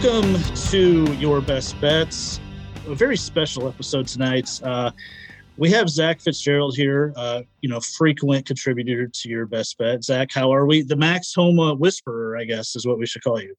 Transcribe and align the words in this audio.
Welcome 0.00 0.42
to 0.70 1.12
Your 1.14 1.40
Best 1.40 1.80
Bets, 1.80 2.40
a 2.86 2.94
very 2.94 3.16
special 3.16 3.66
episode 3.68 4.06
tonight. 4.06 4.60
Uh, 4.62 4.90
we 5.56 5.70
have 5.70 5.88
Zach 5.88 6.20
Fitzgerald 6.20 6.76
here, 6.76 7.12
uh, 7.16 7.42
you 7.62 7.68
know, 7.68 7.80
frequent 7.80 8.46
contributor 8.46 9.08
to 9.08 9.28
Your 9.28 9.46
Best 9.46 9.76
Bet. 9.78 10.04
Zach, 10.04 10.28
how 10.32 10.52
are 10.52 10.66
we? 10.66 10.82
The 10.82 10.94
Max 10.94 11.34
Homa 11.34 11.74
Whisperer, 11.74 12.36
I 12.36 12.44
guess, 12.44 12.76
is 12.76 12.86
what 12.86 12.98
we 12.98 13.06
should 13.06 13.24
call 13.24 13.40
you. 13.40 13.54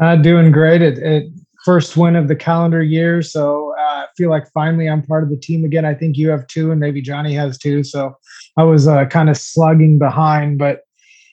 Uh, 0.00 0.16
doing 0.16 0.52
great. 0.52 0.80
It, 0.80 0.98
it 0.98 1.32
first 1.64 1.96
win 1.96 2.16
of 2.16 2.28
the 2.28 2.36
calendar 2.36 2.82
year, 2.82 3.20
so 3.20 3.74
uh, 3.78 3.82
I 3.82 4.06
feel 4.16 4.30
like 4.30 4.50
finally 4.52 4.88
I'm 4.88 5.02
part 5.02 5.24
of 5.24 5.30
the 5.30 5.36
team 5.36 5.64
again. 5.64 5.84
I 5.84 5.94
think 5.94 6.16
you 6.16 6.28
have 6.30 6.46
two, 6.46 6.70
and 6.70 6.80
maybe 6.80 7.02
Johnny 7.02 7.34
has 7.34 7.58
two. 7.58 7.82
So 7.82 8.16
I 8.56 8.62
was 8.62 8.86
uh, 8.86 9.06
kind 9.06 9.28
of 9.28 9.36
slugging 9.36 9.98
behind, 9.98 10.58
but 10.58 10.82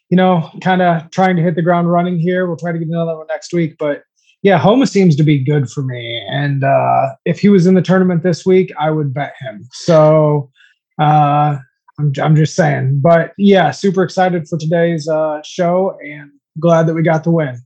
you 0.09 0.17
know, 0.17 0.49
kind 0.61 0.81
of 0.81 1.09
trying 1.11 1.35
to 1.35 1.41
hit 1.41 1.55
the 1.55 1.61
ground 1.61 1.91
running 1.91 2.19
here. 2.19 2.47
We'll 2.47 2.57
try 2.57 2.71
to 2.71 2.79
get 2.79 2.87
another 2.87 3.17
one 3.17 3.27
next 3.27 3.53
week. 3.53 3.75
But 3.77 4.03
yeah, 4.43 4.57
Homa 4.57 4.85
seems 4.85 5.15
to 5.15 5.23
be 5.23 5.43
good 5.43 5.69
for 5.69 5.81
me. 5.81 6.23
And 6.29 6.63
uh, 6.63 7.09
if 7.25 7.39
he 7.39 7.49
was 7.49 7.65
in 7.65 7.73
the 7.73 7.81
tournament 7.81 8.21
this 8.21 8.45
week, 8.45 8.71
I 8.79 8.91
would 8.91 9.13
bet 9.13 9.33
him. 9.39 9.67
So 9.71 10.51
uh, 10.99 11.57
I'm, 11.99 12.13
I'm 12.21 12.35
just 12.35 12.55
saying. 12.55 12.99
But 13.01 13.33
yeah, 13.37 13.71
super 13.71 14.03
excited 14.03 14.47
for 14.47 14.57
today's 14.57 15.07
uh, 15.07 15.41
show 15.43 15.97
and 16.03 16.29
glad 16.59 16.87
that 16.87 16.93
we 16.93 17.01
got 17.01 17.23
the 17.23 17.31
win. 17.31 17.59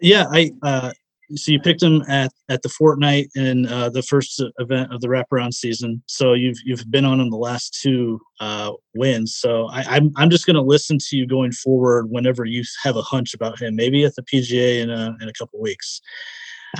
Yeah, 0.00 0.26
I 0.30 0.50
uh, 0.62 0.92
so 1.34 1.52
you 1.52 1.60
picked 1.60 1.82
him 1.82 2.02
at 2.08 2.32
at 2.48 2.62
the 2.62 2.68
Fortinet 2.68 3.28
in 3.34 3.66
uh, 3.66 3.90
the 3.90 4.02
first 4.02 4.42
event 4.58 4.92
of 4.92 5.00
the 5.00 5.08
wraparound 5.08 5.52
season. 5.52 6.02
So 6.06 6.32
you've 6.32 6.58
you've 6.64 6.90
been 6.90 7.04
on 7.04 7.20
in 7.20 7.30
the 7.30 7.36
last 7.36 7.78
two 7.80 8.20
uh, 8.40 8.72
wins. 8.94 9.36
So 9.36 9.66
I, 9.68 9.80
am 9.80 9.86
I'm, 9.88 10.12
I'm 10.16 10.30
just 10.30 10.46
going 10.46 10.56
to 10.56 10.62
listen 10.62 10.98
to 10.98 11.16
you 11.16 11.26
going 11.26 11.52
forward 11.52 12.10
whenever 12.10 12.44
you 12.44 12.62
have 12.82 12.96
a 12.96 13.02
hunch 13.02 13.34
about 13.34 13.60
him. 13.60 13.76
Maybe 13.76 14.04
at 14.04 14.14
the 14.14 14.22
PGA 14.22 14.80
in 14.80 14.90
a 14.90 15.16
in 15.20 15.28
a 15.28 15.32
couple 15.32 15.60
weeks. 15.60 16.00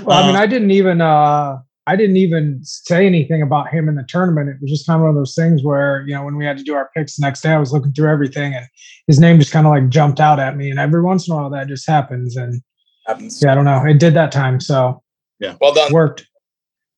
Well, 0.02 0.22
I 0.22 0.26
mean, 0.26 0.36
uh, 0.36 0.40
I 0.40 0.46
didn't 0.46 0.70
even 0.70 1.00
uh, 1.00 1.58
I 1.86 1.96
didn't 1.96 2.16
even 2.16 2.60
say 2.62 3.06
anything 3.06 3.42
about 3.42 3.68
him 3.68 3.88
in 3.88 3.96
the 3.96 4.04
tournament. 4.04 4.48
It 4.48 4.56
was 4.60 4.70
just 4.70 4.86
kind 4.86 4.96
of 4.96 5.02
one 5.02 5.10
of 5.10 5.16
those 5.16 5.34
things 5.34 5.62
where 5.62 6.04
you 6.06 6.14
know 6.14 6.24
when 6.24 6.36
we 6.36 6.46
had 6.46 6.56
to 6.58 6.64
do 6.64 6.74
our 6.74 6.90
picks 6.96 7.16
the 7.16 7.26
next 7.26 7.42
day, 7.42 7.50
I 7.50 7.58
was 7.58 7.72
looking 7.72 7.92
through 7.92 8.10
everything 8.10 8.54
and 8.54 8.66
his 9.06 9.18
name 9.18 9.38
just 9.38 9.52
kind 9.52 9.66
of 9.66 9.72
like 9.72 9.88
jumped 9.88 10.20
out 10.20 10.38
at 10.38 10.56
me. 10.56 10.70
And 10.70 10.78
every 10.78 11.02
once 11.02 11.28
in 11.28 11.34
a 11.34 11.36
while 11.36 11.50
that 11.50 11.68
just 11.68 11.86
happens 11.86 12.36
and 12.36 12.62
happens. 13.08 13.42
Yeah, 13.42 13.52
I 13.52 13.54
don't 13.54 13.64
know. 13.64 13.84
It 13.84 13.98
did 13.98 14.14
that 14.14 14.30
time, 14.30 14.60
so 14.60 15.02
yeah, 15.40 15.56
well 15.60 15.74
done. 15.74 15.92
Worked. 15.92 16.26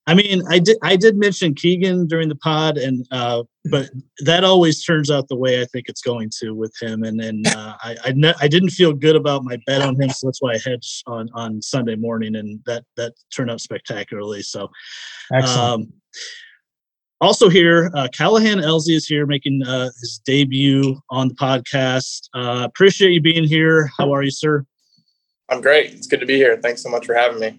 I 0.06 0.14
mean, 0.14 0.42
I 0.48 0.58
did 0.58 0.76
I 0.82 0.96
did 0.96 1.16
mention 1.16 1.54
Keegan 1.54 2.08
during 2.08 2.28
the 2.28 2.34
pod, 2.34 2.78
and 2.78 3.06
uh, 3.12 3.44
but 3.70 3.90
that 4.24 4.42
always 4.42 4.82
turns 4.82 5.10
out 5.10 5.28
the 5.28 5.36
way 5.36 5.60
I 5.60 5.66
think 5.66 5.88
it's 5.88 6.00
going 6.00 6.30
to 6.40 6.50
with 6.50 6.74
him. 6.80 7.04
And 7.04 7.20
then 7.20 7.42
uh, 7.46 7.74
I 7.82 7.96
I, 8.06 8.12
ne- 8.12 8.34
I, 8.40 8.48
didn't 8.48 8.70
feel 8.70 8.92
good 8.92 9.14
about 9.14 9.44
my 9.44 9.58
bet 9.66 9.82
on 9.82 10.00
him, 10.00 10.08
so 10.08 10.26
that's 10.26 10.42
why 10.42 10.54
I 10.54 10.58
hedged 10.58 11.04
on 11.06 11.28
on 11.34 11.62
Sunday 11.62 11.94
morning, 11.94 12.34
and 12.34 12.60
that 12.66 12.84
that 12.96 13.12
turned 13.34 13.50
out 13.50 13.60
spectacularly. 13.60 14.42
So, 14.42 14.68
excellent. 15.32 15.60
Um, 15.60 15.92
also 17.20 17.50
here, 17.50 17.90
uh, 17.94 18.08
Callahan 18.16 18.58
Elzey 18.58 18.96
is 18.96 19.06
here 19.06 19.26
making 19.26 19.62
uh, 19.66 19.90
his 20.00 20.20
debut 20.24 20.98
on 21.10 21.28
the 21.28 21.34
podcast. 21.34 22.30
Uh, 22.34 22.62
appreciate 22.64 23.12
you 23.12 23.20
being 23.20 23.44
here. 23.44 23.90
How 23.98 24.12
are 24.12 24.22
you, 24.22 24.30
sir? 24.30 24.64
I'm 25.50 25.60
great. 25.60 25.92
It's 25.92 26.06
good 26.06 26.20
to 26.20 26.26
be 26.26 26.36
here. 26.36 26.56
Thanks 26.56 26.82
so 26.82 26.88
much 26.88 27.06
for 27.06 27.14
having 27.14 27.40
me. 27.40 27.58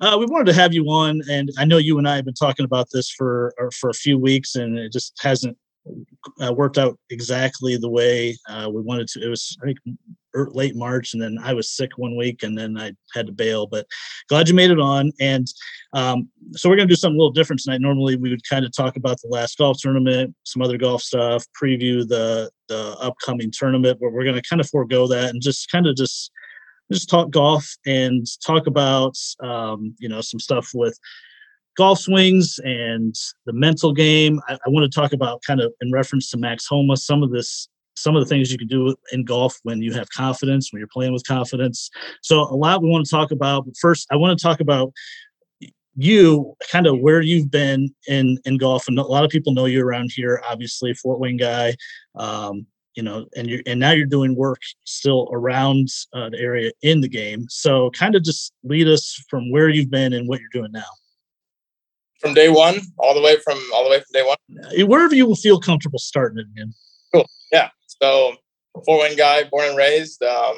Uh, 0.00 0.16
we 0.18 0.26
wanted 0.26 0.46
to 0.46 0.52
have 0.52 0.72
you 0.72 0.84
on, 0.86 1.20
and 1.28 1.50
I 1.58 1.64
know 1.64 1.78
you 1.78 1.98
and 1.98 2.08
I 2.08 2.16
have 2.16 2.24
been 2.24 2.34
talking 2.34 2.64
about 2.64 2.88
this 2.92 3.10
for 3.10 3.52
for 3.78 3.90
a 3.90 3.94
few 3.94 4.16
weeks, 4.16 4.54
and 4.54 4.78
it 4.78 4.92
just 4.92 5.14
hasn't 5.20 5.56
uh, 6.40 6.52
worked 6.52 6.78
out 6.78 6.96
exactly 7.10 7.76
the 7.76 7.88
way 7.88 8.36
uh, 8.48 8.70
we 8.72 8.80
wanted 8.80 9.08
to. 9.08 9.20
It 9.24 9.28
was 9.28 9.56
I 9.60 9.66
think 9.66 9.78
er, 10.36 10.48
late 10.52 10.76
March, 10.76 11.12
and 11.12 11.20
then 11.20 11.38
I 11.42 11.54
was 11.54 11.72
sick 11.72 11.98
one 11.98 12.16
week, 12.16 12.44
and 12.44 12.56
then 12.56 12.78
I 12.78 12.92
had 13.14 13.26
to 13.26 13.32
bail. 13.32 13.66
But 13.66 13.86
glad 14.28 14.48
you 14.48 14.54
made 14.54 14.70
it 14.70 14.78
on, 14.78 15.10
and 15.18 15.48
um, 15.94 16.28
so 16.52 16.68
we're 16.68 16.76
going 16.76 16.88
to 16.88 16.92
do 16.92 16.96
something 16.96 17.16
a 17.16 17.18
little 17.18 17.32
different 17.32 17.60
tonight. 17.60 17.80
Normally, 17.80 18.14
we 18.14 18.30
would 18.30 18.48
kind 18.48 18.64
of 18.64 18.70
talk 18.70 18.96
about 18.96 19.20
the 19.20 19.28
last 19.28 19.58
golf 19.58 19.78
tournament, 19.80 20.36
some 20.44 20.62
other 20.62 20.78
golf 20.78 21.02
stuff, 21.02 21.44
preview 21.60 22.06
the 22.06 22.48
the 22.68 22.96
upcoming 23.00 23.50
tournament, 23.50 23.98
but 24.00 24.12
we're 24.12 24.24
going 24.24 24.36
to 24.36 24.48
kind 24.48 24.60
of 24.60 24.68
forego 24.68 25.08
that 25.08 25.30
and 25.30 25.42
just 25.42 25.68
kind 25.72 25.86
of 25.86 25.96
just 25.96 26.30
just 26.92 27.08
talk 27.08 27.30
golf 27.30 27.76
and 27.86 28.26
talk 28.44 28.66
about 28.66 29.16
um, 29.40 29.94
you 29.98 30.08
know 30.08 30.20
some 30.20 30.40
stuff 30.40 30.70
with 30.74 30.98
golf 31.76 32.00
swings 32.00 32.58
and 32.64 33.14
the 33.46 33.52
mental 33.52 33.92
game. 33.92 34.40
I, 34.48 34.54
I 34.54 34.68
want 34.68 34.90
to 34.90 35.00
talk 35.00 35.12
about 35.12 35.42
kind 35.46 35.60
of 35.60 35.72
in 35.80 35.92
reference 35.92 36.30
to 36.30 36.36
Max 36.36 36.66
Homa 36.66 36.96
some 36.96 37.22
of 37.22 37.30
this 37.30 37.68
some 37.96 38.14
of 38.14 38.22
the 38.22 38.28
things 38.28 38.52
you 38.52 38.58
can 38.58 38.68
do 38.68 38.94
in 39.10 39.24
golf 39.24 39.58
when 39.64 39.82
you 39.82 39.92
have 39.92 40.08
confidence 40.10 40.72
when 40.72 40.78
you're 40.78 40.88
playing 40.92 41.12
with 41.12 41.26
confidence. 41.26 41.90
So 42.22 42.42
a 42.42 42.54
lot 42.54 42.82
we 42.82 42.88
want 42.88 43.04
to 43.04 43.10
talk 43.10 43.32
about. 43.32 43.66
But 43.66 43.74
first, 43.80 44.06
I 44.12 44.16
want 44.16 44.38
to 44.38 44.42
talk 44.42 44.60
about 44.60 44.92
you 45.96 46.54
kind 46.70 46.86
of 46.86 47.00
where 47.00 47.20
you've 47.20 47.50
been 47.50 47.92
in 48.06 48.38
in 48.44 48.56
golf 48.56 48.86
and 48.86 48.98
a 48.98 49.02
lot 49.02 49.24
of 49.24 49.30
people 49.30 49.52
know 49.52 49.64
you 49.64 49.84
around 49.84 50.12
here 50.14 50.40
obviously 50.48 50.94
fort 50.94 51.18
wayne 51.18 51.36
guy 51.36 51.74
um, 52.14 52.64
you 52.98 53.04
know, 53.04 53.26
and 53.36 53.48
you're 53.48 53.60
and 53.64 53.78
now 53.78 53.92
you're 53.92 54.06
doing 54.06 54.34
work 54.34 54.60
still 54.82 55.28
around 55.30 55.86
uh, 56.14 56.30
the 56.30 56.38
area 56.40 56.72
in 56.82 57.00
the 57.00 57.08
game. 57.08 57.46
So 57.48 57.90
kind 57.90 58.16
of 58.16 58.24
just 58.24 58.52
lead 58.64 58.88
us 58.88 59.22
from 59.30 59.52
where 59.52 59.68
you've 59.68 59.88
been 59.88 60.12
and 60.12 60.28
what 60.28 60.40
you're 60.40 60.48
doing 60.52 60.72
now. 60.72 60.90
From 62.20 62.34
day 62.34 62.48
one, 62.48 62.80
all 62.98 63.14
the 63.14 63.22
way 63.22 63.36
from 63.44 63.56
all 63.72 63.84
the 63.84 63.90
way 63.90 63.98
from 63.98 64.12
day 64.12 64.24
one. 64.24 64.88
Wherever 64.88 65.14
you 65.14 65.26
will 65.26 65.36
feel 65.36 65.60
comfortable 65.60 66.00
starting 66.00 66.38
it 66.38 66.46
again. 66.50 66.74
Cool. 67.14 67.28
Yeah. 67.52 67.68
So 68.02 68.34
Fort 68.84 69.02
Wayne 69.02 69.16
guy, 69.16 69.44
born 69.44 69.68
and 69.68 69.76
raised. 69.76 70.20
Um, 70.24 70.56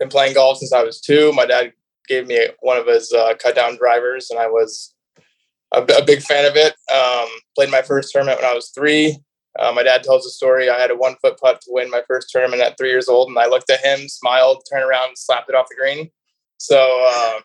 been 0.00 0.08
playing 0.08 0.34
golf 0.34 0.58
since 0.58 0.72
I 0.72 0.82
was 0.82 1.00
two. 1.00 1.32
My 1.34 1.46
dad 1.46 1.72
gave 2.08 2.26
me 2.26 2.48
one 2.62 2.78
of 2.78 2.88
his 2.88 3.12
uh, 3.12 3.34
cut 3.40 3.54
down 3.54 3.76
drivers, 3.76 4.28
and 4.32 4.40
I 4.40 4.48
was 4.48 4.92
a, 5.72 5.82
a 5.82 6.04
big 6.04 6.20
fan 6.22 6.46
of 6.46 6.56
it. 6.56 6.74
Um, 6.92 7.28
played 7.54 7.70
my 7.70 7.82
first 7.82 8.10
tournament 8.10 8.40
when 8.40 8.50
I 8.50 8.54
was 8.54 8.70
three. 8.70 9.18
Uh, 9.58 9.72
my 9.72 9.82
dad 9.82 10.02
tells 10.02 10.24
a 10.26 10.30
story. 10.30 10.70
I 10.70 10.78
had 10.78 10.90
a 10.90 10.96
one 10.96 11.16
foot 11.20 11.38
putt 11.38 11.60
to 11.62 11.70
win 11.70 11.90
my 11.90 12.02
first 12.06 12.30
tournament 12.30 12.62
at 12.62 12.78
three 12.78 12.90
years 12.90 13.08
old, 13.08 13.28
and 13.28 13.38
I 13.38 13.46
looked 13.46 13.70
at 13.70 13.84
him, 13.84 14.08
smiled, 14.08 14.62
turned 14.70 14.84
around, 14.84 15.16
slapped 15.16 15.48
it 15.48 15.56
off 15.56 15.66
the 15.68 15.76
green. 15.76 16.10
So 16.58 17.04
uh, 17.08 17.40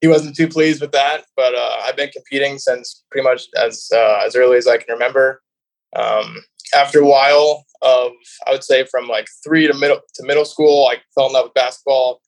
he 0.00 0.08
wasn't 0.08 0.36
too 0.36 0.48
pleased 0.48 0.80
with 0.80 0.92
that. 0.92 1.24
But 1.36 1.54
uh, 1.54 1.76
I've 1.82 1.96
been 1.96 2.10
competing 2.10 2.58
since 2.58 3.04
pretty 3.10 3.28
much 3.28 3.46
as 3.62 3.88
uh, 3.94 4.22
as 4.24 4.34
early 4.34 4.56
as 4.56 4.66
I 4.66 4.78
can 4.78 4.92
remember. 4.92 5.42
Um, 5.96 6.36
after 6.74 7.00
a 7.00 7.06
while 7.06 7.64
of, 7.80 8.12
I 8.46 8.52
would 8.52 8.64
say 8.64 8.84
from 8.84 9.08
like 9.08 9.26
three 9.44 9.66
to 9.66 9.74
middle 9.74 10.00
to 10.14 10.26
middle 10.26 10.44
school, 10.44 10.88
I 10.90 10.96
fell 11.14 11.26
in 11.26 11.32
love 11.32 11.46
with 11.46 11.54
basketball. 11.54 12.20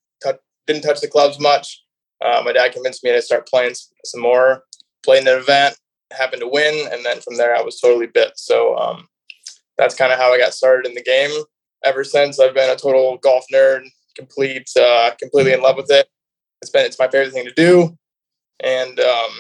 didn't 0.67 0.83
touch 0.83 1.01
the 1.01 1.09
clubs 1.09 1.41
much. 1.41 1.83
Uh, 2.25 2.43
my 2.45 2.53
dad 2.53 2.73
convinced 2.73 3.03
me 3.03 3.13
to 3.13 3.23
start 3.23 3.49
playing 3.49 3.75
some 4.05 4.21
more. 4.21 4.65
Played 5.03 5.23
in 5.23 5.29
an 5.29 5.39
event, 5.39 5.79
happened 6.13 6.41
to 6.41 6.49
win, 6.49 6.89
and 6.93 7.05
then 7.05 7.21
from 7.21 7.37
there 7.37 7.57
I 7.57 7.63
was 7.63 7.81
totally 7.81 8.07
bit. 8.07 8.33
So 8.37 8.77
um, 8.77 9.09
that's 9.79 9.95
kind 9.95 10.13
of 10.13 10.19
how 10.19 10.33
I 10.33 10.39
got 10.39 10.55
started 10.55 10.89
in 10.89 10.95
the 10.95 11.03
game. 11.03 11.31
Ever 11.85 12.05
since 12.05 12.39
I've 12.39 12.55
been 12.55 12.71
a 12.71 12.77
total 12.77 13.19
golf 13.23 13.45
nerd, 13.53 13.83
complete, 14.17 14.69
uh, 14.79 15.13
completely 15.19 15.53
in 15.53 15.63
love 15.63 15.77
with 15.77 15.91
it. 15.91 16.09
It's 16.61 16.71
been 16.71 16.85
it's 16.85 16.99
my 16.99 17.09
favorite 17.09 17.33
thing 17.33 17.47
to 17.47 17.53
do, 17.53 17.97
and 18.63 19.01
um, 19.01 19.31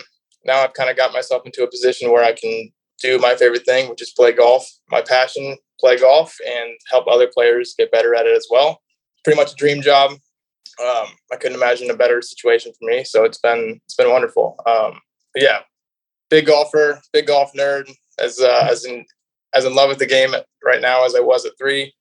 now 0.44 0.62
I've 0.62 0.72
kind 0.72 0.90
of 0.90 0.96
got 0.96 1.12
myself 1.12 1.42
into 1.44 1.62
a 1.62 1.70
position 1.70 2.10
where 2.10 2.24
I 2.24 2.32
can 2.32 2.70
do 3.00 3.18
my 3.18 3.34
favorite 3.34 3.64
thing, 3.64 3.90
which 3.90 4.02
is 4.02 4.10
play 4.10 4.32
golf. 4.32 4.66
My 4.90 5.02
passion, 5.02 5.56
play 5.78 5.98
golf, 5.98 6.34
and 6.46 6.72
help 6.90 7.06
other 7.08 7.28
players 7.32 7.74
get 7.76 7.92
better 7.92 8.14
at 8.14 8.26
it 8.26 8.36
as 8.36 8.46
well. 8.50 8.80
Pretty 9.24 9.38
much 9.38 9.52
a 9.52 9.56
dream 9.56 9.82
job. 9.82 10.12
Um, 10.12 11.08
I 11.30 11.36
couldn't 11.38 11.58
imagine 11.58 11.90
a 11.90 11.96
better 11.96 12.22
situation 12.22 12.72
for 12.72 12.88
me. 12.88 13.04
So 13.04 13.24
it's 13.24 13.38
been 13.38 13.80
it's 13.84 13.96
been 13.96 14.10
wonderful. 14.10 14.56
Um, 14.66 15.00
yeah, 15.34 15.60
big 16.30 16.46
golfer, 16.46 17.00
big 17.12 17.26
golf 17.26 17.52
nerd, 17.52 17.90
as 18.18 18.40
uh, 18.40 18.66
as 18.70 18.84
in 18.84 19.04
as 19.52 19.64
in 19.64 19.74
love 19.74 19.88
with 19.88 19.98
the 19.98 20.06
game 20.06 20.30
right 20.64 20.80
now 20.80 21.04
as 21.04 21.14
I 21.14 21.20
was 21.20 21.44
at 21.44 21.58
three. 21.58 21.92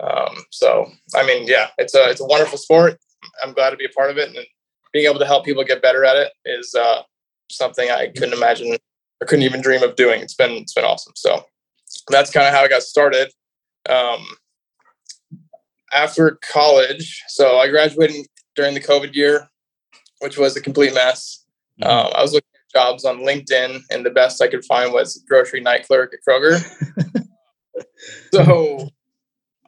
Um, 0.00 0.44
so 0.50 0.90
I 1.14 1.24
mean, 1.24 1.46
yeah, 1.46 1.68
it's 1.78 1.94
a 1.94 2.10
it's 2.10 2.20
a 2.20 2.26
wonderful 2.26 2.58
sport. 2.58 2.98
I'm 3.42 3.52
glad 3.52 3.70
to 3.70 3.76
be 3.76 3.84
a 3.84 3.90
part 3.90 4.10
of 4.10 4.18
it, 4.18 4.34
and 4.34 4.46
being 4.92 5.06
able 5.06 5.18
to 5.18 5.26
help 5.26 5.44
people 5.44 5.64
get 5.64 5.82
better 5.82 6.04
at 6.04 6.16
it 6.16 6.32
is 6.44 6.74
uh, 6.74 7.02
something 7.50 7.90
I 7.90 8.08
couldn't 8.08 8.34
imagine 8.34 8.72
or 8.72 9.26
couldn't 9.26 9.44
even 9.44 9.60
dream 9.60 9.82
of 9.82 9.96
doing. 9.96 10.20
It's 10.20 10.34
been 10.34 10.52
it's 10.52 10.74
been 10.74 10.84
awesome. 10.84 11.12
So 11.16 11.44
that's 12.08 12.30
kind 12.30 12.46
of 12.46 12.54
how 12.54 12.62
I 12.62 12.68
got 12.68 12.82
started. 12.82 13.30
Um, 13.88 14.24
after 15.92 16.38
college, 16.42 17.22
so 17.28 17.58
I 17.58 17.68
graduated 17.68 18.26
during 18.56 18.74
the 18.74 18.80
COVID 18.80 19.14
year, 19.14 19.48
which 20.20 20.36
was 20.36 20.56
a 20.56 20.60
complete 20.60 20.94
mess. 20.94 21.44
Mm-hmm. 21.80 21.90
Um, 21.90 22.12
I 22.16 22.22
was 22.22 22.32
looking 22.32 22.48
jobs 22.74 23.04
on 23.04 23.20
LinkedIn, 23.20 23.82
and 23.90 24.04
the 24.04 24.10
best 24.10 24.42
I 24.42 24.48
could 24.48 24.64
find 24.64 24.92
was 24.92 25.22
grocery 25.28 25.60
night 25.60 25.86
clerk 25.86 26.12
at 26.14 26.20
Kroger. 26.26 26.60
so 28.32 28.88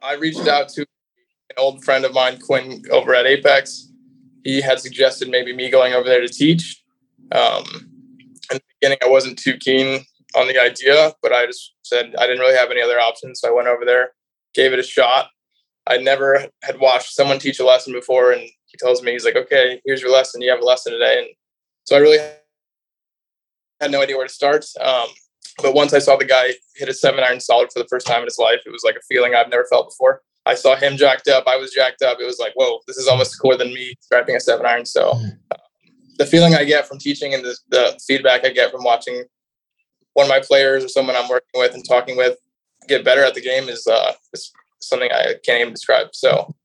I 0.01 0.13
reached 0.13 0.47
out 0.47 0.69
to 0.69 0.81
an 0.81 1.55
old 1.57 1.83
friend 1.83 2.05
of 2.05 2.13
mine, 2.13 2.39
Quinn, 2.39 2.83
over 2.91 3.15
at 3.15 3.25
Apex, 3.25 3.91
he 4.47 4.61
had 4.61 4.79
suggested 4.79 5.29
maybe 5.29 5.53
me 5.53 5.69
going 5.69 5.93
over 5.93 6.07
there 6.07 6.21
to 6.21 6.29
teach. 6.29 6.81
Um, 7.33 7.65
in 8.49 8.57
the 8.57 8.61
beginning, 8.79 8.97
I 9.03 9.09
wasn't 9.09 9.37
too 9.37 9.57
keen 9.57 10.05
on 10.37 10.47
the 10.47 10.57
idea, 10.57 11.13
but 11.21 11.33
I 11.33 11.45
just 11.45 11.73
said 11.83 12.15
I 12.17 12.25
didn't 12.25 12.39
really 12.39 12.55
have 12.55 12.71
any 12.71 12.81
other 12.81 12.97
options. 12.97 13.41
So 13.41 13.49
I 13.49 13.51
went 13.51 13.67
over 13.67 13.83
there, 13.83 14.11
gave 14.53 14.71
it 14.71 14.79
a 14.79 14.83
shot. 14.83 15.27
I 15.85 15.97
never 15.97 16.47
had 16.63 16.79
watched 16.79 17.13
someone 17.13 17.39
teach 17.39 17.59
a 17.59 17.65
lesson 17.65 17.91
before, 17.91 18.31
and 18.31 18.41
he 18.41 18.77
tells 18.77 19.01
me 19.03 19.11
he's 19.11 19.25
like, 19.25 19.35
"Okay, 19.35 19.81
here's 19.85 20.01
your 20.01 20.11
lesson. 20.11 20.41
You 20.41 20.49
have 20.51 20.61
a 20.61 20.65
lesson 20.65 20.93
today." 20.93 21.19
And 21.19 21.27
so 21.83 21.97
I 21.97 21.99
really 21.99 22.19
had 23.79 23.91
no 23.91 24.01
idea 24.01 24.17
where 24.17 24.27
to 24.27 24.33
start. 24.33 24.65
Um, 24.81 25.07
but 25.61 25.73
once 25.73 25.93
I 25.93 25.99
saw 25.99 26.15
the 26.15 26.25
guy 26.25 26.53
hit 26.75 26.89
a 26.89 26.93
seven 26.93 27.23
iron 27.23 27.39
solid 27.39 27.71
for 27.71 27.79
the 27.79 27.87
first 27.87 28.05
time 28.05 28.19
in 28.19 28.25
his 28.25 28.37
life, 28.37 28.59
it 28.65 28.71
was 28.71 28.83
like 28.83 28.95
a 28.95 29.05
feeling 29.09 29.33
I've 29.33 29.49
never 29.49 29.65
felt 29.69 29.89
before. 29.89 30.21
I 30.45 30.55
saw 30.55 30.75
him 30.75 30.97
jacked 30.97 31.27
up. 31.27 31.43
I 31.47 31.57
was 31.57 31.71
jacked 31.73 32.01
up. 32.01 32.19
It 32.21 32.25
was 32.25 32.39
like, 32.39 32.53
whoa, 32.55 32.79
this 32.87 32.97
is 32.97 33.07
almost 33.07 33.39
cooler 33.41 33.57
than 33.57 33.73
me 33.73 33.95
scrapping 33.99 34.35
a 34.35 34.39
seven 34.39 34.65
iron. 34.65 34.85
So 34.85 35.19
uh, 35.51 35.57
the 36.17 36.25
feeling 36.25 36.55
I 36.55 36.63
get 36.63 36.87
from 36.87 36.99
teaching 36.99 37.33
and 37.33 37.43
the, 37.43 37.57
the 37.69 37.99
feedback 38.07 38.45
I 38.45 38.49
get 38.49 38.71
from 38.71 38.83
watching 38.83 39.23
one 40.13 40.25
of 40.25 40.29
my 40.29 40.39
players 40.39 40.83
or 40.83 40.87
someone 40.87 41.15
I'm 41.15 41.27
working 41.27 41.47
with 41.55 41.73
and 41.73 41.83
talking 41.87 42.15
with 42.17 42.37
get 42.87 43.03
better 43.03 43.23
at 43.23 43.33
the 43.33 43.41
game 43.41 43.67
is, 43.67 43.85
uh, 43.87 44.13
is 44.33 44.51
something 44.79 45.11
I 45.11 45.35
can't 45.45 45.61
even 45.61 45.73
describe. 45.73 46.07
So 46.13 46.55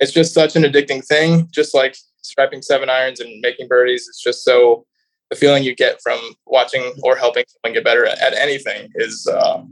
it's 0.00 0.12
just 0.12 0.32
such 0.32 0.56
an 0.56 0.62
addicting 0.62 1.04
thing. 1.04 1.48
Just 1.52 1.74
like 1.74 1.96
scrapping 2.22 2.62
seven 2.62 2.88
irons 2.88 3.20
and 3.20 3.40
making 3.40 3.68
birdies. 3.68 4.06
It's 4.08 4.22
just 4.22 4.44
so 4.44 4.86
the 5.30 5.36
feeling 5.36 5.64
you 5.64 5.74
get 5.74 6.00
from 6.02 6.18
watching 6.46 6.92
or 7.02 7.16
helping 7.16 7.44
someone 7.48 7.74
get 7.74 7.84
better 7.84 8.06
at, 8.06 8.18
at 8.20 8.34
anything 8.34 8.90
is 8.94 9.26
uh, 9.26 9.62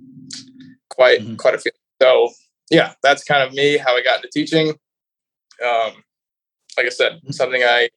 quite 0.90 1.20
mm-hmm. 1.20 1.36
quite 1.36 1.54
a 1.54 1.58
feeling. 1.58 1.78
So 2.02 2.30
yeah, 2.70 2.94
that's 3.02 3.24
kind 3.24 3.42
of 3.42 3.52
me 3.54 3.76
how 3.76 3.96
I 3.96 4.02
got 4.02 4.16
into 4.16 4.30
teaching. 4.32 4.70
Um, 5.64 5.92
like 6.76 6.86
I 6.86 6.90
said, 6.90 7.12
mm-hmm. 7.12 7.30
something 7.30 7.62
I 7.62 7.88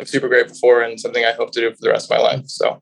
am 0.00 0.06
super 0.06 0.28
grateful 0.28 0.56
for 0.56 0.82
and 0.82 0.98
something 0.98 1.24
I 1.24 1.32
hope 1.32 1.52
to 1.52 1.60
do 1.60 1.70
for 1.70 1.80
the 1.80 1.90
rest 1.90 2.10
of 2.10 2.18
my 2.18 2.22
life. 2.22 2.46
So. 2.46 2.80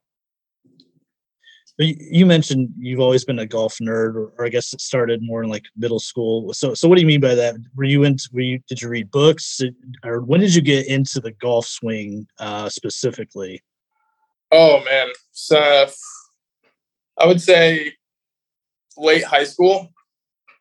You 1.79 2.27
mentioned 2.27 2.69
you've 2.79 3.01
always 3.01 3.25
been 3.25 3.39
a 3.39 3.47
golf 3.47 3.79
nerd, 3.83 4.15
or, 4.15 4.33
or, 4.37 4.45
I 4.45 4.51
guess 4.51 4.73
it 4.75 4.81
started 4.81 5.21
more 5.23 5.43
in 5.43 5.49
like 5.49 5.65
middle 5.75 5.99
school. 5.99 6.53
So, 6.53 6.75
so 6.75 6.87
what 6.87 6.97
do 6.97 7.01
you 7.01 7.07
mean 7.07 7.21
by 7.21 7.35
that? 7.35 7.57
Were 7.75 7.85
you 7.85 8.05
into? 8.05 8.29
Were 8.33 8.43
you? 8.43 8.61
Did 8.69 8.83
you 8.83 8.91
read 8.91 9.11
books, 9.11 9.59
or 10.05 10.21
when 10.21 10.41
did 10.41 10.55
you 10.55 10.61
get 10.61 10.87
into 10.87 11.19
the 11.19 11.33
golf 11.33 11.67
swing 11.67 12.27
uh, 12.39 12.69
specifically? 12.69 13.63
Oh 14.53 14.85
man, 14.85 15.09
so 15.33 15.87
I 17.19 17.27
would 17.27 17.41
say 17.41 17.93
late 18.99 19.25
high 19.25 19.45
school, 19.45 19.93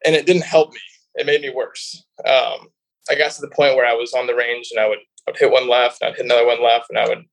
and 0.05 0.15
it 0.15 0.25
didn't 0.25 0.43
help 0.43 0.71
me. 0.71 0.79
It 1.15 1.25
made 1.25 1.41
me 1.41 1.49
worse. 1.49 2.05
Um, 2.25 2.69
I 3.09 3.15
got 3.15 3.31
to 3.31 3.41
the 3.41 3.49
point 3.49 3.75
where 3.75 3.85
I 3.85 3.93
was 3.93 4.13
on 4.13 4.27
the 4.27 4.35
range, 4.35 4.69
and 4.71 4.79
I 4.79 4.88
would 4.88 4.99
I'd 5.27 5.38
hit 5.38 5.51
one 5.51 5.69
left, 5.69 6.01
and 6.01 6.09
I'd 6.09 6.15
hit 6.15 6.25
another 6.25 6.45
one 6.45 6.63
left, 6.63 6.85
and 6.89 6.97
I 6.97 7.07
would 7.07 7.25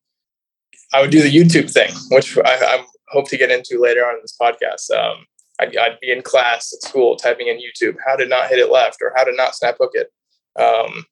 I 0.93 1.01
would 1.01 1.11
do 1.11 1.23
the 1.23 1.35
YouTube 1.35 1.71
thing, 1.71 1.93
which 2.11 2.37
I, 2.39 2.43
I 2.45 2.85
hope 3.09 3.29
to 3.31 3.37
get 3.37 3.51
into 3.51 3.81
later 3.81 4.05
on 4.05 4.15
in 4.15 4.21
this 4.23 4.37
podcast. 4.41 4.91
Um, 4.91 5.27
I'd, 5.61 5.77
I'd, 5.77 6.01
be 6.01 6.11
in 6.11 6.23
class 6.23 6.73
at 6.73 6.89
school 6.89 7.17
typing 7.17 7.49
in 7.49 7.59
YouTube 7.59 7.97
how 8.07 8.17
to 8.17 8.27
not 8.27 8.49
hit 8.49 8.59
it 8.59 8.71
left 8.71 8.99
or 9.03 9.13
how 9.17 9.25
to 9.25 9.35
not 9.35 9.55
snap 9.55 9.77
hook 9.79 9.93
it. 9.95 10.09
Um, 10.61 11.05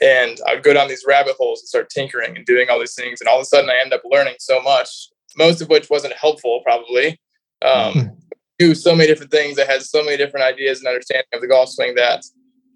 and 0.00 0.38
I'd 0.46 0.62
go 0.62 0.72
down 0.72 0.88
these 0.88 1.04
rabbit 1.06 1.36
holes 1.38 1.60
and 1.60 1.68
start 1.68 1.90
tinkering 1.90 2.36
and 2.36 2.46
doing 2.46 2.68
all 2.70 2.78
these 2.78 2.94
things. 2.94 3.20
And 3.20 3.28
all 3.28 3.38
of 3.38 3.42
a 3.42 3.46
sudden, 3.46 3.70
I 3.70 3.80
end 3.80 3.92
up 3.92 4.02
learning 4.04 4.34
so 4.38 4.60
much, 4.62 4.88
most 5.36 5.60
of 5.60 5.68
which 5.68 5.90
wasn't 5.90 6.14
helpful, 6.14 6.60
probably. 6.64 7.20
Um, 7.62 8.16
do 8.58 8.74
so 8.74 8.94
many 8.94 9.08
different 9.08 9.30
things. 9.30 9.58
I 9.58 9.64
had 9.64 9.82
so 9.82 10.02
many 10.04 10.16
different 10.16 10.44
ideas 10.44 10.78
and 10.78 10.88
understanding 10.88 11.26
of 11.32 11.40
the 11.40 11.48
golf 11.48 11.70
swing 11.70 11.94
that 11.94 12.24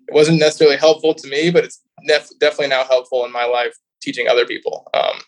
it 0.08 0.14
wasn't 0.14 0.40
necessarily 0.40 0.76
helpful 0.76 1.14
to 1.14 1.28
me, 1.28 1.50
but 1.50 1.64
it's 1.64 1.80
def- 2.06 2.30
definitely 2.40 2.68
now 2.68 2.84
helpful 2.84 3.24
in 3.24 3.32
my 3.32 3.44
life 3.44 3.74
teaching 4.02 4.28
other 4.28 4.46
people. 4.46 4.88
Um, 4.94 5.20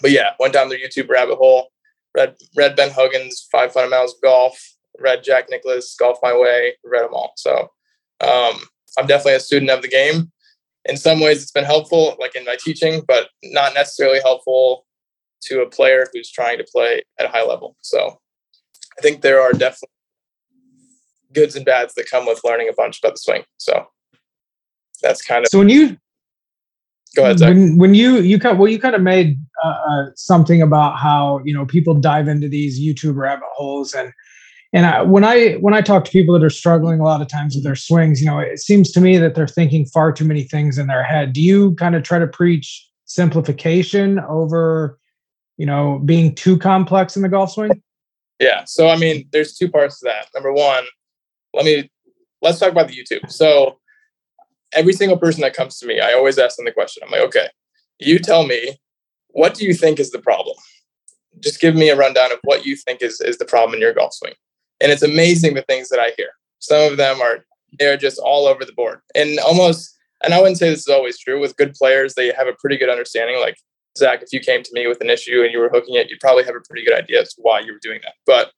but 0.00 0.10
yeah, 0.10 0.30
went 0.38 0.54
down 0.54 0.68
the 0.68 0.76
YouTube 0.76 1.08
rabbit 1.08 1.36
hole, 1.36 1.68
read 2.16 2.34
read 2.56 2.76
Ben 2.76 2.90
Hogan's 2.90 3.46
Five 3.52 3.72
Fundamentals 3.72 4.14
of 4.14 4.22
Golf, 4.22 4.58
read 4.98 5.22
Jack 5.22 5.46
Nicklaus 5.50 5.94
Golf 5.98 6.18
My 6.22 6.36
Way, 6.36 6.76
read 6.84 7.04
them 7.04 7.14
all. 7.14 7.32
So 7.36 7.68
um, 8.20 8.60
I'm 8.98 9.06
definitely 9.06 9.34
a 9.34 9.40
student 9.40 9.70
of 9.70 9.82
the 9.82 9.88
game 9.88 10.32
in 10.86 10.96
some 10.96 11.20
ways 11.20 11.42
it's 11.42 11.52
been 11.52 11.64
helpful 11.64 12.16
like 12.18 12.34
in 12.34 12.44
my 12.44 12.56
teaching 12.58 13.02
but 13.06 13.28
not 13.44 13.74
necessarily 13.74 14.20
helpful 14.20 14.86
to 15.42 15.62
a 15.62 15.68
player 15.68 16.06
who's 16.12 16.30
trying 16.30 16.58
to 16.58 16.64
play 16.64 17.02
at 17.18 17.26
a 17.26 17.28
high 17.28 17.44
level 17.44 17.76
so 17.82 18.18
i 18.98 19.02
think 19.02 19.22
there 19.22 19.40
are 19.40 19.52
definitely 19.52 19.88
goods 21.32 21.54
and 21.54 21.64
bads 21.64 21.94
that 21.94 22.10
come 22.10 22.26
with 22.26 22.40
learning 22.44 22.68
a 22.68 22.72
bunch 22.72 22.98
about 22.98 23.14
the 23.14 23.18
swing 23.18 23.42
so 23.58 23.86
that's 25.02 25.22
kind 25.22 25.44
of 25.44 25.48
so 25.50 25.58
when 25.58 25.68
you 25.68 25.96
go 27.14 27.24
ahead 27.24 27.38
Zach. 27.38 27.48
when 27.48 27.78
when 27.78 27.94
you 27.94 28.20
you 28.20 28.38
kind 28.38 28.58
well 28.58 28.68
you 28.68 28.78
kind 28.78 28.94
of 28.94 29.02
made 29.02 29.38
uh, 29.64 29.68
uh, 29.68 30.04
something 30.16 30.62
about 30.62 30.98
how 30.98 31.40
you 31.44 31.54
know 31.54 31.66
people 31.66 31.94
dive 31.94 32.28
into 32.28 32.48
these 32.48 32.80
youtube 32.80 33.16
rabbit 33.16 33.48
holes 33.52 33.94
and 33.94 34.12
and 34.72 34.86
I, 34.86 35.02
when 35.02 35.24
I 35.24 35.54
when 35.54 35.74
I 35.74 35.80
talk 35.80 36.04
to 36.04 36.10
people 36.10 36.32
that 36.38 36.44
are 36.44 36.50
struggling 36.50 37.00
a 37.00 37.04
lot 37.04 37.20
of 37.20 37.26
times 37.26 37.54
with 37.56 37.64
their 37.64 37.74
swings, 37.74 38.20
you 38.20 38.26
know, 38.26 38.38
it 38.38 38.60
seems 38.60 38.92
to 38.92 39.00
me 39.00 39.16
that 39.18 39.34
they're 39.34 39.48
thinking 39.48 39.84
far 39.86 40.12
too 40.12 40.24
many 40.24 40.44
things 40.44 40.78
in 40.78 40.86
their 40.86 41.02
head. 41.02 41.32
Do 41.32 41.42
you 41.42 41.74
kind 41.74 41.96
of 41.96 42.04
try 42.04 42.20
to 42.20 42.28
preach 42.28 42.88
simplification 43.04 44.20
over, 44.20 44.98
you 45.56 45.66
know, 45.66 46.00
being 46.04 46.34
too 46.36 46.56
complex 46.56 47.16
in 47.16 47.22
the 47.22 47.28
golf 47.28 47.52
swing? 47.52 47.82
Yeah. 48.38 48.62
So 48.64 48.88
I 48.88 48.96
mean, 48.96 49.28
there's 49.32 49.54
two 49.54 49.68
parts 49.68 49.98
to 50.00 50.04
that. 50.04 50.28
Number 50.34 50.52
one, 50.52 50.84
let 51.52 51.64
me 51.64 51.90
let's 52.40 52.60
talk 52.60 52.70
about 52.70 52.86
the 52.86 52.96
YouTube. 52.96 53.28
So 53.28 53.80
every 54.72 54.92
single 54.92 55.18
person 55.18 55.40
that 55.40 55.52
comes 55.52 55.80
to 55.80 55.86
me, 55.86 55.98
I 55.98 56.12
always 56.12 56.38
ask 56.38 56.56
them 56.56 56.64
the 56.64 56.72
question. 56.72 57.02
I'm 57.04 57.10
like, 57.10 57.22
okay, 57.22 57.48
you 57.98 58.20
tell 58.20 58.46
me, 58.46 58.78
what 59.30 59.54
do 59.54 59.64
you 59.64 59.74
think 59.74 59.98
is 59.98 60.12
the 60.12 60.20
problem? 60.20 60.54
Just 61.40 61.60
give 61.60 61.74
me 61.74 61.88
a 61.88 61.96
rundown 61.96 62.30
of 62.30 62.38
what 62.44 62.64
you 62.64 62.76
think 62.76 63.02
is 63.02 63.20
is 63.20 63.38
the 63.38 63.44
problem 63.44 63.74
in 63.74 63.80
your 63.80 63.94
golf 63.94 64.14
swing 64.14 64.34
and 64.80 64.90
it's 64.92 65.02
amazing 65.02 65.54
the 65.54 65.62
things 65.62 65.88
that 65.88 66.00
I 66.00 66.12
hear. 66.16 66.30
Some 66.58 66.90
of 66.90 66.96
them 66.96 67.20
are 67.20 67.44
they're 67.78 67.96
just 67.96 68.18
all 68.18 68.46
over 68.46 68.64
the 68.64 68.72
board, 68.72 69.00
and 69.14 69.38
almost. 69.40 69.96
And 70.22 70.34
I 70.34 70.38
wouldn't 70.38 70.58
say 70.58 70.68
this 70.68 70.80
is 70.80 70.88
always 70.88 71.18
true 71.18 71.40
with 71.40 71.56
good 71.56 71.72
players. 71.72 72.12
They 72.12 72.30
have 72.36 72.46
a 72.46 72.52
pretty 72.52 72.76
good 72.76 72.90
understanding. 72.90 73.40
Like 73.40 73.56
Zach, 73.96 74.22
if 74.22 74.32
you 74.34 74.40
came 74.40 74.62
to 74.62 74.70
me 74.74 74.86
with 74.86 75.00
an 75.00 75.08
issue 75.08 75.42
and 75.42 75.50
you 75.50 75.58
were 75.58 75.70
hooking 75.70 75.94
it, 75.94 76.10
you'd 76.10 76.20
probably 76.20 76.44
have 76.44 76.54
a 76.54 76.60
pretty 76.68 76.84
good 76.84 76.94
idea 76.94 77.22
as 77.22 77.32
to 77.34 77.42
why 77.42 77.60
you 77.60 77.72
were 77.72 77.78
doing 77.80 78.00
that. 78.02 78.14
But 78.26 78.52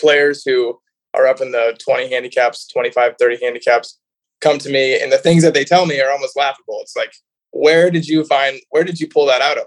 players 0.00 0.44
who 0.44 0.78
are 1.14 1.26
up 1.26 1.40
in 1.40 1.52
the 1.52 1.76
20 1.84 2.08
handicaps, 2.08 2.66
25, 2.68 3.14
30 3.18 3.38
handicaps 3.42 3.98
come 4.40 4.58
to 4.58 4.70
me 4.70 5.00
and 5.00 5.12
the 5.12 5.18
things 5.18 5.42
that 5.42 5.54
they 5.54 5.64
tell 5.64 5.86
me 5.86 6.00
are 6.00 6.10
almost 6.10 6.36
laughable. 6.36 6.78
It's 6.80 6.96
like, 6.96 7.12
where 7.50 7.90
did 7.90 8.06
you 8.06 8.24
find, 8.24 8.60
where 8.70 8.84
did 8.84 8.98
you 8.98 9.06
pull 9.08 9.26
that 9.26 9.42
out 9.42 9.58
of? 9.58 9.66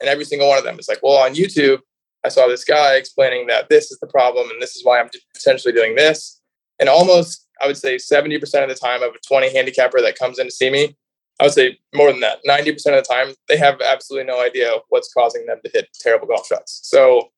And 0.00 0.08
every 0.08 0.24
single 0.24 0.48
one 0.48 0.58
of 0.58 0.64
them 0.64 0.78
is 0.78 0.88
like, 0.88 1.00
well, 1.02 1.16
on 1.16 1.34
YouTube, 1.34 1.80
I 2.24 2.28
saw 2.28 2.46
this 2.46 2.64
guy 2.64 2.94
explaining 2.94 3.46
that 3.48 3.68
this 3.68 3.90
is 3.90 3.98
the 3.98 4.06
problem 4.06 4.50
and 4.50 4.62
this 4.62 4.76
is 4.76 4.84
why 4.84 5.00
I'm 5.00 5.10
potentially 5.34 5.72
doing 5.72 5.96
this. 5.96 6.40
And 6.78 6.88
almost, 6.88 7.46
I 7.60 7.66
would 7.66 7.76
say 7.76 7.96
70% 7.96 8.36
of 8.62 8.68
the 8.68 8.74
time 8.74 9.02
of 9.02 9.14
a 9.14 9.18
20 9.26 9.52
handicapper 9.54 10.00
that 10.00 10.18
comes 10.18 10.38
in 10.38 10.46
to 10.46 10.50
see 10.50 10.70
me, 10.70 10.96
I 11.40 11.44
would 11.44 11.52
say 11.52 11.78
more 11.94 12.10
than 12.10 12.20
that. 12.20 12.38
90% 12.48 12.70
of 12.70 12.84
the 12.84 13.06
time, 13.08 13.34
they 13.48 13.56
have 13.56 13.80
absolutely 13.80 14.26
no 14.26 14.42
idea 14.42 14.72
what's 14.88 15.12
causing 15.12 15.46
them 15.46 15.58
to 15.64 15.70
hit 15.72 15.88
terrible 16.00 16.28
golf 16.28 16.46
shots. 16.46 16.80
So 16.84 17.30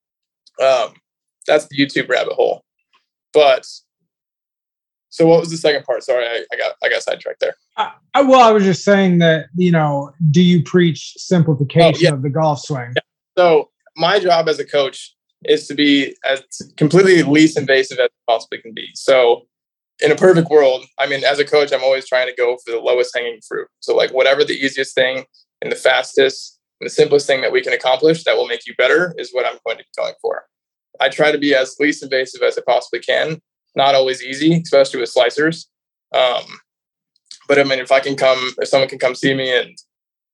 um, 0.61 0.93
that's 1.47 1.67
the 1.67 1.77
YouTube 1.77 2.09
rabbit 2.09 2.33
hole. 2.33 2.63
But 3.33 3.65
so 5.09 5.25
what 5.25 5.39
was 5.39 5.49
the 5.49 5.57
second 5.57 5.85
part? 5.85 6.03
Sorry, 6.03 6.25
I, 6.25 6.43
I 6.51 6.57
got 6.57 6.75
I 6.83 6.89
got 6.89 7.01
sidetracked 7.01 7.39
there. 7.39 7.55
Uh, 7.77 7.91
well, 8.15 8.41
I 8.41 8.51
was 8.51 8.63
just 8.63 8.83
saying 8.83 9.19
that 9.19 9.47
you 9.55 9.71
know, 9.71 10.11
do 10.31 10.41
you 10.41 10.61
preach 10.63 11.13
simplification 11.17 12.07
oh, 12.07 12.09
yeah. 12.09 12.13
of 12.13 12.21
the 12.21 12.29
golf 12.29 12.59
swing? 12.59 12.91
Yeah. 12.95 13.01
So 13.37 13.69
my 13.95 14.19
job 14.19 14.47
as 14.47 14.59
a 14.59 14.65
coach 14.65 15.15
is 15.45 15.67
to 15.67 15.75
be 15.75 16.15
as 16.25 16.43
completely 16.77 17.21
least 17.23 17.57
invasive 17.57 17.99
as 17.99 18.09
possibly 18.27 18.59
can 18.59 18.73
be. 18.73 18.89
So 18.95 19.47
in 20.01 20.11
a 20.11 20.15
perfect 20.15 20.49
world, 20.49 20.85
I 20.97 21.07
mean, 21.07 21.23
as 21.23 21.39
a 21.39 21.45
coach, 21.45 21.71
I'm 21.71 21.83
always 21.83 22.07
trying 22.07 22.27
to 22.27 22.35
go 22.35 22.57
for 22.65 22.71
the 22.71 22.79
lowest 22.79 23.15
hanging 23.15 23.39
fruit. 23.47 23.67
So 23.79 23.95
like 23.95 24.11
whatever 24.11 24.43
the 24.43 24.53
easiest 24.53 24.95
thing 24.95 25.25
and 25.61 25.71
the 25.71 25.75
fastest 25.75 26.59
and 26.79 26.89
the 26.89 26.93
simplest 26.93 27.27
thing 27.27 27.41
that 27.41 27.51
we 27.51 27.61
can 27.61 27.73
accomplish 27.73 28.23
that 28.23 28.35
will 28.35 28.47
make 28.47 28.65
you 28.65 28.75
better 28.77 29.13
is 29.17 29.31
what 29.31 29.45
I'm 29.45 29.59
going 29.65 29.77
to 29.77 29.83
be 29.83 29.89
going 30.01 30.15
for. 30.21 30.45
I 30.99 31.09
try 31.09 31.31
to 31.31 31.37
be 31.37 31.55
as 31.55 31.75
least 31.79 32.03
invasive 32.03 32.41
as 32.41 32.57
I 32.57 32.61
possibly 32.65 32.99
can. 32.99 33.41
Not 33.75 33.95
always 33.95 34.23
easy, 34.23 34.61
especially 34.61 35.01
with 35.01 35.13
slicers. 35.13 35.65
Um, 36.13 36.43
but 37.47 37.59
I 37.59 37.63
mean, 37.63 37.79
if 37.79 37.91
I 37.91 37.99
can 37.99 38.15
come, 38.15 38.53
if 38.57 38.67
someone 38.67 38.89
can 38.89 38.99
come 38.99 39.15
see 39.15 39.33
me 39.33 39.55
and 39.55 39.77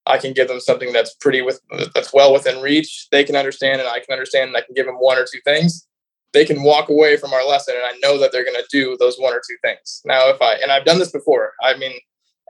I 0.06 0.18
can 0.18 0.32
give 0.32 0.48
them 0.48 0.60
something 0.60 0.92
that's 0.92 1.14
pretty 1.14 1.42
with 1.42 1.60
that's 1.94 2.12
well 2.12 2.32
within 2.32 2.60
reach. 2.60 3.08
They 3.10 3.24
can 3.24 3.36
understand, 3.36 3.80
and 3.80 3.88
I 3.88 4.00
can 4.00 4.12
understand, 4.12 4.48
and 4.48 4.56
I 4.56 4.62
can 4.62 4.74
give 4.74 4.86
them 4.86 4.96
one 4.96 5.18
or 5.18 5.26
two 5.30 5.40
things. 5.44 5.86
They 6.32 6.44
can 6.44 6.62
walk 6.62 6.88
away 6.88 7.16
from 7.16 7.32
our 7.32 7.46
lesson, 7.46 7.74
and 7.76 7.84
I 7.84 7.98
know 8.02 8.18
that 8.18 8.32
they're 8.32 8.44
going 8.44 8.56
to 8.56 8.66
do 8.70 8.96
those 8.98 9.16
one 9.18 9.34
or 9.34 9.42
two 9.48 9.56
things. 9.62 10.00
Now, 10.04 10.28
if 10.28 10.40
I 10.40 10.54
and 10.54 10.72
I've 10.72 10.84
done 10.84 10.98
this 10.98 11.12
before. 11.12 11.52
I 11.62 11.76
mean, 11.76 11.92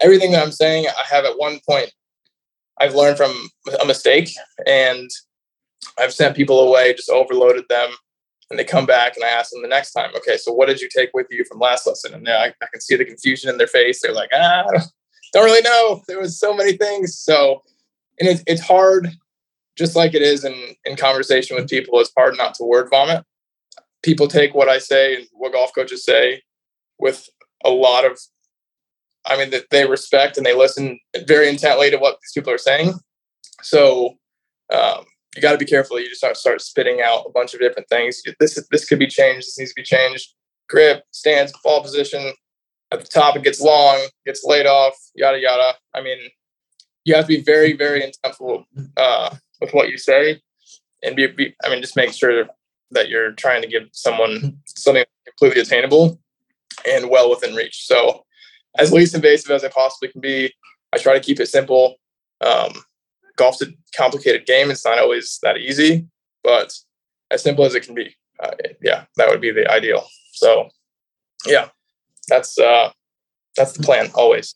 everything 0.01 0.33
that 0.33 0.43
I'm 0.43 0.53
saying, 0.53 0.87
I 0.87 1.15
have 1.15 1.25
at 1.25 1.39
one 1.39 1.61
point 1.69 1.93
I've 2.81 2.95
learned 2.95 3.17
from 3.17 3.33
a 3.81 3.85
mistake, 3.85 4.31
and 4.67 5.11
I've 5.99 6.15
sent 6.15 6.37
people 6.37 6.61
away, 6.61 6.95
just 6.95 7.11
overloaded 7.11 7.65
them, 7.69 7.91
and 8.51 8.59
they 8.59 8.65
come 8.65 8.87
back, 8.87 9.17
and 9.17 9.25
I 9.25 9.29
ask 9.29 9.51
them 9.51 9.63
the 9.63 9.69
next 9.69 9.93
time, 9.93 10.11
okay, 10.17 10.37
so 10.37 10.53
what 10.53 10.69
did 10.69 10.81
you 10.81 10.89
take 10.95 11.11
with 11.13 11.27
you 11.31 11.45
from 11.45 11.59
last 11.59 11.87
lesson? 11.87 12.15
And 12.15 12.29
I, 12.29 12.47
I 12.47 12.67
can 12.73 12.81
see 12.81 12.97
the 12.97 13.05
confusion 13.05 13.51
in 13.51 13.59
their 13.59 13.67
face. 13.67 14.01
They're 14.01 14.15
like, 14.15 14.31
ah, 14.33 14.65
don't 15.33 15.45
really 15.45 15.63
know. 15.63 16.03
There 16.09 16.21
was 16.21 16.39
so 16.39 16.55
many 16.55 16.77
things. 16.77 17.19
So, 17.19 17.63
and 18.21 18.29
it, 18.29 18.43
it's 18.47 18.61
hard, 18.61 19.11
just 19.77 19.97
like 19.97 20.15
it 20.15 20.23
is 20.23 20.45
in 20.45 20.55
in 20.85 20.97
conversation 20.97 21.57
with 21.57 21.69
people. 21.69 22.01
It's 22.01 22.13
hard 22.17 22.37
not 22.37 22.55
to 22.55 22.65
word 22.65 22.89
vomit. 22.91 23.25
People 24.03 24.29
take 24.29 24.55
what 24.55 24.69
I 24.69 24.79
say 24.79 25.17
and 25.17 25.27
what 25.33 25.53
golf 25.53 25.73
coaches 25.75 26.05
say 26.05 26.43
with 26.99 27.29
a 27.65 27.71
lot 27.71 28.05
of, 28.05 28.19
I 29.25 29.37
mean, 29.37 29.51
that 29.51 29.71
they 29.71 29.87
respect 29.87 30.37
and 30.37 30.45
they 30.45 30.55
listen 30.55 30.99
very 31.27 31.49
intently 31.49 31.91
to 31.91 31.99
what 31.99 32.19
these 32.23 32.33
people 32.35 32.53
are 32.53 32.59
saying. 32.59 32.95
So. 33.63 34.17
Um, 34.73 35.05
you 35.35 35.43
got 35.43 35.53
to 35.53 35.59
be 35.59 35.65
careful. 35.65 35.99
You 35.99 36.09
just 36.09 36.21
start 36.21 36.37
start 36.37 36.61
spitting 36.61 37.01
out 37.01 37.25
a 37.27 37.31
bunch 37.31 37.55
of 37.55 37.61
different 37.61 37.89
things. 37.89 38.23
This 38.39 38.63
this 38.71 38.85
could 38.85 38.99
be 38.99 39.07
changed. 39.07 39.47
This 39.47 39.59
needs 39.59 39.71
to 39.71 39.81
be 39.81 39.85
changed. 39.85 40.35
Grip, 40.69 41.05
stance, 41.11 41.53
ball 41.65 41.83
position. 41.83 42.33
At 42.93 43.01
the 43.01 43.07
top, 43.07 43.37
it 43.37 43.43
gets 43.43 43.61
long, 43.61 43.99
gets 44.27 44.45
laid 44.45 44.67
off, 44.67 44.95
yada 45.15 45.41
yada. 45.41 45.75
I 45.95 46.03
mean, 46.03 46.19
you 47.05 47.15
have 47.15 47.25
to 47.25 47.29
be 47.29 47.41
very 47.41 47.73
very 47.73 48.05
intentional 48.05 48.67
uh, 48.97 49.35
with 49.61 49.73
what 49.73 49.89
you 49.89 49.97
say, 49.97 50.41
and 51.03 51.17
be, 51.17 51.27
be. 51.29 51.55
I 51.65 51.71
mean, 51.71 51.81
just 51.81 51.97
make 51.97 52.13
sure 52.13 52.47
that 52.91 53.09
you're 53.09 53.33
trying 53.33 53.63
to 53.63 53.69
give 53.69 53.85
someone 53.93 54.59
something 54.67 55.05
completely 55.27 55.63
attainable 55.63 56.21
and 56.87 57.09
well 57.09 57.31
within 57.31 57.55
reach. 57.55 57.87
So, 57.87 58.25
as 58.79 58.93
least 58.93 59.15
invasive 59.15 59.51
as 59.51 59.65
I 59.65 59.69
possibly 59.69 60.09
can 60.09 60.21
be, 60.21 60.53
I 60.93 60.99
try 60.99 61.15
to 61.15 61.21
keep 61.21 61.41
it 61.41 61.49
simple. 61.49 61.97
Um, 62.43 62.73
golf's 63.37 63.63
a 63.63 63.67
complicated 63.97 64.45
game. 64.45 64.71
It's 64.71 64.85
not 64.85 64.99
always 64.99 65.39
that 65.43 65.57
easy, 65.57 66.07
but 66.45 66.75
as 67.31 67.43
simple 67.43 67.65
as 67.65 67.75
it 67.75 67.85
can 67.85 67.95
be. 67.95 68.15
Uh, 68.39 68.51
yeah, 68.83 69.05
that 69.17 69.29
would 69.29 69.41
be 69.41 69.53
the 69.53 69.71
ideal. 69.71 70.07
So, 70.33 70.69
yeah, 71.47 71.69
that's 72.29 72.59
uh, 72.59 72.91
that's 73.57 73.73
the 73.73 73.83
plan 73.83 74.11
always. 74.15 74.55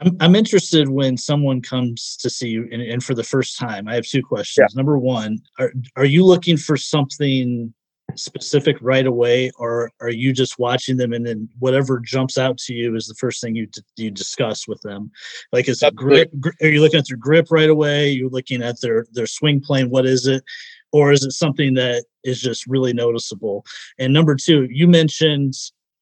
I'm, 0.00 0.16
I'm 0.20 0.36
interested 0.36 0.88
when 0.88 1.16
someone 1.16 1.62
comes 1.62 2.16
to 2.18 2.28
see 2.28 2.48
you 2.48 2.68
and, 2.70 2.82
and 2.82 3.02
for 3.02 3.14
the 3.14 3.24
first 3.24 3.58
time. 3.58 3.88
I 3.88 3.94
have 3.94 4.04
two 4.04 4.22
questions. 4.22 4.72
Yeah. 4.72 4.76
Number 4.76 4.98
one, 4.98 5.38
are 5.58 5.72
are 5.96 6.04
you 6.04 6.24
looking 6.24 6.56
for 6.56 6.76
something 6.76 7.72
specific 8.14 8.76
right 8.80 9.06
away, 9.06 9.50
or 9.58 9.90
are 10.00 10.10
you 10.10 10.32
just 10.32 10.58
watching 10.58 10.96
them 10.96 11.12
and 11.12 11.26
then 11.26 11.48
whatever 11.58 11.98
jumps 12.00 12.38
out 12.38 12.56
to 12.58 12.72
you 12.72 12.94
is 12.94 13.06
the 13.06 13.14
first 13.14 13.40
thing 13.40 13.54
you 13.54 13.68
you 13.96 14.10
discuss 14.10 14.68
with 14.68 14.80
them? 14.82 15.10
Like, 15.52 15.68
is 15.68 15.82
it 15.82 15.94
grip? 15.94 16.30
Are 16.62 16.68
you 16.68 16.80
looking 16.80 16.98
at 16.98 17.06
their 17.08 17.16
grip 17.16 17.48
right 17.50 17.70
away? 17.70 18.10
You're 18.10 18.30
looking 18.30 18.62
at 18.62 18.80
their 18.80 19.06
their 19.12 19.26
swing 19.26 19.60
plane. 19.60 19.90
What 19.90 20.06
is 20.06 20.26
it? 20.26 20.44
Or 20.92 21.12
is 21.12 21.24
it 21.24 21.32
something 21.32 21.74
that 21.74 22.04
is 22.24 22.40
just 22.40 22.66
really 22.66 22.92
noticeable? 22.92 23.64
And 23.98 24.12
number 24.12 24.34
two, 24.34 24.66
you 24.70 24.86
mentioned 24.86 25.54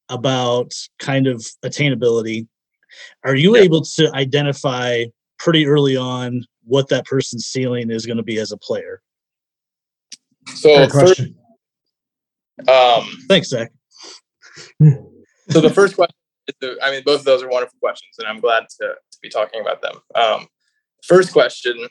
about 0.08 0.72
kind 0.98 1.26
of 1.26 1.44
attainability. 1.64 2.46
Are 3.24 3.34
you 3.34 3.56
yep. 3.56 3.64
able 3.64 3.82
to 3.82 4.10
identify 4.14 5.04
pretty 5.38 5.66
early 5.66 5.96
on 5.96 6.44
what 6.64 6.88
that 6.88 7.06
person's 7.06 7.46
ceiling 7.46 7.90
is 7.90 8.06
going 8.06 8.16
to 8.16 8.22
be 8.22 8.38
as 8.38 8.52
a 8.52 8.56
player? 8.56 9.02
So, 10.54 10.88
first, 10.88 11.20
um, 12.68 13.08
Thanks, 13.28 13.48
Zach. 13.48 13.72
so 15.50 15.60
the 15.60 15.70
first 15.70 15.96
question, 15.96 16.14
the, 16.60 16.76
I 16.82 16.90
mean, 16.90 17.02
both 17.04 17.20
of 17.20 17.24
those 17.24 17.42
are 17.42 17.48
wonderful 17.48 17.78
questions, 17.80 18.16
and 18.18 18.28
I'm 18.28 18.40
glad 18.40 18.64
to, 18.80 18.88
to 18.88 19.18
be 19.22 19.28
talking 19.28 19.60
about 19.60 19.82
them. 19.82 19.96
Um, 20.14 20.46
first 21.02 21.32
question, 21.32 21.88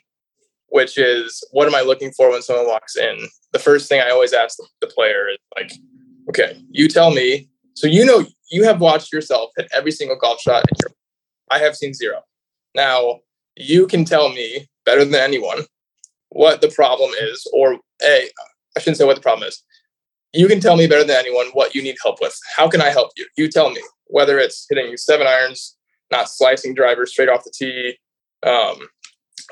which 0.68 0.98
is, 0.98 1.42
what 1.52 1.68
am 1.68 1.74
I 1.74 1.82
looking 1.82 2.12
for 2.12 2.30
when 2.30 2.42
someone 2.42 2.66
walks 2.66 2.96
in? 2.96 3.28
The 3.52 3.58
first 3.58 3.88
thing 3.88 4.00
I 4.00 4.10
always 4.10 4.32
ask 4.32 4.56
the, 4.56 4.66
the 4.80 4.86
player 4.86 5.28
is 5.28 5.38
like, 5.56 5.72
okay, 6.28 6.60
you 6.70 6.88
tell 6.88 7.10
me. 7.10 7.48
So 7.74 7.86
you 7.86 8.04
know, 8.04 8.24
you 8.50 8.64
have 8.64 8.80
watched 8.80 9.12
yourself 9.12 9.50
hit 9.56 9.68
every 9.72 9.90
single 9.90 10.16
golf 10.16 10.40
shot. 10.40 10.64
I 11.50 11.58
have 11.58 11.76
seen 11.76 11.94
zero. 11.94 12.20
Now 12.74 13.20
you 13.56 13.86
can 13.86 14.04
tell 14.04 14.30
me 14.30 14.68
better 14.84 15.04
than 15.04 15.14
anyone 15.14 15.64
what 16.30 16.60
the 16.60 16.68
problem 16.68 17.10
is, 17.20 17.46
or 17.52 17.78
a, 18.02 18.28
I 18.76 18.80
shouldn't 18.80 18.96
say 18.96 19.04
what 19.04 19.16
the 19.16 19.22
problem 19.22 19.46
is 19.46 19.62
you 20.34 20.48
can 20.48 20.60
tell 20.60 20.76
me 20.76 20.86
better 20.86 21.04
than 21.04 21.16
anyone 21.16 21.46
what 21.52 21.74
you 21.74 21.82
need 21.82 21.96
help 22.02 22.18
with. 22.20 22.36
How 22.56 22.68
can 22.68 22.82
I 22.82 22.90
help 22.90 23.12
you? 23.16 23.26
You 23.36 23.48
tell 23.48 23.70
me 23.70 23.80
whether 24.06 24.38
it's 24.38 24.66
hitting 24.68 24.96
seven 24.96 25.26
irons, 25.26 25.76
not 26.10 26.28
slicing 26.28 26.74
drivers 26.74 27.12
straight 27.12 27.28
off 27.28 27.44
the 27.44 27.52
tee. 27.54 27.96
Um, 28.44 28.88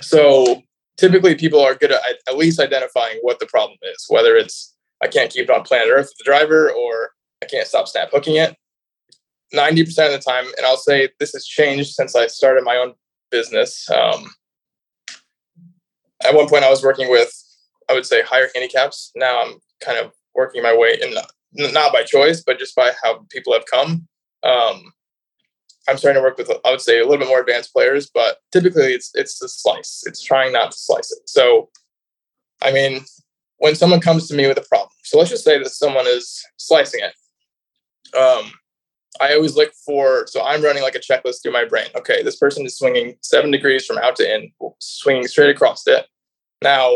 so 0.00 0.62
typically, 0.96 1.36
people 1.36 1.60
are 1.60 1.74
good 1.74 1.92
at 1.92 2.00
at 2.28 2.36
least 2.36 2.60
identifying 2.60 3.18
what 3.22 3.38
the 3.38 3.46
problem 3.46 3.78
is, 3.82 4.06
whether 4.08 4.36
it's 4.36 4.74
I 5.02 5.06
can't 5.06 5.32
keep 5.32 5.44
it 5.44 5.50
on 5.50 5.62
planet 5.62 5.88
Earth 5.90 6.06
with 6.10 6.18
the 6.18 6.24
driver 6.24 6.72
or 6.72 7.12
I 7.42 7.44
can't 7.44 7.66
stop 7.66 7.88
snap 7.88 8.10
hooking 8.12 8.36
it. 8.36 8.56
90% 9.52 9.82
of 10.06 10.12
the 10.12 10.18
time, 10.18 10.46
and 10.56 10.64
I'll 10.64 10.76
say 10.78 11.10
this 11.18 11.32
has 11.32 11.44
changed 11.44 11.92
since 11.92 12.16
I 12.16 12.26
started 12.28 12.64
my 12.64 12.76
own 12.76 12.94
business. 13.30 13.88
Um, 13.90 14.30
at 16.24 16.34
one 16.34 16.48
point, 16.48 16.64
I 16.64 16.70
was 16.70 16.82
working 16.82 17.10
with, 17.10 17.30
I 17.90 17.94
would 17.94 18.06
say, 18.06 18.22
higher 18.22 18.48
handicaps. 18.54 19.10
Now 19.14 19.42
I'm 19.42 19.54
kind 19.80 19.98
of 19.98 20.12
working 20.34 20.62
my 20.62 20.74
way 20.74 20.98
in, 21.02 21.14
not 21.72 21.92
by 21.92 22.02
choice, 22.02 22.42
but 22.42 22.58
just 22.58 22.74
by 22.74 22.92
how 23.02 23.26
people 23.30 23.52
have 23.52 23.66
come. 23.66 24.08
Um, 24.42 24.92
I'm 25.88 25.98
starting 25.98 26.20
to 26.20 26.24
work 26.24 26.38
with, 26.38 26.50
I 26.64 26.70
would 26.70 26.80
say, 26.80 27.00
a 27.00 27.02
little 27.02 27.18
bit 27.18 27.28
more 27.28 27.40
advanced 27.40 27.72
players, 27.72 28.08
but 28.12 28.38
typically 28.52 28.92
it's 28.94 29.10
it's 29.14 29.38
the 29.38 29.48
slice. 29.48 30.02
It's 30.06 30.22
trying 30.22 30.52
not 30.52 30.70
to 30.70 30.78
slice 30.78 31.10
it. 31.10 31.28
So, 31.28 31.70
I 32.62 32.72
mean, 32.72 33.00
when 33.58 33.74
someone 33.74 34.00
comes 34.00 34.28
to 34.28 34.34
me 34.34 34.46
with 34.46 34.58
a 34.58 34.66
problem, 34.68 34.90
so 35.02 35.18
let's 35.18 35.30
just 35.30 35.44
say 35.44 35.58
that 35.58 35.68
someone 35.70 36.06
is 36.06 36.44
slicing 36.56 37.00
it. 37.02 37.14
Um, 38.18 38.52
I 39.20 39.34
always 39.34 39.56
look 39.56 39.72
for, 39.86 40.26
so 40.26 40.42
I'm 40.42 40.62
running 40.62 40.82
like 40.82 40.94
a 40.94 40.98
checklist 40.98 41.42
through 41.42 41.52
my 41.52 41.64
brain. 41.64 41.88
Okay, 41.96 42.22
this 42.22 42.36
person 42.36 42.64
is 42.64 42.78
swinging 42.78 43.16
seven 43.20 43.50
degrees 43.50 43.84
from 43.84 43.98
out 43.98 44.16
to 44.16 44.34
in, 44.34 44.50
swinging 44.78 45.26
straight 45.26 45.50
across 45.50 45.86
it. 45.86 46.06
Now, 46.62 46.90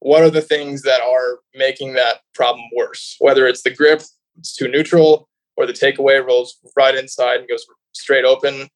what 0.00 0.22
are 0.22 0.30
the 0.30 0.40
things 0.40 0.82
that 0.82 1.00
are 1.00 1.40
making 1.54 1.94
that 1.94 2.20
problem 2.34 2.64
worse? 2.74 3.16
Whether 3.18 3.46
it's 3.46 3.62
the 3.62 3.74
grip, 3.74 4.02
it's 4.38 4.54
too 4.56 4.68
neutral, 4.68 5.28
or 5.56 5.66
the 5.66 5.72
takeaway 5.72 6.24
rolls 6.24 6.56
right 6.76 6.94
inside 6.94 7.40
and 7.40 7.48
goes 7.48 7.66
straight 7.92 8.24
open. 8.24 8.68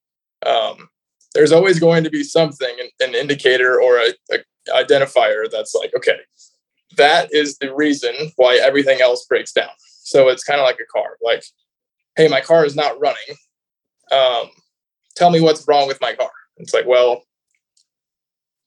Um, 0.44 0.88
there's 1.34 1.52
always 1.52 1.78
going 1.78 2.04
to 2.04 2.10
be 2.10 2.24
something, 2.24 2.76
an, 2.80 3.08
an 3.08 3.14
indicator 3.14 3.80
or 3.80 3.98
a, 3.98 4.12
a 4.32 4.38
identifier 4.74 5.50
that's 5.50 5.74
like, 5.74 5.92
okay, 5.96 6.18
that 6.96 7.32
is 7.32 7.56
the 7.58 7.74
reason 7.74 8.14
why 8.36 8.60
everything 8.62 9.00
else 9.00 9.24
breaks 9.26 9.52
down. 9.52 9.70
So 10.02 10.28
it's 10.28 10.44
kind 10.44 10.60
of 10.60 10.64
like 10.64 10.78
a 10.80 10.92
car. 10.92 11.16
Like, 11.22 11.44
hey, 12.16 12.28
my 12.28 12.40
car 12.40 12.64
is 12.64 12.76
not 12.76 13.00
running. 13.00 13.36
Um, 14.10 14.50
tell 15.16 15.30
me 15.30 15.40
what's 15.40 15.66
wrong 15.66 15.86
with 15.86 16.00
my 16.00 16.14
car. 16.14 16.30
It's 16.58 16.74
like, 16.74 16.86
well, 16.86 17.22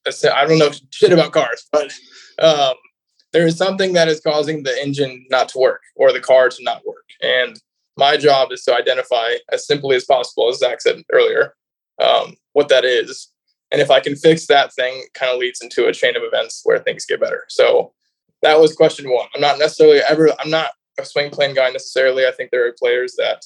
I 0.07 0.45
don't 0.45 0.59
know 0.59 0.71
shit 0.91 1.13
about 1.13 1.31
cars, 1.31 1.67
but 1.71 1.93
um, 2.39 2.75
there 3.33 3.45
is 3.45 3.57
something 3.57 3.93
that 3.93 4.07
is 4.07 4.19
causing 4.19 4.63
the 4.63 4.81
engine 4.81 5.25
not 5.29 5.49
to 5.49 5.59
work 5.59 5.81
or 5.95 6.11
the 6.11 6.19
car 6.19 6.49
to 6.49 6.63
not 6.63 6.85
work. 6.85 7.05
And 7.21 7.59
my 7.97 8.17
job 8.17 8.51
is 8.51 8.63
to 8.63 8.75
identify 8.75 9.35
as 9.51 9.65
simply 9.65 9.95
as 9.95 10.05
possible, 10.05 10.49
as 10.49 10.59
Zach 10.59 10.81
said 10.81 11.03
earlier, 11.11 11.53
um, 12.01 12.35
what 12.53 12.69
that 12.69 12.85
is. 12.85 13.31
And 13.71 13.81
if 13.81 13.89
I 13.89 13.99
can 13.99 14.15
fix 14.15 14.47
that 14.47 14.73
thing, 14.73 15.03
kind 15.13 15.31
of 15.31 15.39
leads 15.39 15.61
into 15.61 15.87
a 15.87 15.93
chain 15.93 16.15
of 16.15 16.23
events 16.23 16.61
where 16.63 16.79
things 16.79 17.05
get 17.05 17.19
better. 17.19 17.45
So 17.49 17.93
that 18.41 18.59
was 18.59 18.75
question 18.75 19.09
one. 19.09 19.27
I'm 19.33 19.41
not 19.41 19.59
necessarily 19.59 19.99
ever, 20.07 20.29
I'm 20.39 20.49
not 20.49 20.71
a 20.99 21.05
swing 21.05 21.31
plane 21.31 21.53
guy 21.53 21.69
necessarily. 21.69 22.25
I 22.25 22.31
think 22.31 22.51
there 22.51 22.67
are 22.67 22.73
players 22.77 23.15
that 23.17 23.43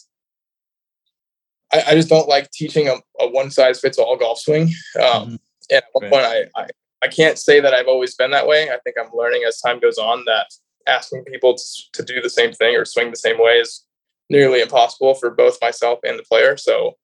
I, 1.73 1.83
I 1.89 1.95
just 1.95 2.09
don't 2.09 2.27
like 2.27 2.51
teaching 2.51 2.87
a, 2.87 2.95
a 3.19 3.29
one 3.29 3.51
size 3.51 3.79
fits 3.79 3.97
all 3.97 4.17
golf 4.17 4.39
swing. 4.39 4.69
Um, 4.97 5.03
mm-hmm. 5.03 5.35
And 5.71 5.77
at 5.77 5.83
one 5.93 6.09
point, 6.09 6.25
I, 6.25 6.45
I 6.55 6.67
I 7.01 7.07
can't 7.07 7.37
say 7.37 7.59
that 7.59 7.73
I've 7.73 7.87
always 7.87 8.15
been 8.15 8.31
that 8.31 8.47
way. 8.47 8.69
I 8.69 8.77
think 8.79 8.97
I'm 8.99 9.11
learning 9.13 9.43
as 9.47 9.61
time 9.61 9.79
goes 9.79 9.97
on 9.97 10.25
that 10.25 10.47
asking 10.87 11.23
people 11.25 11.55
to, 11.55 11.63
to 11.93 12.03
do 12.03 12.21
the 12.21 12.29
same 12.29 12.51
thing 12.51 12.75
or 12.75 12.85
swing 12.85 13.09
the 13.09 13.15
same 13.15 13.39
way 13.39 13.53
is 13.59 13.85
nearly 14.29 14.61
impossible 14.61 15.15
for 15.15 15.29
both 15.29 15.57
myself 15.61 15.99
and 16.03 16.17
the 16.17 16.23
player. 16.23 16.57
So 16.57 16.97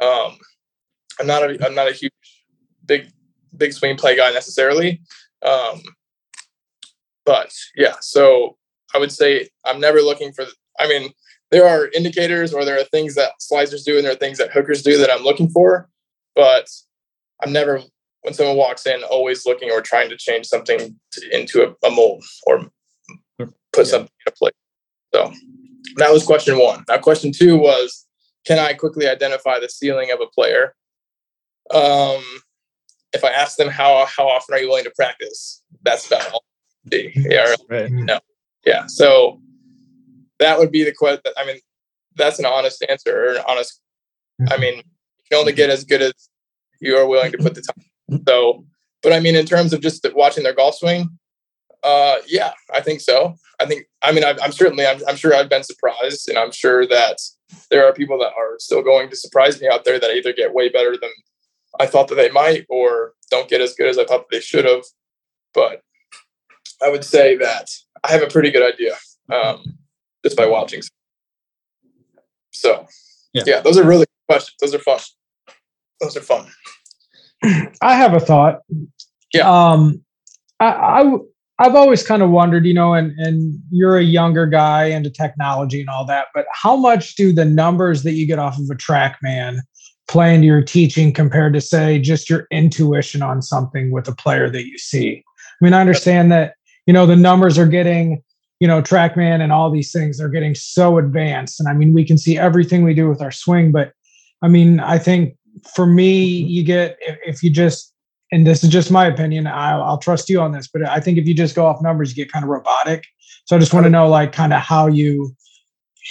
um, 0.00 0.38
I'm 1.18 1.26
not 1.26 1.42
a 1.42 1.66
I'm 1.66 1.74
not 1.74 1.88
a 1.88 1.92
huge 1.92 2.12
big 2.84 3.10
big 3.56 3.72
swing 3.72 3.96
plane 3.96 4.16
guy 4.16 4.32
necessarily. 4.32 5.02
Um, 5.42 5.82
but 7.24 7.52
yeah, 7.76 7.94
so 8.00 8.56
I 8.94 8.98
would 8.98 9.12
say 9.12 9.48
I'm 9.64 9.80
never 9.80 10.00
looking 10.00 10.32
for. 10.32 10.44
I 10.78 10.88
mean, 10.88 11.12
there 11.50 11.66
are 11.66 11.88
indicators 11.88 12.52
or 12.52 12.64
there 12.64 12.78
are 12.78 12.84
things 12.84 13.14
that 13.16 13.32
slicers 13.40 13.84
do 13.84 13.96
and 13.96 14.04
there 14.04 14.12
are 14.12 14.16
things 14.16 14.38
that 14.38 14.52
hookers 14.52 14.82
do 14.82 14.96
that 14.98 15.10
I'm 15.10 15.22
looking 15.22 15.48
for, 15.50 15.88
but 16.34 16.68
I'm 17.42 17.52
never 17.52 17.82
when 18.22 18.34
someone 18.34 18.56
walks 18.56 18.86
in, 18.86 19.02
always 19.04 19.46
looking 19.46 19.70
or 19.70 19.80
trying 19.80 20.10
to 20.10 20.16
change 20.16 20.46
something 20.46 20.94
to, 21.12 21.38
into 21.38 21.62
a, 21.62 21.86
a, 21.86 21.90
mold 21.90 22.22
or 22.46 22.66
put 23.38 23.50
yeah. 23.78 23.84
something 23.84 24.10
in 24.26 24.32
a 24.32 24.36
place. 24.36 24.52
So 25.14 25.32
that 25.96 26.12
was 26.12 26.24
question 26.24 26.58
one. 26.58 26.84
Now, 26.88 26.98
question 26.98 27.32
two 27.32 27.56
was, 27.56 28.06
can 28.46 28.58
I 28.58 28.74
quickly 28.74 29.08
identify 29.08 29.58
the 29.58 29.68
ceiling 29.68 30.10
of 30.10 30.20
a 30.20 30.26
player? 30.26 30.74
Um, 31.72 32.22
if 33.12 33.24
I 33.24 33.30
ask 33.30 33.56
them 33.56 33.68
how 33.68 34.06
how 34.06 34.28
often 34.28 34.54
are 34.54 34.58
you 34.58 34.68
willing 34.68 34.84
to 34.84 34.92
practice, 34.94 35.62
that's 35.82 36.06
about 36.06 36.30
all. 36.32 36.44
Yeah, 36.90 37.54
right. 37.70 37.90
no, 37.90 38.18
yeah. 38.64 38.86
So 38.86 39.40
that 40.38 40.58
would 40.58 40.70
be 40.70 40.84
the 40.84 40.92
question. 40.92 41.32
I 41.36 41.46
mean, 41.46 41.56
that's 42.16 42.38
an 42.38 42.46
honest 42.46 42.84
answer 42.88 43.24
or 43.24 43.34
an 43.34 43.42
honest. 43.46 43.80
I 44.50 44.56
mean, 44.56 44.82
can 45.30 45.38
only 45.38 45.52
get 45.52 45.70
as 45.70 45.84
good 45.84 46.02
as 46.02 46.12
you 46.80 46.96
are 46.96 47.06
willing 47.06 47.32
to 47.32 47.38
put 47.38 47.54
the 47.54 47.62
time. 47.62 48.22
So, 48.26 48.64
but 49.02 49.12
I 49.12 49.20
mean, 49.20 49.36
in 49.36 49.46
terms 49.46 49.72
of 49.72 49.80
just 49.80 50.06
watching 50.14 50.42
their 50.42 50.54
golf 50.54 50.76
swing, 50.76 51.18
uh, 51.82 52.16
yeah, 52.26 52.52
I 52.72 52.80
think 52.80 53.00
so. 53.00 53.34
I 53.60 53.66
think, 53.66 53.86
I 54.02 54.12
mean, 54.12 54.24
I, 54.24 54.36
am 54.42 54.52
certainly, 54.52 54.86
I'm, 54.86 55.00
I'm, 55.06 55.16
sure 55.16 55.34
I've 55.34 55.48
been 55.48 55.62
surprised, 55.62 56.28
and 56.28 56.38
I'm 56.38 56.50
sure 56.50 56.86
that 56.86 57.18
there 57.70 57.86
are 57.86 57.92
people 57.92 58.18
that 58.18 58.32
are 58.36 58.58
still 58.58 58.82
going 58.82 59.10
to 59.10 59.16
surprise 59.16 59.60
me 59.60 59.68
out 59.68 59.84
there 59.84 59.98
that 59.98 60.10
either 60.10 60.32
get 60.32 60.54
way 60.54 60.68
better 60.68 60.96
than 61.00 61.10
I 61.78 61.86
thought 61.86 62.08
that 62.08 62.16
they 62.16 62.30
might, 62.30 62.66
or 62.68 63.12
don't 63.30 63.48
get 63.48 63.60
as 63.60 63.74
good 63.74 63.88
as 63.88 63.98
I 63.98 64.04
thought 64.04 64.28
that 64.28 64.30
they 64.30 64.40
should 64.40 64.64
have. 64.64 64.84
But 65.54 65.82
I 66.84 66.90
would 66.90 67.04
say 67.04 67.36
that 67.36 67.68
I 68.04 68.12
have 68.12 68.22
a 68.22 68.28
pretty 68.28 68.50
good 68.50 68.62
idea 68.62 68.94
um, 69.32 69.78
just 70.24 70.36
by 70.36 70.46
watching. 70.46 70.82
So, 72.52 72.86
yeah. 73.32 73.42
yeah, 73.46 73.60
those 73.60 73.78
are 73.78 73.84
really 73.84 74.06
good 74.06 74.34
questions. 74.34 74.56
Those 74.60 74.74
are 74.74 74.78
fun. 74.78 75.00
Those 76.00 76.16
are 76.16 76.22
fun. 76.22 76.46
I 77.82 77.94
have 77.94 78.14
a 78.14 78.20
thought. 78.20 78.60
Yeah. 79.32 79.48
Um, 79.48 80.04
I, 80.58 80.66
I 80.66 81.18
I've 81.60 81.74
always 81.74 82.02
kind 82.02 82.22
of 82.22 82.30
wondered, 82.30 82.64
you 82.64 82.72
know, 82.72 82.94
and 82.94 83.12
and 83.18 83.60
you're 83.70 83.98
a 83.98 84.02
younger 84.02 84.46
guy 84.46 84.86
into 84.86 85.10
technology 85.10 85.80
and 85.80 85.90
all 85.90 86.06
that, 86.06 86.28
but 86.34 86.46
how 86.52 86.74
much 86.74 87.16
do 87.16 87.32
the 87.32 87.44
numbers 87.44 88.02
that 88.02 88.12
you 88.12 88.26
get 88.26 88.38
off 88.38 88.58
of 88.58 88.64
a 88.70 88.74
TrackMan 88.74 89.58
play 90.08 90.34
into 90.34 90.46
your 90.46 90.62
teaching 90.62 91.12
compared 91.12 91.52
to 91.52 91.60
say 91.60 91.98
just 91.98 92.30
your 92.30 92.46
intuition 92.50 93.22
on 93.22 93.42
something 93.42 93.90
with 93.90 94.08
a 94.08 94.14
player 94.14 94.48
that 94.48 94.66
you 94.66 94.78
see? 94.78 95.22
I 95.38 95.64
mean, 95.64 95.74
I 95.74 95.80
understand 95.82 96.32
that 96.32 96.54
you 96.86 96.92
know 96.92 97.06
the 97.06 97.16
numbers 97.16 97.58
are 97.58 97.66
getting 97.66 98.22
you 98.60 98.68
know 98.68 98.80
trackman 98.82 99.40
and 99.40 99.52
all 99.52 99.70
these 99.70 99.90
things 99.90 100.20
are 100.20 100.28
getting 100.28 100.54
so 100.54 100.98
advanced. 100.98 101.58
And 101.58 101.68
i 101.68 101.72
mean 101.72 101.92
we 101.92 102.04
can 102.04 102.18
see 102.18 102.38
everything 102.38 102.84
we 102.84 102.94
do 102.94 103.08
with 103.08 103.20
our 103.20 103.32
swing 103.32 103.72
but 103.72 103.92
i 104.42 104.48
mean 104.48 104.78
i 104.80 104.98
think 104.98 105.34
for 105.74 105.86
me 105.86 106.42
mm-hmm. 106.42 106.48
you 106.48 106.62
get 106.62 106.96
if, 107.00 107.18
if 107.26 107.42
you 107.42 107.50
just 107.50 107.92
and 108.32 108.46
this 108.46 108.62
is 108.62 108.70
just 108.70 108.92
my 108.92 109.06
opinion 109.06 109.46
I'll, 109.46 109.82
I'll 109.82 109.98
trust 109.98 110.28
you 110.28 110.40
on 110.40 110.52
this 110.52 110.68
but 110.68 110.86
i 110.86 111.00
think 111.00 111.18
if 111.18 111.26
you 111.26 111.34
just 111.34 111.56
go 111.56 111.66
off 111.66 111.82
numbers 111.82 112.10
you 112.10 112.24
get 112.24 112.32
kind 112.32 112.44
of 112.44 112.48
robotic. 112.48 113.04
So 113.46 113.56
i 113.56 113.58
just 113.58 113.74
want 113.74 113.84
to 113.84 113.90
know 113.90 114.08
like 114.08 114.32
kind 114.32 114.52
of 114.52 114.60
how 114.60 114.86
you 114.86 115.34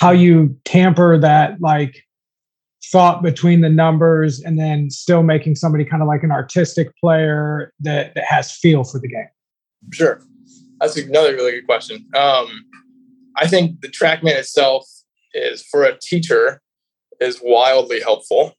how 0.01 0.11
you 0.11 0.57
tamper 0.65 1.17
that 1.17 1.61
like 1.61 2.03
thought 2.91 3.21
between 3.21 3.61
the 3.61 3.69
numbers 3.69 4.39
and 4.39 4.57
then 4.57 4.89
still 4.89 5.21
making 5.21 5.55
somebody 5.55 5.85
kind 5.85 6.01
of 6.01 6.07
like 6.07 6.23
an 6.23 6.31
artistic 6.31 6.95
player 6.97 7.73
that 7.79 8.15
that 8.15 8.23
has 8.23 8.51
feel 8.51 8.83
for 8.83 8.99
the 8.99 9.07
game. 9.07 9.27
Sure 9.91 10.21
that's 10.79 10.97
another 10.97 11.33
really 11.33 11.51
good 11.51 11.67
question. 11.67 12.05
Um, 12.15 12.65
I 13.37 13.47
think 13.47 13.81
the 13.81 13.87
TrackMan 13.87 14.35
itself 14.35 14.85
is 15.33 15.63
for 15.69 15.83
a 15.83 15.97
teacher 15.99 16.61
is 17.19 17.39
wildly 17.43 18.01
helpful. 18.01 18.53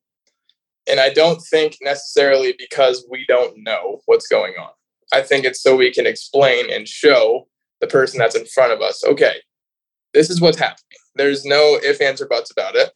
And 0.89 1.00
I 1.00 1.11
don't 1.11 1.41
think 1.50 1.77
necessarily 1.83 2.55
because 2.59 3.07
we 3.11 3.25
don't 3.29 3.55
know 3.59 4.00
what's 4.07 4.27
going 4.27 4.55
on. 4.61 4.71
I 5.12 5.23
think 5.23 5.45
it's 5.45 5.62
so 5.62 5.77
we 5.77 5.93
can 5.93 6.07
explain 6.07 6.73
and 6.73 6.87
show 6.87 7.49
the 7.81 7.87
person 7.87 8.19
that's 8.19 8.37
in 8.37 8.47
front 8.47 8.73
of 8.73 8.81
us, 8.81 9.05
okay, 9.05 9.37
this 10.15 10.31
is 10.31 10.41
what's 10.41 10.59
happening. 10.59 10.99
There's 11.15 11.45
no 11.45 11.79
if, 11.83 12.00
ands, 12.00 12.21
or 12.21 12.29
buts 12.29 12.50
about 12.50 12.77
it. 12.77 12.91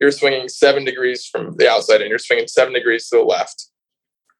You're 0.00 0.10
swinging 0.10 0.48
seven 0.48 0.84
degrees 0.84 1.26
from 1.26 1.56
the 1.56 1.70
outside 1.70 2.00
and 2.00 2.08
you're 2.08 2.18
swinging 2.18 2.48
seven 2.48 2.72
degrees 2.72 3.08
to 3.08 3.18
the 3.18 3.22
left. 3.22 3.66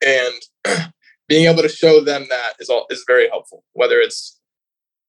And 0.04 0.92
being 1.30 1.46
able 1.46 1.62
to 1.62 1.68
show 1.68 2.00
them 2.00 2.26
that 2.28 2.54
is 2.58 2.68
all 2.68 2.86
is 2.90 3.04
very 3.06 3.28
helpful. 3.28 3.62
Whether 3.72 4.00
it's 4.00 4.38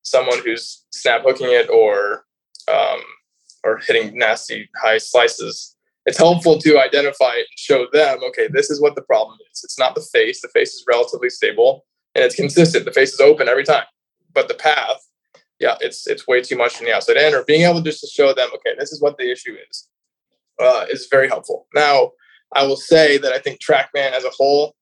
someone 0.04 0.38
who's 0.46 0.86
snap 0.92 1.24
hooking 1.24 1.48
it 1.50 1.68
or 1.70 2.25
um, 2.72 3.01
or 3.63 3.80
hitting 3.80 4.16
nasty 4.18 4.70
high 4.80 5.00
slices, 5.00 5.75
it's 6.06 6.20
helpful 6.20 6.60
to 6.60 6.80
identify 6.80 7.34
and 7.34 7.46
show 7.58 7.88
them, 7.92 8.20
okay, 8.30 8.48
this 8.48 8.70
is 8.70 8.80
what 8.80 8.94
the 8.96 9.01
problem 9.01 9.40
is. 9.51 9.62
It's 9.63 9.80
not 9.80 9.96
the 9.96 10.08
face. 10.13 10.42
The 10.42 10.48
face 10.50 10.74
is 10.74 10.86
relatively 10.88 11.30
stable 11.32 11.86
and 12.13 12.24
it's 12.24 12.36
consistent. 12.36 12.86
The 12.86 12.94
face 12.94 13.13
is 13.13 13.20
open 13.20 13.50
every 13.50 13.63
time, 13.63 13.86
but 14.32 14.48
the 14.48 14.54
path, 14.54 15.01
yeah, 15.60 15.75
it's 15.81 16.05
it's 16.05 16.27
way 16.27 16.42
too 16.42 16.55
much 16.55 16.77
from 16.77 16.86
the 16.86 16.94
outside 16.94 17.18
in. 17.18 17.34
Or 17.34 17.44
being 17.46 17.64
able 17.64 17.81
just 17.81 18.01
to 18.01 18.07
show 18.07 18.31
them, 18.31 18.50
okay, 18.53 18.75
this 18.77 18.92
is 18.92 19.01
what 19.01 19.18
the 19.18 19.31
issue 19.31 19.55
is, 19.70 19.90
uh, 20.62 20.86
is 20.88 21.07
very 21.10 21.27
helpful. 21.27 21.68
Now, 21.74 22.12
I 22.53 22.64
will 22.64 22.77
say 22.77 23.18
that 23.18 23.34
I 23.34 23.40
think 23.40 23.60
TrackMan 23.60 24.12
as 24.12 24.24
a 24.24 24.29
whole 24.29 24.75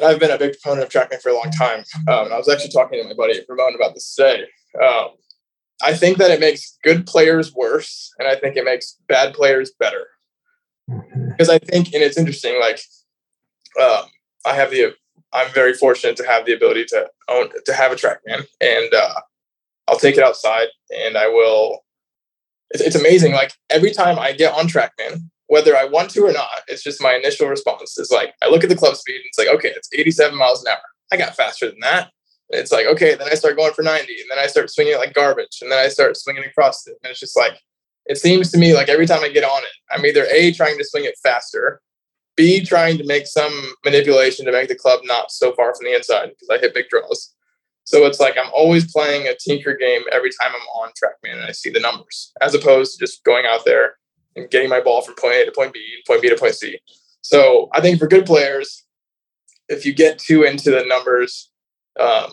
and 0.00 0.10
I've 0.10 0.18
been 0.18 0.30
a 0.30 0.38
big 0.38 0.54
proponent 0.60 0.86
of 0.86 0.90
TrackMan 0.92 1.20
for 1.20 1.28
a 1.28 1.34
long 1.34 1.50
time. 1.50 1.84
Um, 2.08 2.26
and 2.26 2.34
I 2.34 2.38
was 2.38 2.48
actually 2.48 2.70
talking 2.70 3.00
to 3.00 3.08
my 3.08 3.14
buddy 3.14 3.38
Ramon 3.48 3.74
about 3.74 3.94
this 3.94 4.14
today. 4.14 4.44
Um, 4.82 5.08
I 5.82 5.94
think 5.94 6.18
that 6.18 6.30
it 6.30 6.40
makes 6.40 6.78
good 6.82 7.06
players 7.06 7.54
worse, 7.54 8.12
and 8.18 8.28
I 8.28 8.36
think 8.36 8.56
it 8.56 8.64
makes 8.64 8.96
bad 9.08 9.34
players 9.34 9.72
better. 9.78 10.06
Mm-hmm. 10.90 11.30
Because 11.30 11.48
I 11.48 11.58
think, 11.58 11.92
and 11.94 12.02
it's 12.02 12.18
interesting, 12.18 12.58
like 12.60 12.80
um, 13.80 14.04
I 14.44 14.54
have 14.54 14.70
the, 14.70 14.94
I'm 15.32 15.50
very 15.52 15.74
fortunate 15.74 16.16
to 16.16 16.26
have 16.26 16.44
the 16.44 16.54
ability 16.54 16.86
to 16.86 17.08
own, 17.28 17.50
to 17.64 17.72
have 17.72 17.92
a 17.92 17.94
TrackMan, 17.94 18.46
and 18.60 18.94
uh, 18.94 19.20
I'll 19.88 19.98
take 19.98 20.16
it 20.16 20.24
outside, 20.24 20.68
and 20.90 21.16
I 21.16 21.28
will. 21.28 21.84
It's, 22.70 22.82
it's 22.82 22.96
amazing. 22.96 23.32
Like 23.32 23.52
every 23.68 23.90
time 23.90 24.18
I 24.18 24.32
get 24.32 24.54
on 24.54 24.68
TrackMan, 24.68 25.28
whether 25.50 25.76
I 25.76 25.84
want 25.84 26.10
to 26.10 26.24
or 26.24 26.32
not, 26.32 26.62
it's 26.68 26.84
just 26.84 27.02
my 27.02 27.16
initial 27.16 27.48
response 27.48 27.98
is 27.98 28.12
like, 28.12 28.34
I 28.40 28.48
look 28.48 28.62
at 28.62 28.68
the 28.68 28.76
club 28.76 28.94
speed 28.94 29.16
and 29.16 29.24
it's 29.26 29.36
like, 29.36 29.48
okay, 29.48 29.72
it's 29.74 29.88
87 29.92 30.38
miles 30.38 30.62
an 30.62 30.70
hour. 30.70 30.78
I 31.12 31.16
got 31.16 31.34
faster 31.34 31.68
than 31.68 31.80
that. 31.80 32.12
It's 32.50 32.70
like, 32.70 32.86
okay, 32.86 33.16
then 33.16 33.26
I 33.28 33.34
start 33.34 33.56
going 33.56 33.72
for 33.72 33.82
90 33.82 34.12
and 34.12 34.30
then 34.30 34.38
I 34.38 34.46
start 34.46 34.70
swinging 34.70 34.92
it 34.92 34.98
like 34.98 35.12
garbage 35.12 35.58
and 35.60 35.72
then 35.72 35.84
I 35.84 35.88
start 35.88 36.16
swinging 36.16 36.44
across 36.44 36.86
it. 36.86 36.94
And 37.02 37.10
it's 37.10 37.18
just 37.18 37.36
like, 37.36 37.58
it 38.06 38.16
seems 38.16 38.52
to 38.52 38.58
me 38.58 38.74
like 38.74 38.88
every 38.88 39.08
time 39.08 39.24
I 39.24 39.28
get 39.28 39.42
on 39.42 39.62
it, 39.64 39.72
I'm 39.90 40.06
either 40.06 40.24
A, 40.30 40.52
trying 40.52 40.78
to 40.78 40.84
swing 40.84 41.04
it 41.04 41.18
faster, 41.20 41.80
B, 42.36 42.64
trying 42.64 42.96
to 42.98 43.04
make 43.04 43.26
some 43.26 43.74
manipulation 43.84 44.46
to 44.46 44.52
make 44.52 44.68
the 44.68 44.76
club 44.76 45.00
not 45.02 45.32
so 45.32 45.52
far 45.54 45.74
from 45.74 45.84
the 45.84 45.96
inside 45.96 46.28
because 46.28 46.48
I 46.48 46.58
hit 46.58 46.74
big 46.74 46.88
draws. 46.90 47.34
So 47.82 48.06
it's 48.06 48.20
like 48.20 48.36
I'm 48.40 48.52
always 48.54 48.92
playing 48.92 49.26
a 49.26 49.34
tinker 49.34 49.74
game 49.74 50.02
every 50.12 50.30
time 50.40 50.52
I'm 50.54 50.80
on 50.80 50.90
TrackMan 50.90 51.38
and 51.38 51.44
I 51.44 51.50
see 51.50 51.70
the 51.70 51.80
numbers, 51.80 52.30
as 52.40 52.54
opposed 52.54 52.92
to 52.92 53.04
just 53.04 53.24
going 53.24 53.46
out 53.46 53.64
there 53.64 53.94
and 54.36 54.50
getting 54.50 54.68
my 54.68 54.80
ball 54.80 55.02
from 55.02 55.14
point 55.14 55.34
A 55.34 55.44
to 55.44 55.52
point 55.52 55.72
B, 55.72 55.80
point 56.06 56.22
B 56.22 56.28
to 56.28 56.36
point 56.36 56.54
C. 56.54 56.78
So 57.22 57.68
I 57.72 57.80
think 57.80 57.98
for 57.98 58.06
good 58.06 58.26
players, 58.26 58.84
if 59.68 59.84
you 59.84 59.92
get 59.92 60.18
too 60.18 60.42
into 60.42 60.70
the 60.70 60.84
numbers, 60.84 61.50
um, 61.98 62.32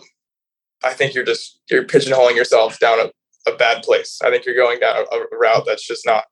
I 0.84 0.92
think 0.92 1.14
you're 1.14 1.24
just 1.24 1.60
you're 1.70 1.84
pigeonholing 1.84 2.36
yourself 2.36 2.78
down 2.78 2.98
a, 3.00 3.50
a 3.50 3.56
bad 3.56 3.82
place. 3.82 4.20
I 4.22 4.30
think 4.30 4.44
you're 4.44 4.54
going 4.54 4.80
down 4.80 5.04
a, 5.12 5.16
a 5.16 5.38
route 5.38 5.64
that's 5.66 5.86
just 5.86 6.06
not 6.06 6.24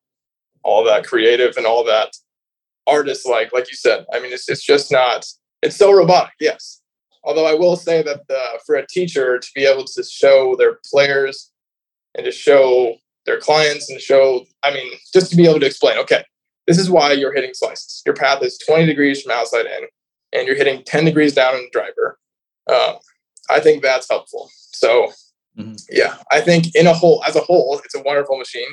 all 0.62 0.85
that 0.85 1.07
creative 1.07 1.57
and 1.57 1.66
all 1.66 1.85
that 1.85 2.12
artist 2.87 3.29
like. 3.29 3.52
Like 3.52 3.68
you 3.70 3.76
said, 3.76 4.07
I 4.12 4.20
mean, 4.20 4.33
it's 4.33 4.48
it's 4.48 4.64
just 4.64 4.90
not. 4.90 5.26
It's 5.62 5.76
so 5.76 5.92
robotic, 5.92 6.35
yes. 6.38 6.83
Although 7.24 7.46
I 7.46 7.55
will 7.55 7.76
say 7.76 8.02
that 8.02 8.20
uh, 8.31 8.59
for 8.64 8.76
a 8.76 8.87
teacher 8.87 9.38
to 9.38 9.48
be 9.55 9.64
able 9.64 9.85
to 9.85 10.02
show 10.05 10.55
their 10.57 10.79
players 10.88 11.50
and 12.14 12.24
to 12.24 12.31
show 12.31 12.96
their 13.26 13.40
clients 13.40 13.90
and 13.90 14.00
show, 14.00 14.46
I 14.62 14.72
mean, 14.72 14.92
just 15.12 15.30
to 15.30 15.36
be 15.36 15.46
able 15.46 15.60
to 15.60 15.66
explain, 15.66 15.98
okay, 15.98 16.24
this 16.66 16.78
is 16.78 16.90
why 16.90 17.12
you're 17.12 17.34
hitting 17.34 17.54
slices. 17.54 18.02
Your 18.06 18.14
path 18.14 18.42
is 18.42 18.58
20 18.58 18.86
degrees 18.86 19.22
from 19.22 19.32
outside 19.32 19.66
in, 19.66 19.86
and 20.32 20.46
you're 20.46 20.56
hitting 20.56 20.82
10 20.84 21.04
degrees 21.04 21.34
down 21.34 21.54
in 21.54 21.62
the 21.62 21.70
driver. 21.72 22.18
Um, 22.70 22.96
I 23.50 23.60
think 23.60 23.82
that's 23.82 24.08
helpful. 24.08 24.50
So, 24.72 25.12
mm-hmm. 25.58 25.74
yeah, 25.90 26.16
I 26.30 26.40
think 26.40 26.74
in 26.74 26.86
a 26.86 26.94
whole, 26.94 27.22
as 27.26 27.36
a 27.36 27.40
whole, 27.40 27.80
it's 27.84 27.94
a 27.94 28.02
wonderful 28.02 28.38
machine. 28.38 28.68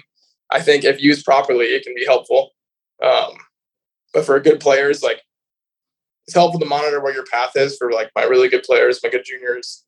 I 0.52 0.62
think 0.62 0.84
if 0.84 1.02
used 1.02 1.26
properly, 1.26 1.66
it 1.66 1.84
can 1.84 1.96
be 1.96 2.06
helpful. 2.06 2.52
Um, 3.04 3.34
but 4.14 4.26
for 4.26 4.40
good 4.40 4.60
players, 4.60 5.02
like 5.04 5.22
it's 6.28 6.36
helpful 6.36 6.60
to 6.60 6.66
monitor 6.66 7.02
where 7.02 7.14
your 7.14 7.26
path 7.26 7.52
is 7.56 7.78
for 7.78 7.92
like 7.92 8.10
my 8.16 8.24
really 8.24 8.50
good 8.50 8.64
players, 8.64 9.00
my 9.04 9.10
good 9.10 9.26
juniors. 9.26 9.84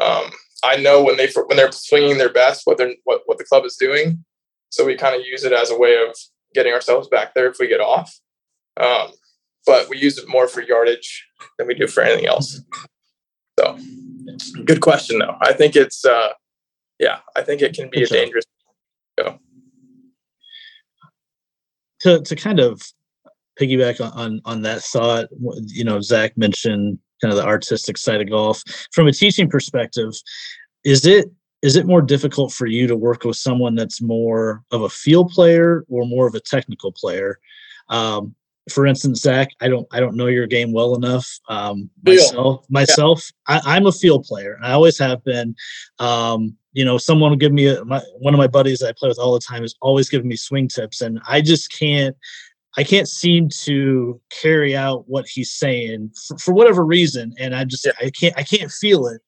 Um, 0.00 0.30
I 0.64 0.76
know 0.76 1.02
when 1.02 1.16
they 1.16 1.28
when 1.46 1.56
they're 1.56 1.72
swinging 1.72 2.18
their 2.18 2.32
best 2.32 2.62
what 2.64 2.78
they're 2.78 2.94
what, 3.04 3.22
what 3.26 3.38
the 3.38 3.44
club 3.44 3.64
is 3.64 3.76
doing. 3.76 4.24
So 4.70 4.84
we 4.84 4.96
kind 4.96 5.14
of 5.14 5.26
use 5.26 5.44
it 5.44 5.52
as 5.52 5.70
a 5.70 5.78
way 5.78 5.96
of 6.02 6.16
getting 6.54 6.72
ourselves 6.72 7.08
back 7.08 7.34
there 7.34 7.48
if 7.48 7.56
we 7.58 7.68
get 7.68 7.80
off. 7.80 8.18
Um, 8.78 9.12
but 9.64 9.88
we 9.88 9.98
use 9.98 10.18
it 10.18 10.28
more 10.28 10.48
for 10.48 10.62
yardage 10.62 11.26
than 11.58 11.66
we 11.66 11.74
do 11.74 11.86
for 11.86 12.02
anything 12.02 12.26
else. 12.26 12.60
So 13.58 13.78
good 14.64 14.80
question 14.80 15.18
though. 15.18 15.36
I 15.40 15.52
think 15.52 15.76
it's 15.76 16.04
uh 16.04 16.30
yeah, 16.98 17.18
I 17.34 17.42
think 17.42 17.62
it 17.62 17.74
can 17.74 17.90
be 17.90 18.02
a 18.02 18.06
dangerous 18.06 18.44
go. 19.18 19.38
To 22.00 22.20
to 22.20 22.36
kind 22.36 22.60
of 22.60 22.82
piggyback 23.58 24.00
on, 24.00 24.12
on 24.12 24.40
on 24.44 24.62
that 24.62 24.82
thought, 24.82 25.28
you 25.66 25.84
know, 25.84 26.00
Zach 26.00 26.36
mentioned 26.36 26.98
kind 27.20 27.32
of 27.32 27.38
the 27.38 27.46
artistic 27.46 27.98
side 27.98 28.20
of 28.20 28.30
golf. 28.30 28.62
From 28.92 29.06
a 29.06 29.12
teaching 29.12 29.48
perspective, 29.48 30.12
is 30.84 31.06
it 31.06 31.30
is 31.62 31.76
it 31.76 31.86
more 31.86 32.02
difficult 32.02 32.52
for 32.52 32.66
you 32.66 32.86
to 32.86 32.96
work 32.96 33.24
with 33.24 33.36
someone 33.36 33.74
that's 33.74 34.02
more 34.02 34.62
of 34.70 34.82
a 34.82 34.88
feel 34.88 35.24
player 35.24 35.84
or 35.88 36.06
more 36.06 36.26
of 36.26 36.34
a 36.34 36.40
technical 36.40 36.92
player? 36.92 37.38
Um, 37.88 38.34
for 38.70 38.86
instance, 38.86 39.20
Zach, 39.20 39.48
I 39.60 39.68
don't 39.68 39.86
I 39.92 40.00
don't 40.00 40.16
know 40.16 40.26
your 40.26 40.46
game 40.46 40.72
well 40.72 40.96
enough. 40.96 41.26
Um, 41.48 41.88
myself, 42.04 42.66
myself, 42.68 43.22
yeah. 43.48 43.60
I, 43.64 43.76
am 43.76 43.86
a 43.86 43.92
feel 43.92 44.22
player. 44.22 44.58
I 44.62 44.72
always 44.72 44.98
have 44.98 45.22
been. 45.24 45.54
Um, 45.98 46.56
you 46.72 46.84
know, 46.84 46.98
someone 46.98 47.30
will 47.30 47.38
give 47.38 47.52
me 47.52 47.68
a, 47.68 47.82
my, 47.86 48.02
one 48.18 48.34
of 48.34 48.38
my 48.38 48.46
buddies 48.46 48.82
I 48.82 48.92
play 48.92 49.08
with 49.08 49.18
all 49.18 49.32
the 49.32 49.40
time 49.40 49.64
is 49.64 49.74
always 49.80 50.10
giving 50.10 50.28
me 50.28 50.36
swing 50.36 50.68
tips, 50.68 51.00
and 51.00 51.20
I 51.26 51.40
just 51.40 51.72
can't 51.72 52.14
I 52.76 52.84
can't 52.84 53.08
seem 53.08 53.48
to 53.64 54.20
carry 54.30 54.76
out 54.76 55.08
what 55.08 55.26
he's 55.26 55.50
saying 55.50 56.10
for, 56.28 56.38
for 56.38 56.54
whatever 56.54 56.84
reason, 56.84 57.34
and 57.38 57.54
I 57.54 57.64
just 57.64 57.86
yeah. 57.86 57.92
I 58.00 58.10
can't 58.10 58.34
I 58.36 58.42
can't 58.42 58.70
feel 58.70 59.06
it. 59.06 59.22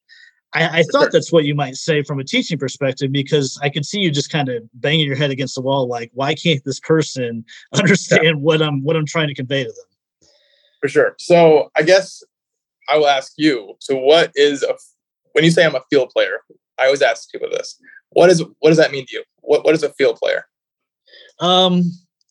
I, 0.55 0.81
I 0.81 0.83
thought 0.85 1.05
sure. 1.05 1.11
that's 1.13 1.31
what 1.31 1.45
you 1.45 1.55
might 1.55 1.77
say 1.77 2.03
from 2.03 2.19
a 2.19 2.25
teaching 2.25 2.59
perspective 2.59 3.13
because 3.13 3.59
I 3.63 3.69
could 3.69 3.85
see 3.85 4.01
you 4.01 4.11
just 4.11 4.31
kind 4.31 4.49
of 4.49 4.63
banging 4.75 5.07
your 5.07 5.17
head 5.17 5.31
against 5.31 5.55
the 5.55 5.61
wall, 5.61 5.87
like, 5.87 6.11
why 6.15 6.35
can't 6.35 6.65
this 6.65 6.81
person 6.81 7.45
understand 7.75 8.25
yeah. 8.25 8.33
what 8.33 8.63
I'm 8.63 8.83
what 8.83 8.97
I'm 8.97 9.07
trying 9.07 9.29
to 9.29 9.35
convey 9.35 9.65
to 9.65 9.71
them? 9.71 10.31
For 10.81 10.89
sure. 10.89 11.15
So 11.19 11.71
I 11.77 11.83
guess 11.83 12.23
I 12.89 12.97
will 12.97 13.09
ask 13.09 13.33
you. 13.37 13.75
So 13.81 13.97
what 13.97 14.33
is 14.35 14.63
a 14.63 14.75
when 15.33 15.45
you 15.45 15.51
say 15.51 15.65
I'm 15.65 15.75
a 15.75 15.83
feel 15.91 16.07
player? 16.07 16.41
I 16.79 16.87
always 16.87 17.03
ask 17.03 17.31
people 17.31 17.49
this. 17.51 17.79
What 18.11 18.31
is 18.31 18.43
what 18.61 18.71
does 18.71 18.79
that 18.79 18.93
mean 18.93 19.05
to 19.07 19.17
you? 19.17 19.25
What 19.41 19.65
what 19.65 19.75
is 19.75 19.83
a 19.83 19.93
feel 19.95 20.15
player? 20.15 20.47
Um, 21.41 21.83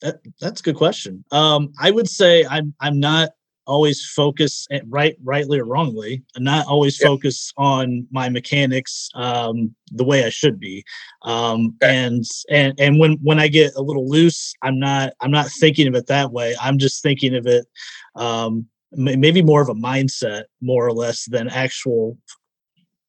that, 0.01 0.19
that's 0.39 0.62
a 0.62 0.63
good 0.63 0.75
question. 0.75 1.23
Um, 1.31 1.73
I 1.79 1.91
would 1.91 2.10
say 2.10 2.45
I'm 2.45 2.73
I'm 2.79 2.99
not 2.99 3.29
always 3.67 4.03
focused 4.03 4.71
right 4.88 5.15
rightly 5.23 5.60
or 5.60 5.65
wrongly 5.65 6.23
and 6.36 6.45
not 6.45 6.65
always 6.67 6.99
yeah. 6.99 7.07
focus 7.07 7.53
on 7.57 8.07
my 8.12 8.29
mechanics 8.29 9.10
um, 9.13 9.75
the 9.91 10.03
way 10.03 10.23
i 10.23 10.29
should 10.29 10.60
be 10.60 10.83
um, 11.23 11.75
okay. 11.83 11.95
and 11.95 12.23
and 12.49 12.73
and 12.79 12.99
when 12.99 13.17
when 13.21 13.39
i 13.39 13.47
get 13.47 13.75
a 13.75 13.81
little 13.81 14.10
loose 14.10 14.53
i'm 14.63 14.79
not 14.79 15.13
i'm 15.21 15.31
not 15.31 15.49
thinking 15.60 15.88
of 15.88 15.95
it 15.95 16.07
that 16.07 16.31
way 16.31 16.55
i'm 16.62 16.77
just 16.77 17.03
thinking 17.03 17.36
of 17.36 17.45
it 17.45 17.67
um, 18.15 18.65
maybe 18.93 19.41
more 19.41 19.62
of 19.62 19.69
a 19.69 19.75
mindset 19.75 20.45
more 20.62 20.88
or 20.88 20.93
less 20.93 21.25
than 21.25 21.49
actual 21.49 22.17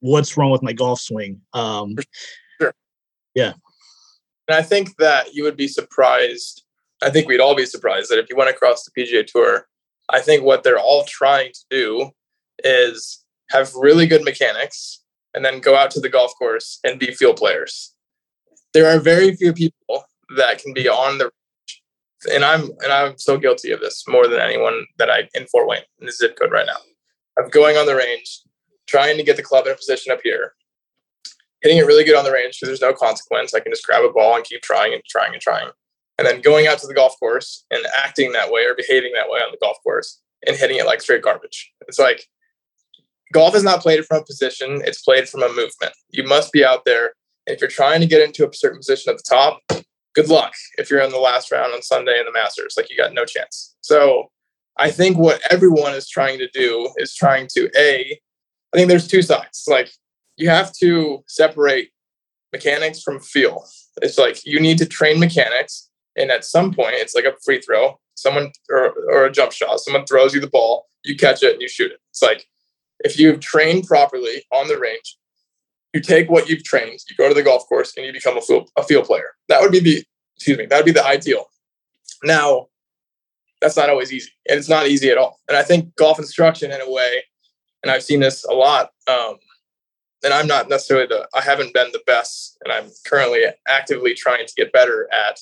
what's 0.01 0.37
wrong 0.37 0.51
with 0.51 0.63
my 0.63 0.73
golf 0.73 1.01
swing 1.01 1.41
um, 1.55 1.95
sure. 2.61 2.75
yeah 3.35 3.53
and 4.49 4.57
i 4.57 4.63
think 4.63 4.97
that 4.97 5.35
you 5.35 5.45
would 5.45 5.57
be 5.57 5.69
surprised 5.69 6.65
i 7.03 7.11
think 7.11 7.29
we'd 7.29 7.41
all 7.41 7.55
be 7.55 7.67
surprised 7.67 8.11
that 8.11 8.19
if 8.19 8.27
you 8.31 8.37
went 8.37 8.51
across 8.51 8.85
the 8.85 8.91
pga 8.91 9.27
tour 9.27 9.67
I 10.11 10.21
think 10.21 10.43
what 10.43 10.63
they're 10.63 10.79
all 10.79 11.05
trying 11.05 11.53
to 11.53 11.61
do 11.71 12.11
is 12.65 13.25
have 13.51 13.75
really 13.75 14.07
good 14.07 14.25
mechanics 14.25 15.03
and 15.35 15.45
then 15.45 15.61
go 15.61 15.77
out 15.77 15.91
to 15.93 16.01
the 16.01 16.09
golf 16.09 16.33
course 16.39 16.81
and 16.83 16.99
be 16.99 17.13
feel 17.13 17.35
players. 17.35 17.95
There 18.73 18.87
are 18.87 18.99
very 18.99 19.35
few 19.37 19.53
people 19.53 20.05
that 20.37 20.63
can 20.63 20.73
be 20.73 20.89
on 20.89 21.19
the 21.19 21.31
and 22.33 22.45
I'm 22.45 22.71
and 22.81 22.93
I'm 22.93 23.17
so 23.17 23.39
guilty 23.39 23.71
of 23.71 23.81
this 23.81 24.05
more 24.09 24.27
than 24.27 24.41
anyone 24.41 24.87
that 24.99 25.09
I 25.11 25.29
in 25.35 25.47
Fort 25.47 25.69
Wayne 25.69 25.83
in 26.01 26.07
the 26.07 26.13
zip 26.13 26.37
code 26.39 26.51
right 26.51 26.67
now. 26.67 26.79
Of 27.43 27.53
going 27.53 27.77
on 27.77 27.87
the 27.87 27.95
range, 27.95 28.41
trying 28.87 29.17
to 29.17 29.23
get 29.23 29.37
the 29.37 29.43
club 29.43 29.67
in 29.67 29.73
a 29.73 29.77
position 29.77 30.13
up 30.13 30.19
here, 30.25 30.55
hitting 31.63 31.79
it 31.79 31.87
really 31.87 32.03
good 32.03 32.17
on 32.17 32.25
the 32.25 32.33
range 32.33 32.59
because 32.59 32.69
there's 32.69 32.91
no 32.91 32.93
consequence. 32.93 33.55
I 33.55 33.61
can 33.61 33.71
just 33.71 33.87
grab 33.87 34.05
a 34.05 34.11
ball 34.11 34.35
and 34.35 34.45
keep 34.45 34.63
trying 34.63 34.93
and 34.93 35.03
trying 35.09 35.33
and 35.33 35.41
trying 35.41 35.69
and 36.19 36.27
then 36.27 36.41
going 36.41 36.67
out 36.67 36.79
to 36.81 36.87
the 36.87 36.95
golf 36.95 37.19
course 37.19 37.65
and 37.71 37.87
acting 38.05 38.33
that 38.33 38.51
way 38.51 38.65
or 38.65 38.75
behaving 38.75 39.13
that 39.15 39.31
way 39.31 39.39
on 39.39 39.51
the 39.53 39.59
golf 39.63 39.77
course 39.83 40.21
and 40.47 40.57
hitting 40.57 40.77
it 40.77 40.87
like 40.87 41.01
straight 41.01 41.23
garbage. 41.23 41.73
It's 41.87 41.99
like 41.99 42.25
golf 43.33 43.55
is 43.55 43.63
not 43.63 43.81
played 43.81 44.05
from 44.05 44.19
a 44.19 44.25
position, 44.25 44.83
it's 44.85 45.03
played 45.03 45.29
from 45.29 45.43
a 45.43 45.49
movement. 45.49 45.93
You 46.11 46.25
must 46.25 46.53
be 46.53 46.65
out 46.65 46.85
there. 46.85 47.13
If 47.47 47.61
you're 47.61 47.71
trying 47.71 48.01
to 48.01 48.07
get 48.07 48.21
into 48.21 48.47
a 48.47 48.53
certain 48.53 48.79
position 48.79 49.11
at 49.11 49.17
the 49.17 49.25
top, 49.29 49.61
good 50.15 50.29
luck 50.29 50.53
if 50.77 50.91
you're 50.91 51.01
in 51.01 51.11
the 51.11 51.19
last 51.19 51.51
round 51.51 51.73
on 51.73 51.83
Sunday 51.83 52.19
in 52.19 52.27
the 52.27 52.33
Masters. 52.33 52.75
Like 52.77 52.91
you 52.91 52.97
got 52.97 53.15
no 53.15 53.25
chance. 53.25 53.77
So 53.81 54.31
I 54.77 54.91
think 54.91 55.17
what 55.17 55.41
everyone 55.51 55.95
is 55.95 56.09
trying 56.09 56.39
to 56.39 56.49
do 56.49 56.91
is 56.97 57.15
trying 57.15 57.47
to 57.55 57.71
A, 57.77 58.19
I 58.75 58.77
think 58.77 58.89
there's 58.89 59.09
two 59.09 59.23
sides. 59.23 59.65
Like 59.67 59.91
you 60.37 60.51
have 60.51 60.73
to 60.81 61.25
separate 61.27 61.91
mechanics 62.53 63.03
from 63.03 63.21
feel. 63.21 63.65
It's 64.03 64.19
like 64.19 64.45
you 64.45 64.61
need 64.61 64.79
to 64.79 64.87
train 64.87 65.19
mechanics 65.19 65.88
and 66.19 66.31
at 66.31 66.45
some 66.45 66.73
point, 66.73 66.95
it's 66.95 67.15
like 67.15 67.25
a 67.25 67.35
free 67.45 67.61
throw, 67.61 67.99
someone 68.15 68.53
or, 68.69 68.93
or 69.11 69.27
a 69.27 69.33
jump 69.33 69.53
shot. 69.53 69.81
Someone 69.81 70.05
throws 70.05 70.35
you 70.35 70.41
the 70.41 70.49
ball, 70.49 70.87
you 71.05 71.17
catch 71.17 71.43
it, 71.43 71.53
and 71.53 71.63
you 71.63 71.69
shoot 71.69 71.93
it. 71.93 72.01
It's 72.11 72.23
like 72.23 72.47
if 73.01 73.19
you've 73.19 73.41
trained 73.41 73.87
properly 73.87 74.45
on 74.53 74.69
the 74.69 74.79
range, 74.79 75.17
you 75.95 76.01
take 76.01 76.31
what 76.31 76.49
you've 76.49 76.65
trained, 76.65 77.01
you 77.09 77.17
go 77.17 77.29
to 77.29 77.35
the 77.35 77.43
golf 77.43 77.67
course, 77.69 77.95
and 77.97 78.05
you 78.05 78.13
become 78.13 78.37
a 78.37 78.41
feel, 78.41 78.67
a 78.77 78.83
feel 78.83 79.03
player. 79.03 79.31
That 79.49 79.61
would 79.61 79.73
be 79.73 79.81
the 79.81 80.05
excuse 80.37 80.59
me, 80.59 80.67
that 80.67 80.77
would 80.77 80.85
be 80.85 80.93
the 80.93 81.05
ideal. 81.05 81.47
Now, 82.23 82.67
that's 83.61 83.77
not 83.77 83.91
always 83.91 84.13
easy, 84.13 84.31
and 84.49 84.59
it's 84.59 84.69
not 84.69 84.87
easy 84.87 85.11
at 85.11 85.19
all. 85.19 85.39
And 85.49 85.57
I 85.57 85.63
think 85.63 85.97
golf 85.97 86.19
instruction, 86.19 86.71
in 86.71 86.81
a 86.81 86.91
way, 86.91 87.25
and 87.83 87.91
I've 87.91 88.03
seen 88.03 88.21
this 88.21 88.45
a 88.45 88.53
lot. 88.53 88.91
Um, 89.09 89.37
and 90.25 90.35
I'm 90.35 90.47
not 90.47 90.69
necessarily 90.69 91.07
the 91.07 91.29
I 91.35 91.41
haven't 91.41 91.75
been 91.75 91.91
the 91.93 92.03
best, 92.07 92.59
and 92.65 92.73
I'm 92.73 92.91
currently 93.07 93.43
actively 93.67 94.15
trying 94.15 94.47
to 94.47 94.53
get 94.57 94.73
better 94.73 95.09
at 95.13 95.39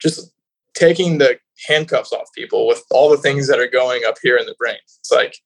just 0.00 0.32
taking 0.74 1.18
the 1.18 1.38
handcuffs 1.66 2.12
off 2.12 2.32
people 2.34 2.66
with 2.66 2.82
all 2.90 3.10
the 3.10 3.18
things 3.18 3.46
that 3.48 3.58
are 3.58 3.68
going 3.68 4.02
up 4.06 4.16
here 4.22 4.36
in 4.36 4.46
the 4.46 4.54
brain. 4.58 4.78
It's 4.98 5.12
like 5.12 5.36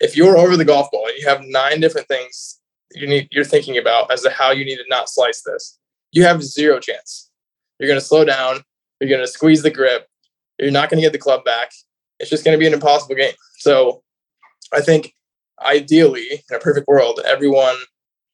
if 0.00 0.16
you're 0.16 0.36
over 0.36 0.56
the 0.56 0.64
golf 0.64 0.90
ball 0.90 1.06
and 1.06 1.16
you 1.18 1.28
have 1.28 1.42
nine 1.44 1.80
different 1.80 2.08
things 2.08 2.58
you 2.94 3.06
need 3.06 3.28
you're 3.30 3.44
thinking 3.44 3.78
about 3.78 4.10
as 4.10 4.22
to 4.22 4.30
how 4.30 4.50
you 4.50 4.64
need 4.64 4.76
to 4.76 4.84
not 4.88 5.08
slice 5.08 5.42
this, 5.42 5.78
you 6.12 6.24
have 6.24 6.42
zero 6.42 6.78
chance. 6.78 7.30
You're 7.78 7.88
going 7.88 8.00
to 8.00 8.04
slow 8.04 8.24
down. 8.24 8.62
You're 9.00 9.08
going 9.08 9.22
to 9.22 9.26
squeeze 9.26 9.62
the 9.62 9.70
grip. 9.70 10.06
You're 10.58 10.70
not 10.70 10.90
going 10.90 10.98
to 10.98 11.06
get 11.06 11.12
the 11.12 11.18
club 11.18 11.44
back. 11.44 11.72
It's 12.20 12.30
just 12.30 12.44
going 12.44 12.54
to 12.54 12.58
be 12.58 12.66
an 12.66 12.74
impossible 12.74 13.16
game. 13.16 13.34
So 13.58 14.02
I 14.72 14.80
think 14.80 15.14
ideally, 15.64 16.42
in 16.50 16.56
a 16.56 16.60
perfect 16.60 16.86
world, 16.86 17.20
everyone 17.26 17.76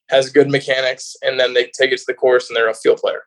has 0.09 0.31
good 0.31 0.51
mechanics 0.51 1.17
and 1.23 1.38
then 1.38 1.55
they 1.55 1.64
take 1.64 1.93
it 1.93 1.99
to 1.99 2.05
the 2.07 2.14
course 2.14 2.49
and 2.49 2.57
they're 2.57 2.69
a 2.69 2.75
feel 2.75 2.97
player. 2.97 3.23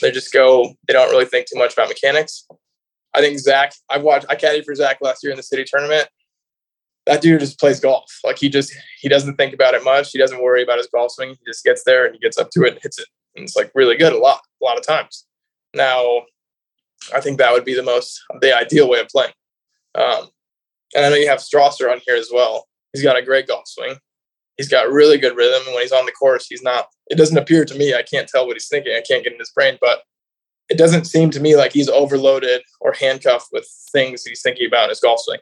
They 0.00 0.10
just 0.10 0.32
go, 0.32 0.74
they 0.86 0.94
don't 0.94 1.10
really 1.10 1.24
think 1.24 1.46
too 1.46 1.58
much 1.58 1.72
about 1.72 1.88
mechanics. 1.88 2.46
I 3.14 3.20
think 3.20 3.38
Zach, 3.38 3.72
I've 3.88 4.02
watched, 4.02 4.26
I 4.28 4.36
caddied 4.36 4.64
for 4.64 4.74
Zach 4.74 4.98
last 5.00 5.22
year 5.22 5.32
in 5.32 5.36
the 5.36 5.42
city 5.42 5.64
tournament. 5.66 6.08
That 7.06 7.20
dude 7.20 7.40
just 7.40 7.58
plays 7.58 7.80
golf. 7.80 8.10
Like 8.22 8.38
he 8.38 8.48
just, 8.48 8.72
he 9.00 9.08
doesn't 9.08 9.36
think 9.36 9.52
about 9.52 9.74
it 9.74 9.82
much. 9.82 10.10
He 10.12 10.18
doesn't 10.18 10.42
worry 10.42 10.62
about 10.62 10.78
his 10.78 10.86
golf 10.86 11.12
swing. 11.12 11.30
He 11.30 11.44
just 11.46 11.64
gets 11.64 11.82
there 11.84 12.04
and 12.04 12.14
he 12.14 12.20
gets 12.20 12.38
up 12.38 12.50
to 12.50 12.62
it 12.64 12.74
and 12.74 12.82
hits 12.82 12.98
it. 12.98 13.06
And 13.34 13.44
it's 13.44 13.56
like 13.56 13.72
really 13.74 13.96
good 13.96 14.12
a 14.12 14.18
lot, 14.18 14.40
a 14.62 14.64
lot 14.64 14.78
of 14.78 14.86
times. 14.86 15.26
Now, 15.74 16.22
I 17.14 17.20
think 17.20 17.38
that 17.38 17.52
would 17.52 17.64
be 17.64 17.74
the 17.74 17.82
most, 17.82 18.20
the 18.40 18.56
ideal 18.56 18.88
way 18.88 19.00
of 19.00 19.08
playing. 19.08 19.32
Um, 19.94 20.28
and 20.94 21.04
I 21.04 21.08
know 21.08 21.16
you 21.16 21.28
have 21.28 21.38
Strasser 21.40 21.90
on 21.90 22.00
here 22.06 22.16
as 22.16 22.30
well. 22.32 22.66
He's 22.92 23.02
got 23.02 23.16
a 23.16 23.22
great 23.22 23.46
golf 23.48 23.66
swing 23.66 23.96
he's 24.60 24.68
got 24.68 24.92
really 24.92 25.16
good 25.16 25.34
rhythm. 25.34 25.62
And 25.64 25.74
when 25.74 25.82
he's 25.82 25.90
on 25.90 26.04
the 26.04 26.12
course, 26.12 26.46
he's 26.46 26.62
not, 26.62 26.88
it 27.06 27.14
doesn't 27.16 27.38
appear 27.38 27.64
to 27.64 27.74
me, 27.74 27.94
I 27.94 28.02
can't 28.02 28.28
tell 28.28 28.46
what 28.46 28.56
he's 28.56 28.68
thinking. 28.68 28.92
I 28.92 29.00
can't 29.00 29.24
get 29.24 29.32
in 29.32 29.38
his 29.38 29.52
brain, 29.52 29.78
but 29.80 30.02
it 30.68 30.76
doesn't 30.76 31.06
seem 31.06 31.30
to 31.30 31.40
me 31.40 31.56
like 31.56 31.72
he's 31.72 31.88
overloaded 31.88 32.60
or 32.78 32.92
handcuffed 32.92 33.48
with 33.52 33.66
things 33.90 34.22
he's 34.22 34.42
thinking 34.42 34.66
about 34.66 34.84
in 34.84 34.88
his 34.90 35.00
golf 35.00 35.20
swing. 35.22 35.40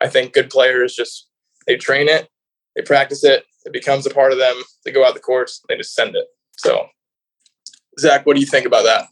I 0.00 0.06
think 0.06 0.32
good 0.32 0.50
players 0.50 0.94
just, 0.94 1.26
they 1.66 1.76
train 1.78 2.08
it, 2.08 2.28
they 2.76 2.82
practice 2.82 3.24
it, 3.24 3.44
it 3.64 3.72
becomes 3.72 4.06
a 4.06 4.10
part 4.10 4.30
of 4.30 4.38
them. 4.38 4.54
They 4.84 4.92
go 4.92 5.04
out 5.04 5.14
the 5.14 5.20
course, 5.20 5.60
they 5.68 5.76
just 5.76 5.96
send 5.96 6.14
it. 6.14 6.26
So, 6.56 6.86
Zach, 7.98 8.24
what 8.24 8.34
do 8.34 8.40
you 8.40 8.46
think 8.46 8.66
about 8.66 8.84
that? 8.84 9.08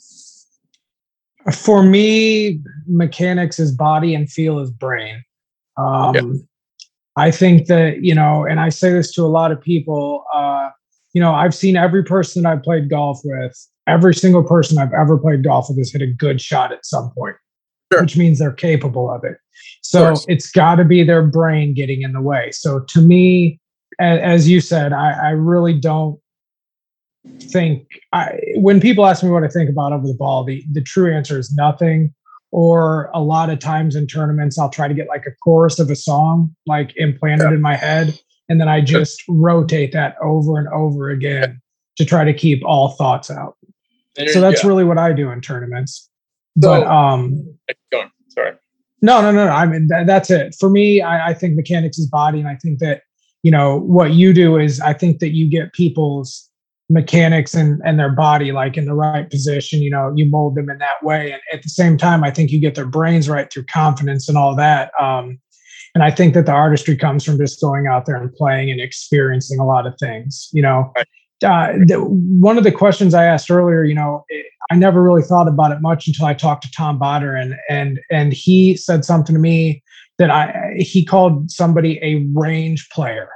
For 1.53 1.83
me, 1.83 2.61
mechanics 2.87 3.59
is 3.59 3.73
body 3.73 4.15
and 4.15 4.31
feel 4.31 4.61
is 4.61 4.71
brain. 4.71 5.25
Um. 5.77 6.47
I 7.19 7.33
think 7.33 7.67
that, 7.67 8.05
you 8.05 8.15
know, 8.15 8.45
and 8.45 8.61
I 8.61 8.69
say 8.69 8.93
this 8.93 9.13
to 9.15 9.23
a 9.23 9.27
lot 9.27 9.51
of 9.51 9.61
people, 9.61 10.25
uh, 10.33 10.71
you 11.15 11.21
know, 11.21 11.35
I've 11.35 11.55
seen 11.55 11.77
every 11.77 12.05
person 12.05 12.47
I've 12.47 12.63
played 12.63 12.89
golf 12.89 13.21
with, 13.25 13.57
every 13.89 14.15
single 14.15 14.45
person 14.45 14.79
I've 14.79 14.93
ever 14.93 15.19
played 15.19 15.43
golf 15.43 15.69
with 15.69 15.79
has 15.79 15.91
hit 15.91 16.03
a 16.03 16.07
good 16.07 16.41
shot 16.41 16.71
at 16.71 16.87
some 16.87 17.11
point, 17.11 17.35
sure. 17.93 18.03
which 18.03 18.17
means 18.17 18.39
they're 18.39 18.53
capable 18.53 19.11
of 19.11 19.25
it. 19.25 19.37
So 19.83 20.13
of 20.13 20.25
it's 20.29 20.51
got 20.51 20.77
to 20.77 20.85
be 20.85 21.03
their 21.03 21.23
brain 21.23 21.75
getting 21.75 22.03
in 22.03 22.13
the 22.13 22.21
way. 22.21 22.53
So 22.53 22.81
to 22.81 23.01
me, 23.01 23.59
as 23.99 24.49
you 24.49 24.61
said, 24.61 24.93
I, 24.93 25.11
I 25.11 25.31
really 25.31 25.75
don't 25.75 26.21
think 27.41 27.89
I, 28.13 28.39
when 28.57 28.81
people 28.81 29.05
ask 29.05 29.25
me 29.25 29.31
what 29.31 29.43
I 29.43 29.49
think 29.49 29.69
about 29.69 29.93
over 29.93 30.07
the 30.07 30.15
ball, 30.15 30.45
the, 30.45 30.65
the 30.71 30.83
true 30.83 31.13
answer 31.13 31.37
is 31.37 31.53
nothing 31.53 32.15
or 32.51 33.11
a 33.13 33.21
lot 33.21 33.51
of 33.51 33.59
times 33.59 33.95
in 33.95 34.07
tournaments 34.07 34.59
i'll 34.59 34.71
try 34.71 34.89
to 34.89 34.95
get 34.95 35.09
like 35.09 35.27
a 35.27 35.31
chorus 35.43 35.79
of 35.79 35.91
a 35.91 35.97
song 35.97 36.55
like 36.67 36.93
implanted 36.97 37.49
yeah. 37.51 37.55
in 37.55 37.61
my 37.61 37.77
head 37.77 38.19
and 38.49 38.61
then 38.61 38.69
i 38.69 38.81
just 38.81 39.23
rotate 39.29 39.93
that 39.93 40.17
over 40.23 40.59
and 40.59 40.69
over 40.69 41.11
again 41.11 41.61
to 41.99 42.05
try 42.05 42.25
to 42.25 42.33
keep 42.33 42.65
all 42.65 42.91
thoughts 42.91 43.31
out. 43.31 43.57
So 44.33 44.41
that's 44.41 44.63
yeah. 44.63 44.69
really 44.69 44.85
what 44.85 44.99
i 44.99 45.13
do 45.13 45.31
in 45.31 45.41
tournaments. 45.41 46.09
So, 46.61 46.81
but 46.81 46.87
um 46.87 47.59
sorry. 48.31 48.55
No 49.03 49.21
no 49.21 49.31
no 49.31 49.47
no. 49.47 49.53
I 49.53 49.67
mean 49.67 49.89
th- 49.89 50.07
that's 50.07 50.31
it. 50.31 50.57
For 50.59 50.71
me 50.71 51.03
I, 51.03 51.29
I 51.29 51.35
think 51.35 51.55
mechanics 51.55 51.99
is 51.99 52.09
body 52.09 52.39
and 52.39 52.49
i 52.49 52.57
think 52.57 52.79
that 52.81 53.03
you 53.45 53.53
know 53.53 53.79
what 53.79 54.13
you 54.13 54.33
do 54.33 54.57
is 54.57 54.81
i 54.81 54.93
think 54.93 55.21
that 55.21 55.31
you 55.31 55.49
get 55.49 55.73
people's 55.73 56.48
mechanics 56.91 57.55
and 57.55 57.83
and 57.85 57.99
their 57.99 58.11
body 58.11 58.51
like 58.51 58.79
in 58.79 58.87
the 58.87 58.95
right 58.95 59.29
position 59.31 59.83
you 59.83 59.91
know 59.91 60.11
you 60.17 60.25
mold 60.25 60.55
them 60.55 60.71
in 60.71 60.79
that 60.79 61.03
way. 61.03 61.33
And 61.33 61.43
at 61.53 61.63
the 61.63 61.69
same 61.69 61.99
time 61.99 62.25
i 62.25 62.31
think 62.31 62.51
you 62.51 62.61
get 62.61 62.75
their 62.75 62.87
brains 62.87 63.29
right 63.29 63.51
through 63.53 63.65
confidence 63.65 64.29
and 64.29 64.39
all 64.39 64.57
that. 64.57 64.91
Um 65.01 65.39
and 65.95 66.03
i 66.03 66.11
think 66.11 66.35
that 66.35 66.47
the 66.47 66.53
artistry 66.53 66.97
comes 66.97 67.25
from 67.25 67.37
just 67.37 67.61
going 67.61 67.87
out 67.87 68.07
there 68.07 68.17
and 68.17 68.33
playing 68.35 68.71
and 68.71 68.81
experiencing 68.81 69.59
a 69.59 69.67
lot 69.67 69.87
of 69.87 69.95
things 70.01 70.49
you 70.53 70.63
know? 70.63 70.93
Uh, 71.45 71.73
the, 71.87 71.99
one 72.01 72.59
of 72.59 72.65
the 72.65 72.73
questions 72.73 73.15
I 73.15 73.25
asked 73.25 73.49
earlier, 73.49 73.85
you 73.85 73.95
know, 73.95 74.25
I 74.71 74.75
never 74.75 75.03
really 75.03 75.23
thought 75.23 75.47
about 75.47 75.71
it 75.71 75.81
much 75.81 76.07
until 76.07 76.27
I 76.27 76.35
talked 76.35 76.65
to 76.65 76.71
Tom 76.77 76.99
Botter, 76.99 77.41
and 77.41 77.55
and 77.71 78.01
and 78.11 78.33
he 78.33 78.77
said 78.77 79.05
something 79.05 79.35
to 79.35 79.41
me 79.41 79.83
that 80.19 80.31
I 80.31 80.75
he 80.77 81.05
called 81.05 81.51
somebody 81.51 81.99
a 82.03 82.27
range 82.35 82.89
player, 82.91 83.29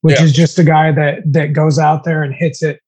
which 0.00 0.18
yeah. 0.18 0.24
is 0.24 0.32
just 0.32 0.58
a 0.58 0.64
guy 0.64 0.92
that 0.92 1.20
that 1.26 1.52
goes 1.52 1.78
out 1.78 2.04
there 2.04 2.22
and 2.22 2.34
hits 2.34 2.62
it 2.62 2.80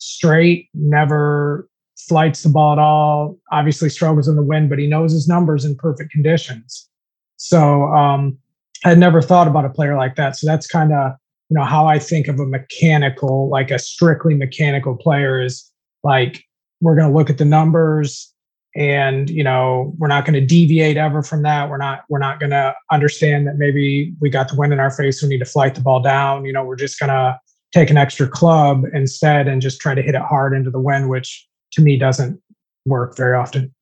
straight, 0.00 0.68
never 0.74 1.68
flights 2.08 2.42
the 2.42 2.48
ball 2.48 2.72
at 2.72 2.78
all. 2.78 3.38
Obviously 3.52 3.88
struggles 3.88 4.26
in 4.26 4.34
the 4.34 4.42
wind, 4.42 4.68
but 4.68 4.78
he 4.78 4.86
knows 4.86 5.12
his 5.12 5.28
numbers 5.28 5.64
in 5.64 5.76
perfect 5.76 6.10
conditions. 6.10 6.88
So 7.36 7.84
um, 7.84 8.36
I 8.84 8.90
had 8.90 8.98
never 8.98 9.22
thought 9.22 9.46
about 9.46 9.64
a 9.64 9.70
player 9.70 9.96
like 9.96 10.16
that. 10.16 10.36
So 10.36 10.46
that's 10.46 10.66
kind 10.66 10.92
of 10.92 11.12
you 11.48 11.58
know 11.58 11.64
how 11.64 11.86
I 11.86 11.98
think 11.98 12.28
of 12.28 12.38
a 12.38 12.46
mechanical, 12.46 13.48
like 13.48 13.70
a 13.70 13.78
strictly 13.78 14.34
mechanical 14.34 14.96
player 14.96 15.42
is 15.42 15.70
like 16.04 16.44
we're 16.80 16.96
going 16.96 17.08
to 17.10 17.16
look 17.16 17.28
at 17.28 17.38
the 17.38 17.44
numbers 17.44 18.32
and 18.76 19.28
you 19.28 19.42
know 19.42 19.92
we're 19.98 20.06
not 20.06 20.24
going 20.24 20.34
to 20.34 20.46
deviate 20.46 20.96
ever 20.96 21.24
from 21.24 21.42
that 21.42 21.68
we're 21.68 21.76
not 21.76 22.04
we're 22.08 22.20
not 22.20 22.38
going 22.38 22.50
to 22.50 22.72
understand 22.92 23.44
that 23.46 23.56
maybe 23.56 24.14
we 24.20 24.30
got 24.30 24.48
the 24.48 24.54
wind 24.54 24.72
in 24.72 24.78
our 24.78 24.92
face 24.92 25.20
we 25.20 25.28
need 25.28 25.40
to 25.40 25.44
flight 25.44 25.74
the 25.74 25.80
ball 25.80 26.00
down 26.00 26.44
you 26.44 26.52
know 26.52 26.64
we're 26.64 26.76
just 26.76 26.98
going 27.00 27.10
to 27.10 27.36
take 27.72 27.90
an 27.90 27.96
extra 27.96 28.28
club 28.28 28.84
instead 28.92 29.46
and 29.46 29.62
just 29.62 29.80
try 29.80 29.94
to 29.94 30.02
hit 30.02 30.14
it 30.14 30.22
hard 30.22 30.54
into 30.54 30.70
the 30.70 30.80
wind 30.80 31.08
which 31.08 31.46
to 31.72 31.82
me 31.82 31.96
doesn't 31.96 32.40
work 32.86 33.16
very 33.16 33.34
often 33.34 33.72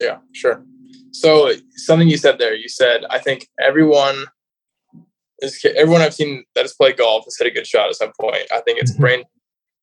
yeah 0.00 0.18
sure 0.32 0.62
so 1.12 1.52
something 1.76 2.08
you 2.08 2.16
said 2.16 2.38
there 2.38 2.54
you 2.54 2.68
said 2.68 3.04
i 3.10 3.18
think 3.18 3.48
everyone 3.60 4.26
is 5.40 5.64
everyone 5.76 6.00
i've 6.00 6.14
seen 6.14 6.44
that 6.54 6.62
has 6.62 6.74
played 6.74 6.96
golf 6.96 7.24
has 7.24 7.36
hit 7.38 7.46
a 7.46 7.50
good 7.50 7.66
shot 7.66 7.88
at 7.88 7.94
some 7.94 8.12
point 8.20 8.42
i 8.52 8.60
think 8.60 8.78
it's 8.78 8.92
mm-hmm. 8.92 9.02
brain 9.02 9.24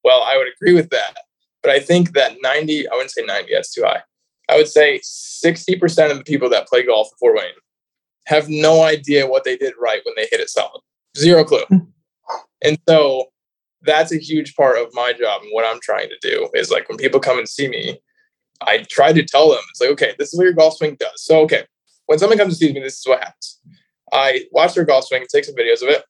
well 0.04 0.24
i 0.24 0.38
would 0.38 0.48
agree 0.48 0.74
with 0.74 0.90
that 0.90 1.18
but 1.62 1.72
i 1.72 1.80
think 1.80 2.14
that 2.14 2.38
90 2.42 2.88
i 2.88 2.94
wouldn't 2.94 3.12
say 3.12 3.24
90 3.24 3.54
that's 3.54 3.74
too 3.74 3.84
high 3.84 4.02
I 4.50 4.58
would 4.58 4.68
say 4.68 5.00
60% 5.00 6.12
of 6.12 6.18
the 6.18 6.24
people 6.24 6.50
that 6.50 6.68
play 6.68 6.86
golf 6.86 7.08
in 7.08 7.18
Fort 7.20 7.36
Wayne 7.38 7.54
have 8.28 8.50
no 8.50 8.84
idea 8.84 9.28
what 9.28 9.44
they 9.44 9.58
did 9.58 9.74
right 9.82 10.02
when 10.06 10.16
they 10.16 10.28
hit 10.30 10.40
it 10.40 10.50
solid. 10.50 10.82
Zero 11.18 11.44
clue. 11.44 11.64
Hmm. 11.70 11.78
And 12.64 12.78
so 12.88 13.26
that's 13.84 14.12
a 14.12 14.18
huge 14.18 14.56
part 14.56 14.78
of 14.78 14.94
my 14.94 15.14
job 15.14 15.42
and 15.42 15.52
what 15.52 15.66
I'm 15.66 15.80
trying 15.82 16.10
to 16.10 16.18
do 16.22 16.50
is 16.54 16.72
like 16.72 16.88
when 16.90 16.98
people 16.98 17.20
come 17.20 17.38
and 17.38 17.48
see 17.48 17.68
me, 17.68 18.00
I 18.62 18.86
try 18.90 19.12
to 19.14 19.24
tell 19.24 19.50
them 19.50 19.60
it's 19.70 19.82
like, 19.82 19.92
okay, 19.92 20.14
this 20.18 20.34
is 20.34 20.38
what 20.38 20.46
your 20.46 20.54
golf 20.54 20.78
swing 20.78 20.96
does. 21.00 21.24
So, 21.24 21.42
okay, 21.42 21.66
when 22.06 22.20
someone 22.20 22.38
comes 22.38 22.58
to 22.58 22.66
see 22.66 22.74
me, 22.74 22.80
this 22.80 23.00
is 23.00 23.08
what 23.08 23.20
happens. 23.20 23.60
I 24.12 24.46
watch 24.52 24.74
their 24.76 24.86
golf 24.86 25.06
swing, 25.06 25.26
take 25.30 25.46
some 25.46 25.56
videos 25.56 25.82
of 25.82 25.90
it. 25.90 26.04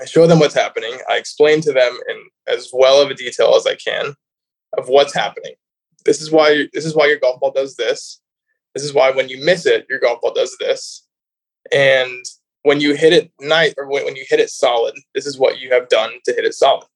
I 0.00 0.04
show 0.04 0.26
them 0.26 0.40
what's 0.40 0.54
happening. 0.54 0.98
I 1.08 1.16
explain 1.16 1.60
to 1.62 1.72
them 1.72 1.98
in 2.08 2.16
as 2.48 2.70
well 2.72 3.00
of 3.00 3.10
a 3.10 3.14
detail 3.14 3.54
as 3.56 3.66
I 3.66 3.76
can 3.76 4.14
of 4.76 4.88
what's 4.88 5.14
happening 5.14 5.54
this 6.06 6.22
is 6.22 6.30
why 6.30 6.68
this 6.72 6.86
is 6.86 6.94
why 6.94 7.06
your 7.06 7.18
golf 7.18 7.40
ball 7.40 7.50
does 7.50 7.76
this. 7.76 8.22
This 8.74 8.84
is 8.84 8.94
why 8.94 9.10
when 9.10 9.28
you 9.28 9.44
miss 9.44 9.66
it, 9.66 9.86
your 9.90 9.98
golf 9.98 10.20
ball 10.22 10.32
does 10.32 10.56
this. 10.58 11.06
And 11.72 12.24
when 12.62 12.80
you 12.80 12.94
hit 12.94 13.12
it 13.12 13.30
night 13.40 13.74
or 13.76 13.88
when, 13.88 14.04
when 14.04 14.16
you 14.16 14.24
hit 14.28 14.40
it 14.40 14.50
solid, 14.50 14.94
this 15.14 15.26
is 15.26 15.38
what 15.38 15.58
you 15.58 15.72
have 15.72 15.88
done 15.88 16.12
to 16.24 16.32
hit 16.32 16.44
it 16.44 16.54
solid. 16.54 16.86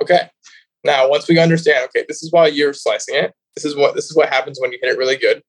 Okay. 0.00 0.28
Now, 0.84 1.08
once 1.08 1.28
we 1.28 1.38
understand, 1.38 1.84
okay, 1.86 2.04
this 2.06 2.22
is 2.22 2.32
why 2.32 2.46
you're 2.46 2.72
slicing 2.72 3.16
it. 3.16 3.34
This 3.54 3.64
is 3.64 3.76
what 3.76 3.94
this 3.94 4.04
is 4.06 4.16
what 4.16 4.28
happens 4.28 4.58
when 4.60 4.72
you 4.72 4.78
hit 4.80 4.92
it 4.92 4.98
really 4.98 5.16
good. 5.16 5.42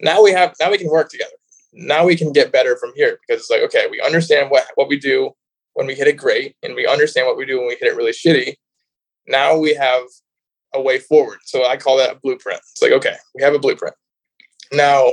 Now 0.00 0.22
we 0.22 0.32
have 0.32 0.54
now 0.60 0.70
we 0.70 0.78
can 0.78 0.88
work 0.88 1.10
together. 1.10 1.32
Now 1.72 2.06
we 2.06 2.16
can 2.16 2.32
get 2.32 2.52
better 2.52 2.76
from 2.76 2.92
here 2.96 3.18
because 3.26 3.42
it's 3.42 3.50
like, 3.50 3.62
okay, 3.62 3.86
we 3.90 4.00
understand 4.00 4.50
what 4.50 4.64
what 4.76 4.88
we 4.88 4.98
do 4.98 5.32
when 5.74 5.86
we 5.86 5.94
hit 5.94 6.08
it 6.08 6.16
great, 6.16 6.56
and 6.62 6.74
we 6.74 6.86
understand 6.86 7.26
what 7.26 7.36
we 7.36 7.44
do 7.44 7.58
when 7.58 7.68
we 7.68 7.76
hit 7.78 7.92
it 7.92 7.96
really 7.96 8.12
shitty. 8.12 8.54
Now 9.26 9.58
we 9.58 9.74
have 9.74 10.04
a 10.74 10.80
way 10.80 10.98
forward. 10.98 11.38
So 11.44 11.66
I 11.66 11.76
call 11.76 11.98
that 11.98 12.10
a 12.10 12.14
blueprint. 12.14 12.60
It's 12.72 12.82
like, 12.82 12.92
okay, 12.92 13.16
we 13.34 13.42
have 13.42 13.54
a 13.54 13.58
blueprint. 13.58 13.94
Now, 14.72 15.12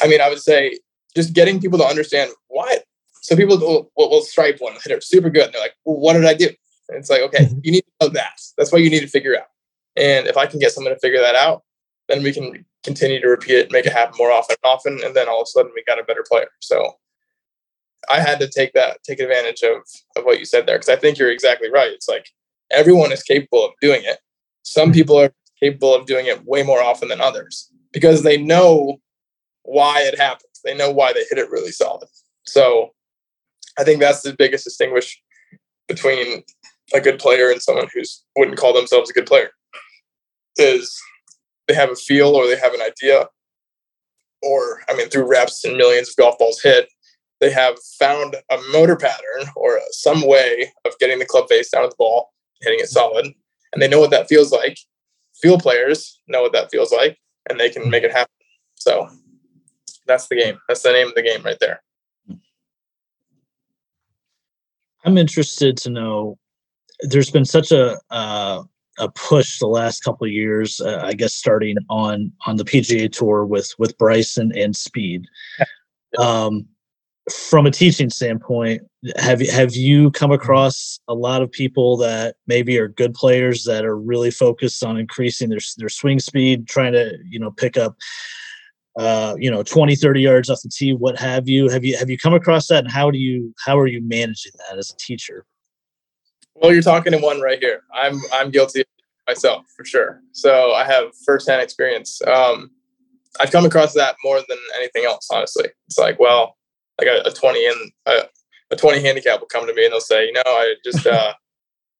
I 0.00 0.08
mean, 0.08 0.20
I 0.20 0.28
would 0.28 0.40
say 0.40 0.78
just 1.14 1.32
getting 1.32 1.60
people 1.60 1.78
to 1.78 1.84
understand 1.84 2.30
what. 2.48 2.84
So 3.22 3.36
people 3.36 3.58
will, 3.58 3.90
will, 3.96 4.10
will 4.10 4.22
stripe 4.22 4.56
one, 4.60 4.74
hit 4.74 4.92
it 4.92 5.04
super 5.04 5.30
good. 5.30 5.46
And 5.46 5.54
they're 5.54 5.60
like, 5.60 5.74
well, 5.84 5.98
what 5.98 6.14
did 6.14 6.24
I 6.24 6.34
do? 6.34 6.50
And 6.88 6.98
it's 6.98 7.10
like, 7.10 7.22
okay, 7.22 7.44
mm-hmm. 7.44 7.58
you 7.62 7.72
need 7.72 7.82
to 7.82 8.06
know 8.06 8.08
that. 8.10 8.40
That's 8.56 8.72
what 8.72 8.82
you 8.82 8.90
need 8.90 9.00
to 9.00 9.08
figure 9.08 9.36
out. 9.38 9.48
And 9.96 10.26
if 10.26 10.36
I 10.36 10.46
can 10.46 10.58
get 10.58 10.72
someone 10.72 10.92
to 10.92 11.00
figure 11.00 11.20
that 11.20 11.34
out, 11.34 11.62
then 12.08 12.22
we 12.22 12.32
can 12.32 12.64
continue 12.84 13.20
to 13.20 13.28
repeat 13.28 13.56
it, 13.56 13.72
make 13.72 13.86
it 13.86 13.92
happen 13.92 14.14
more 14.18 14.32
often 14.32 14.56
and 14.62 14.72
often. 14.72 15.00
And 15.04 15.14
then 15.14 15.28
all 15.28 15.40
of 15.40 15.46
a 15.46 15.50
sudden 15.50 15.72
we 15.74 15.82
got 15.84 15.98
a 15.98 16.04
better 16.04 16.24
player. 16.26 16.48
So 16.60 16.96
I 18.10 18.20
had 18.20 18.38
to 18.40 18.48
take 18.48 18.72
that, 18.72 19.02
take 19.04 19.20
advantage 19.20 19.62
of, 19.62 19.82
of 20.16 20.24
what 20.24 20.38
you 20.38 20.46
said 20.46 20.66
there. 20.66 20.78
Cause 20.78 20.88
I 20.88 20.96
think 20.96 21.18
you're 21.18 21.30
exactly 21.30 21.70
right. 21.70 21.90
It's 21.90 22.08
like 22.08 22.30
everyone 22.70 23.12
is 23.12 23.22
capable 23.22 23.64
of 23.64 23.72
doing 23.82 24.02
it. 24.04 24.18
Some 24.62 24.92
people 24.92 25.18
are 25.18 25.32
capable 25.60 25.94
of 25.94 26.06
doing 26.06 26.26
it 26.26 26.44
way 26.46 26.62
more 26.62 26.82
often 26.82 27.08
than 27.08 27.20
others 27.20 27.70
because 27.92 28.22
they 28.22 28.36
know 28.36 29.00
why 29.64 30.02
it 30.02 30.18
happens. 30.18 30.60
They 30.64 30.76
know 30.76 30.90
why 30.90 31.12
they 31.12 31.24
hit 31.28 31.38
it 31.38 31.50
really 31.50 31.72
solid. 31.72 32.08
So 32.46 32.94
I 33.78 33.84
think 33.84 34.00
that's 34.00 34.22
the 34.22 34.34
biggest 34.34 34.64
distinguish 34.64 35.20
between 35.86 36.42
a 36.94 37.00
good 37.00 37.18
player 37.18 37.50
and 37.50 37.60
someone 37.60 37.88
who's 37.92 38.24
wouldn't 38.36 38.58
call 38.58 38.72
themselves 38.72 39.10
a 39.10 39.12
good 39.12 39.26
player 39.26 39.50
is 40.56 40.94
they 41.66 41.74
have 41.74 41.90
a 41.90 41.96
feel 41.96 42.28
or 42.28 42.46
they 42.46 42.58
have 42.58 42.74
an 42.74 42.80
idea 42.80 43.26
or 44.42 44.82
I 44.88 44.96
mean 44.96 45.08
through 45.08 45.28
reps 45.28 45.64
and 45.64 45.76
millions 45.76 46.10
of 46.10 46.16
golf 46.16 46.38
balls 46.38 46.62
hit 46.62 46.88
they 47.40 47.50
have 47.50 47.76
found 47.98 48.36
a 48.50 48.58
motor 48.72 48.96
pattern 48.96 49.50
or 49.54 49.80
some 49.90 50.26
way 50.26 50.72
of 50.84 50.98
getting 50.98 51.18
the 51.18 51.26
club 51.26 51.48
face 51.48 51.70
down 51.70 51.84
at 51.84 51.90
the 51.90 51.96
ball 51.96 52.32
hitting 52.60 52.80
it 52.80 52.88
solid 52.88 53.34
and 53.72 53.82
they 53.82 53.88
know 53.88 54.00
what 54.00 54.10
that 54.10 54.28
feels 54.28 54.52
like. 54.52 54.78
Feel 55.40 55.58
players 55.58 56.20
know 56.26 56.42
what 56.42 56.52
that 56.52 56.70
feels 56.70 56.92
like, 56.92 57.18
and 57.48 57.60
they 57.60 57.70
can 57.70 57.88
make 57.88 58.02
it 58.02 58.12
happen. 58.12 58.32
So 58.74 59.08
that's 60.06 60.28
the 60.28 60.36
game. 60.36 60.58
That's 60.68 60.82
the 60.82 60.92
name 60.92 61.08
of 61.08 61.14
the 61.14 61.22
game 61.22 61.42
right 61.42 61.58
there. 61.60 61.80
I'm 65.04 65.16
interested 65.16 65.76
to 65.78 65.90
know. 65.90 66.38
There's 67.00 67.30
been 67.30 67.44
such 67.44 67.72
a 67.72 67.98
uh, 68.10 68.62
a 68.98 69.08
push 69.10 69.58
the 69.58 69.66
last 69.66 70.02
couple 70.02 70.26
of 70.26 70.32
years. 70.32 70.80
Uh, 70.80 71.00
I 71.02 71.12
guess 71.12 71.34
starting 71.34 71.76
on 71.88 72.32
on 72.46 72.56
the 72.56 72.64
PGA 72.64 73.10
Tour 73.10 73.44
with 73.44 73.72
with 73.78 73.96
Bryson 73.98 74.52
and 74.56 74.74
Speed. 74.74 75.24
Um, 76.18 76.66
from 77.30 77.66
a 77.66 77.70
teaching 77.70 78.10
standpoint, 78.10 78.82
have 79.16 79.40
have 79.48 79.76
you 79.76 80.10
come 80.10 80.32
across 80.32 80.98
a 81.08 81.14
lot 81.14 81.42
of 81.42 81.52
people 81.52 81.96
that 81.98 82.36
maybe 82.46 82.78
are 82.78 82.88
good 82.88 83.14
players 83.14 83.64
that 83.64 83.84
are 83.84 83.96
really 83.96 84.30
focused 84.30 84.82
on 84.82 84.98
increasing 84.98 85.50
their 85.50 85.60
their 85.76 85.88
swing 85.88 86.18
speed, 86.18 86.66
trying 86.66 86.92
to 86.92 87.16
you 87.28 87.38
know 87.38 87.50
pick 87.50 87.76
up 87.76 87.96
uh, 88.98 89.36
you 89.38 89.50
know 89.50 89.62
20 89.62 89.94
30 89.94 90.20
yards 90.20 90.50
off 90.50 90.60
the 90.62 90.68
tee 90.68 90.92
what 90.92 91.16
have 91.18 91.48
you 91.48 91.68
have 91.68 91.84
you 91.84 91.96
have 91.96 92.10
you 92.10 92.18
come 92.18 92.34
across 92.34 92.66
that 92.66 92.82
and 92.84 92.92
how 92.92 93.10
do 93.10 93.18
you 93.18 93.54
how 93.64 93.78
are 93.78 93.86
you 93.86 94.00
managing 94.02 94.52
that 94.58 94.76
as 94.76 94.90
a 94.90 94.96
teacher 94.96 95.44
well 96.60 96.72
you're 96.72 96.82
talking 96.82 97.12
to 97.12 97.18
one 97.18 97.40
right 97.40 97.58
here 97.60 97.82
i'm 97.94 98.20
i'm 98.32 98.50
guilty 98.50 98.84
myself 99.26 99.66
for 99.76 99.84
sure 99.84 100.20
so 100.32 100.72
i 100.72 100.84
have 100.84 101.06
firsthand 101.26 101.62
experience 101.62 102.20
um, 102.26 102.70
i've 103.40 103.50
come 103.50 103.64
across 103.64 103.94
that 103.94 104.16
more 104.24 104.40
than 104.48 104.58
anything 104.76 105.04
else 105.04 105.28
honestly 105.30 105.68
it's 105.86 105.98
like 105.98 106.18
well 106.18 106.58
like 106.98 107.08
a, 107.08 107.28
a 107.28 107.32
20 107.32 107.66
and 107.66 107.92
a, 108.06 108.12
a 108.70 108.76
20 108.76 109.00
handicap 109.00 109.40
will 109.40 109.46
come 109.46 109.66
to 109.66 109.74
me 109.74 109.84
and 109.84 109.92
they'll 109.92 110.00
say, 110.00 110.26
you 110.26 110.32
know, 110.32 110.42
I 110.46 110.74
just, 110.84 111.06
uh, 111.06 111.32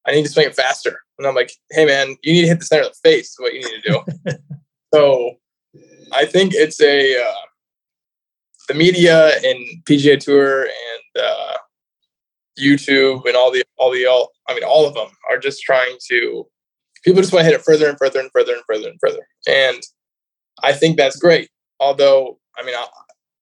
I 0.07 0.13
need 0.13 0.25
to 0.25 0.31
swing 0.31 0.47
it 0.47 0.57
faster. 0.57 1.01
And 1.19 1.27
I'm 1.27 1.35
like, 1.35 1.53
hey 1.71 1.85
man, 1.85 2.17
you 2.23 2.33
need 2.33 2.43
to 2.43 2.49
hit 2.49 2.61
the 2.61 2.67
center 2.67 2.85
of 2.85 2.93
the 2.93 3.09
face 3.09 3.31
is 3.31 3.37
what 3.39 3.53
you 3.53 3.61
need 3.61 3.83
to 3.83 4.03
do. 4.25 4.33
so 4.95 5.33
I 6.13 6.25
think 6.25 6.55
it's 6.55 6.81
a, 6.81 7.21
uh, 7.21 7.33
the 8.69 8.75
media 8.75 9.31
and 9.45 9.85
PGA 9.85 10.21
Tour 10.21 10.65
and 10.65 11.25
uh, 11.25 11.55
YouTube 12.59 13.25
and 13.27 13.35
all 13.35 13.51
the 13.51 13.65
all 13.79 13.93
the 13.93 14.07
all 14.07 14.33
I 14.49 14.55
mean 14.55 14.65
all 14.65 14.87
of 14.87 14.95
them 14.95 15.09
are 15.31 15.39
just 15.39 15.63
trying 15.63 15.97
to 16.11 16.47
people 17.05 17.21
just 17.21 17.33
want 17.33 17.45
to 17.45 17.51
hit 17.51 17.59
it 17.59 17.65
further 17.65 17.89
and 17.89 17.99
further 17.99 18.21
and 18.21 18.31
further 18.33 18.53
and 18.53 18.63
further 18.67 18.89
and 18.89 18.99
further. 19.01 19.27
And 19.47 19.83
I 20.63 20.73
think 20.73 20.97
that's 20.97 21.17
great. 21.17 21.51
Although 21.81 22.39
I 22.57 22.65
mean 22.65 22.75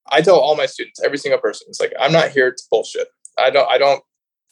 I 0.09 0.21
tell 0.21 0.39
all 0.39 0.57
my 0.57 0.67
students, 0.67 1.03
every 1.03 1.19
single 1.19 1.41
person, 1.41 1.67
it's 1.69 1.81
like 1.81 1.93
I'm 1.99 2.13
not 2.13 2.31
here 2.31 2.51
to 2.51 2.63
bullshit. 2.71 3.09
I 3.39 3.51
don't 3.51 3.69
I 3.71 3.79
don't 3.79 4.03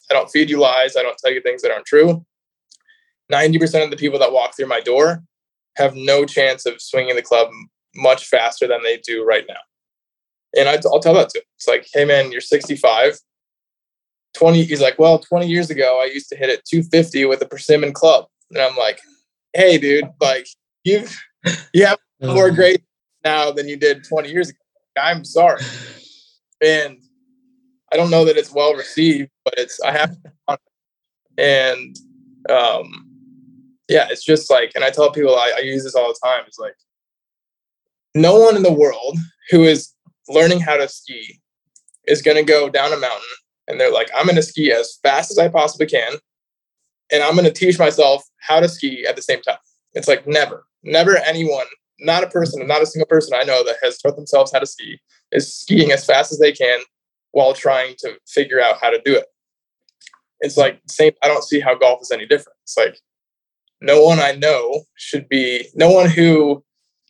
I 0.09 0.13
don't 0.13 0.29
feed 0.29 0.49
you 0.49 0.59
lies. 0.59 0.95
I 0.95 1.01
don't 1.01 1.17
tell 1.17 1.31
you 1.31 1.41
things 1.41 1.61
that 1.61 1.71
aren't 1.71 1.85
true. 1.85 2.25
90% 3.31 3.83
of 3.83 3.89
the 3.89 3.97
people 3.97 4.19
that 4.19 4.31
walk 4.31 4.55
through 4.55 4.67
my 4.67 4.79
door 4.79 5.23
have 5.77 5.95
no 5.95 6.25
chance 6.25 6.65
of 6.65 6.79
swinging 6.79 7.15
the 7.15 7.21
club 7.21 7.49
much 7.95 8.27
faster 8.27 8.67
than 8.67 8.83
they 8.83 8.97
do 8.97 9.25
right 9.25 9.45
now. 9.47 9.55
And 10.57 10.69
I, 10.69 10.77
will 10.83 10.99
tell 10.99 11.15
that 11.15 11.29
to 11.29 11.39
them. 11.39 11.45
It's 11.57 11.67
like, 11.67 11.87
hey 11.93 12.05
man, 12.05 12.31
you're 12.31 12.41
65. 12.41 13.17
20, 14.35 14.63
he's 14.63 14.81
like, 14.81 14.99
well, 14.99 15.19
20 15.19 15.47
years 15.47 15.69
ago, 15.69 15.99
I 16.01 16.05
used 16.05 16.29
to 16.29 16.35
hit 16.35 16.49
it 16.49 16.65
250 16.65 17.25
with 17.25 17.41
a 17.41 17.45
persimmon 17.45 17.93
club. 17.93 18.25
And 18.51 18.61
I'm 18.61 18.75
like, 18.75 18.99
hey, 19.53 19.77
dude, 19.77 20.05
like 20.21 20.47
you've 20.83 21.17
you 21.73 21.85
have 21.85 21.97
more 22.21 22.51
great 22.51 22.83
now 23.23 23.51
than 23.51 23.67
you 23.67 23.77
did 23.77 24.03
20 24.03 24.29
years 24.29 24.49
ago. 24.49 24.57
I'm 24.97 25.25
sorry. 25.25 25.61
And 26.63 26.97
I 27.91 27.97
don't 27.97 28.11
know 28.11 28.25
that 28.25 28.37
it's 28.37 28.51
well 28.51 28.75
received, 28.75 29.29
but 29.43 29.55
it's 29.57 29.79
I 29.81 29.91
have 29.91 30.15
and 31.37 31.97
um 32.49 33.05
yeah, 33.87 34.07
it's 34.09 34.23
just 34.23 34.49
like, 34.49 34.71
and 34.73 34.83
I 34.83 34.89
tell 34.89 35.11
people 35.11 35.35
I, 35.35 35.53
I 35.57 35.61
use 35.61 35.83
this 35.83 35.95
all 35.95 36.07
the 36.07 36.19
time. 36.23 36.43
It's 36.47 36.57
like 36.57 36.75
no 38.15 38.39
one 38.39 38.55
in 38.55 38.63
the 38.63 38.73
world 38.73 39.17
who 39.51 39.63
is 39.63 39.93
learning 40.27 40.59
how 40.59 40.77
to 40.77 40.87
ski 40.87 41.39
is 42.07 42.21
going 42.21 42.37
to 42.37 42.43
go 42.43 42.69
down 42.69 42.93
a 42.93 42.97
mountain 42.97 43.21
and 43.67 43.79
they're 43.79 43.91
like, 43.91 44.09
I'm 44.15 44.25
going 44.25 44.35
to 44.35 44.43
ski 44.43 44.71
as 44.71 44.99
fast 45.01 45.31
as 45.31 45.37
I 45.37 45.47
possibly 45.47 45.87
can. 45.87 46.13
And 47.11 47.23
I'm 47.23 47.33
going 47.33 47.45
to 47.45 47.51
teach 47.51 47.79
myself 47.79 48.23
how 48.39 48.59
to 48.59 48.67
ski 48.67 49.05
at 49.07 49.15
the 49.15 49.21
same 49.21 49.41
time. 49.41 49.57
It's 49.93 50.07
like 50.07 50.27
never, 50.27 50.65
never 50.83 51.17
anyone, 51.17 51.67
not 51.99 52.23
a 52.23 52.27
person, 52.27 52.65
not 52.67 52.81
a 52.81 52.85
single 52.85 53.07
person 53.07 53.37
I 53.39 53.43
know 53.43 53.63
that 53.63 53.77
has 53.83 53.97
taught 53.97 54.15
themselves 54.15 54.51
how 54.51 54.59
to 54.59 54.65
ski 54.65 54.99
is 55.31 55.55
skiing 55.55 55.91
as 55.91 56.05
fast 56.05 56.31
as 56.31 56.39
they 56.39 56.51
can 56.51 56.79
while 57.31 57.53
trying 57.53 57.95
to 57.99 58.13
figure 58.27 58.61
out 58.61 58.77
how 58.81 58.89
to 58.89 59.01
do 59.03 59.15
it. 59.15 59.25
It's 60.41 60.57
like 60.57 60.81
same. 60.87 61.13
I 61.23 61.27
don't 61.27 61.43
see 61.43 61.59
how 61.59 61.75
golf 61.75 62.01
is 62.01 62.11
any 62.11 62.25
different. 62.25 62.57
It's 62.63 62.77
like 62.77 62.99
no 63.81 64.03
one 64.03 64.19
I 64.19 64.33
know 64.33 64.83
should 64.95 65.29
be, 65.29 65.67
no 65.75 65.89
one 65.91 66.09
who, 66.09 66.63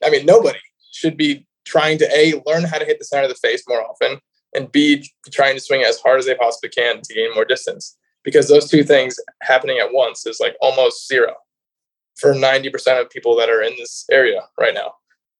I 0.04 0.10
mean, 0.10 0.26
nobody 0.26 0.60
should 0.92 1.18
be 1.18 1.48
trying 1.66 1.98
to 1.98 2.08
a 2.16 2.42
learn 2.46 2.64
how 2.64 2.78
to 2.78 2.86
hit 2.86 3.00
the 3.00 3.06
center 3.06 3.24
of 3.24 3.30
the 3.30 3.36
face 3.36 3.64
more 3.68 3.84
often 3.84 4.20
and 4.56 4.72
b 4.72 5.08
trying 5.32 5.56
to 5.56 5.62
swing 5.62 5.84
as 5.84 6.00
hard 6.00 6.20
as 6.20 6.26
they 6.26 6.36
possibly 6.36 6.70
can 6.70 7.02
to 7.02 7.14
gain 7.14 7.34
more 7.34 7.46
distance. 7.46 7.98
Because 8.24 8.48
those 8.48 8.70
two 8.70 8.84
things 8.84 9.20
happening 9.44 9.78
at 9.78 9.94
once 9.94 10.26
is 10.26 10.40
like 10.40 10.56
almost 10.60 11.08
zero 11.08 11.36
for 12.20 12.34
90% 12.34 13.00
of 13.00 13.10
people 13.10 13.36
that 13.36 13.50
are 13.50 13.62
in 13.62 13.74
this 13.78 14.06
area 14.12 14.42
right 14.60 14.74
now. 14.74 14.94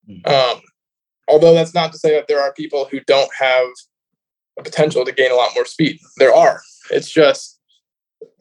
Mm-hmm. 0.08 0.32
um, 0.32 0.62
although 1.28 1.56
that's 1.56 1.74
not 1.74 1.92
to 1.92 1.98
say 1.98 2.12
that 2.12 2.28
there 2.28 2.40
are 2.40 2.54
people 2.54 2.86
who 2.92 3.00
don't 3.08 3.32
have 3.40 3.66
a 4.60 4.64
potential 4.64 5.04
to 5.04 5.12
gain 5.12 5.32
a 5.32 5.36
lot 5.36 5.50
more 5.56 5.66
speed. 5.66 5.98
There 6.18 6.36
are. 6.36 6.62
It's 6.92 7.10
just 7.10 7.60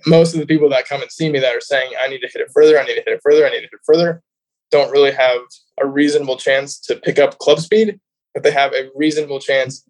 most 0.06 0.34
of 0.34 0.40
the 0.40 0.46
people 0.46 0.68
that 0.68 0.86
come 0.86 1.00
and 1.00 1.10
see 1.10 1.30
me 1.30 1.38
that 1.38 1.54
are 1.54 1.60
saying 1.60 1.90
i 2.00 2.06
need 2.06 2.20
to 2.20 2.28
hit 2.32 2.40
it 2.40 2.50
further 2.54 2.78
i 2.78 2.84
need 2.84 2.94
to 2.94 3.02
hit 3.04 3.08
it 3.08 3.20
further 3.22 3.44
i 3.44 3.50
need 3.50 3.56
to 3.56 3.62
hit 3.62 3.72
it 3.72 3.80
further 3.84 4.22
don't 4.74 4.90
really 4.90 5.12
have 5.12 5.40
a 5.80 5.86
reasonable 5.86 6.36
chance 6.36 6.80
to 6.80 6.96
pick 6.96 7.18
up 7.18 7.38
club 7.38 7.60
speed, 7.60 8.00
but 8.32 8.42
they 8.42 8.50
have 8.50 8.72
a 8.72 8.90
reasonable 8.96 9.38
chance 9.38 9.84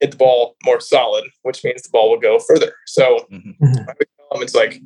hit 0.00 0.12
the 0.12 0.16
ball 0.16 0.56
more 0.64 0.80
solid, 0.80 1.24
which 1.42 1.64
means 1.64 1.82
the 1.82 1.90
ball 1.90 2.10
will 2.10 2.20
go 2.20 2.38
further. 2.38 2.72
So 2.86 3.26
mm-hmm. 3.32 3.64
mm-hmm. 3.64 4.42
it's 4.42 4.54
like 4.54 4.80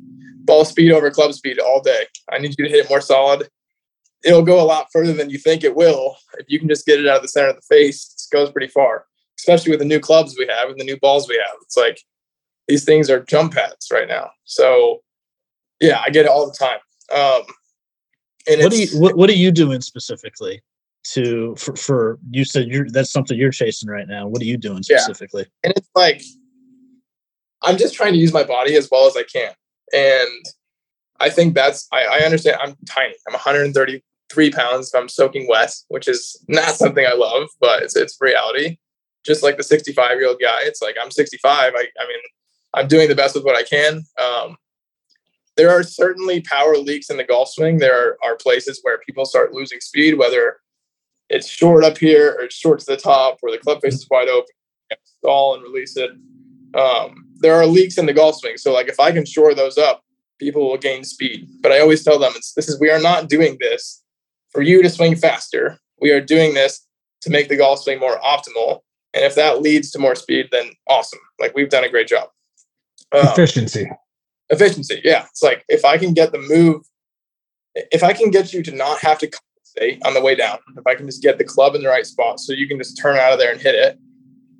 ball 0.45 0.65
speed 0.65 0.91
over 0.91 1.09
club 1.11 1.33
speed 1.33 1.59
all 1.59 1.81
day. 1.81 2.05
I 2.31 2.39
need 2.39 2.55
you 2.57 2.65
to 2.65 2.71
hit 2.71 2.85
it 2.85 2.89
more 2.89 3.01
solid. 3.01 3.49
It'll 4.23 4.43
go 4.43 4.59
a 4.59 4.65
lot 4.65 4.87
further 4.91 5.13
than 5.13 5.29
you 5.29 5.37
think 5.37 5.63
it 5.63 5.75
will. 5.75 6.17
If 6.39 6.47
you 6.49 6.59
can 6.59 6.67
just 6.67 6.85
get 6.85 6.99
it 6.99 7.07
out 7.07 7.17
of 7.17 7.21
the 7.21 7.27
center 7.27 7.49
of 7.49 7.55
the 7.55 7.61
face, 7.61 8.27
it 8.31 8.35
goes 8.35 8.51
pretty 8.51 8.67
far, 8.67 9.05
especially 9.39 9.71
with 9.71 9.79
the 9.79 9.85
new 9.85 9.99
clubs 9.99 10.35
we 10.37 10.47
have 10.47 10.69
and 10.69 10.79
the 10.79 10.85
new 10.85 10.97
balls 10.99 11.29
we 11.29 11.35
have. 11.35 11.55
It's 11.61 11.77
like 11.77 11.99
these 12.67 12.83
things 12.83 13.09
are 13.09 13.23
jump 13.23 13.53
pads 13.53 13.89
right 13.91 14.07
now. 14.07 14.31
So 14.45 15.01
yeah, 15.79 16.01
I 16.05 16.09
get 16.09 16.25
it 16.25 16.31
all 16.31 16.47
the 16.47 16.57
time. 16.57 16.79
Um, 17.15 17.43
and 18.47 18.63
what 18.63 18.73
are 18.73 18.75
you 18.75 18.99
what, 18.99 19.17
what 19.17 19.29
are 19.29 19.33
you 19.33 19.51
doing 19.51 19.81
specifically 19.81 20.61
to 21.13 21.55
for, 21.55 21.75
for 21.75 22.19
you 22.31 22.43
said 22.43 22.67
you're 22.67 22.89
that's 22.89 23.11
something 23.11 23.37
you're 23.37 23.51
chasing 23.51 23.89
right 23.89 24.07
now. 24.07 24.27
What 24.27 24.41
are 24.41 24.45
you 24.45 24.57
doing 24.57 24.83
specifically? 24.83 25.43
Yeah. 25.43 25.69
And 25.69 25.73
it's 25.77 25.89
like 25.95 26.21
I'm 27.61 27.77
just 27.77 27.93
trying 27.93 28.13
to 28.13 28.19
use 28.19 28.33
my 28.33 28.43
body 28.43 28.75
as 28.75 28.89
well 28.91 29.07
as 29.07 29.15
I 29.15 29.23
can. 29.23 29.53
And 29.93 30.45
I 31.19 31.29
think 31.29 31.53
that's 31.53 31.87
I, 31.91 32.05
I 32.05 32.19
understand 32.19 32.57
I'm 32.61 32.75
tiny. 32.87 33.13
I'm 33.27 33.33
133 33.33 34.51
pounds 34.51 34.91
if 34.93 34.99
I'm 34.99 35.09
soaking 35.09 35.47
wet, 35.47 35.73
which 35.89 36.07
is 36.07 36.43
not 36.47 36.75
something 36.75 37.05
I 37.05 37.13
love, 37.13 37.49
but 37.59 37.83
it's 37.83 37.95
it's 37.95 38.17
reality. 38.19 38.77
Just 39.25 39.43
like 39.43 39.57
the 39.57 39.63
65 39.63 40.17
year 40.19 40.27
old 40.27 40.39
guy, 40.41 40.59
it's 40.61 40.81
like 40.81 40.95
I'm 41.01 41.11
65. 41.11 41.73
I, 41.75 41.77
I 41.77 42.07
mean, 42.07 42.19
I'm 42.73 42.87
doing 42.87 43.09
the 43.09 43.15
best 43.15 43.35
with 43.35 43.43
what 43.43 43.55
I 43.55 43.63
can. 43.63 44.03
Um, 44.21 44.57
there 45.57 45.71
are 45.71 45.83
certainly 45.83 46.41
power 46.41 46.77
leaks 46.77 47.09
in 47.09 47.17
the 47.17 47.23
golf 47.23 47.49
swing. 47.49 47.77
There 47.77 47.97
are, 47.97 48.17
are 48.23 48.35
places 48.35 48.79
where 48.83 48.99
people 48.99 49.25
start 49.25 49.53
losing 49.53 49.79
speed, 49.79 50.17
whether 50.17 50.57
it's 51.29 51.47
short 51.47 51.83
up 51.83 51.97
here 51.97 52.35
or 52.37 52.45
it's 52.45 52.55
short 52.55 52.79
to 52.79 52.85
the 52.85 52.97
top, 52.97 53.37
where 53.41 53.51
the 53.51 53.57
club 53.57 53.81
face 53.81 53.95
is 53.95 54.07
wide 54.09 54.29
open, 54.29 54.49
stall 55.03 55.55
and 55.55 55.63
release 55.63 55.97
it. 55.97 56.11
Um, 56.75 57.25
there 57.37 57.55
are 57.55 57.65
leaks 57.65 57.97
in 57.97 58.05
the 58.05 58.13
golf 58.13 58.35
swing. 58.37 58.57
So, 58.57 58.73
like, 58.73 58.87
if 58.87 58.99
I 58.99 59.11
can 59.11 59.25
shore 59.25 59.53
those 59.53 59.77
up, 59.77 60.03
people 60.39 60.69
will 60.69 60.77
gain 60.77 61.03
speed. 61.03 61.47
But 61.61 61.71
I 61.71 61.79
always 61.79 62.03
tell 62.03 62.19
them, 62.19 62.33
it's, 62.35 62.53
this 62.53 62.69
is 62.69 62.79
we 62.79 62.89
are 62.89 63.01
not 63.01 63.29
doing 63.29 63.57
this 63.59 64.03
for 64.51 64.61
you 64.61 64.81
to 64.83 64.89
swing 64.89 65.15
faster. 65.15 65.79
We 65.99 66.11
are 66.11 66.21
doing 66.21 66.53
this 66.53 66.85
to 67.21 67.29
make 67.29 67.49
the 67.49 67.57
golf 67.57 67.81
swing 67.81 67.99
more 67.99 68.19
optimal. 68.19 68.81
And 69.13 69.23
if 69.23 69.35
that 69.35 69.61
leads 69.61 69.91
to 69.91 69.99
more 69.99 70.15
speed, 70.15 70.49
then 70.51 70.71
awesome. 70.87 71.19
Like 71.39 71.55
we've 71.55 71.69
done 71.69 71.85
a 71.85 71.89
great 71.89 72.07
job. 72.07 72.29
Um, 73.13 73.27
Efficiency 73.27 73.89
efficiency. 74.49 75.01
Yeah. 75.03 75.25
It's 75.29 75.43
like 75.43 75.63
if 75.69 75.85
I 75.85 75.97
can 75.97 76.13
get 76.13 76.31
the 76.31 76.39
move, 76.39 76.83
if 77.75 78.03
I 78.03 78.13
can 78.13 78.31
get 78.31 78.53
you 78.53 78.63
to 78.63 78.71
not 78.71 78.99
have 78.99 79.19
to 79.19 79.31
on 80.05 80.13
the 80.13 80.21
way 80.21 80.35
down, 80.35 80.59
if 80.77 80.85
I 80.87 80.95
can 80.95 81.05
just 81.05 81.21
get 81.21 81.37
the 81.37 81.43
club 81.43 81.75
in 81.75 81.81
the 81.81 81.89
right 81.89 82.05
spot 82.05 82.39
so 82.39 82.53
you 82.53 82.67
can 82.67 82.77
just 82.77 82.97
turn 82.97 83.17
out 83.17 83.33
of 83.33 83.39
there 83.39 83.51
and 83.51 83.61
hit 83.61 83.75
it, 83.75 83.97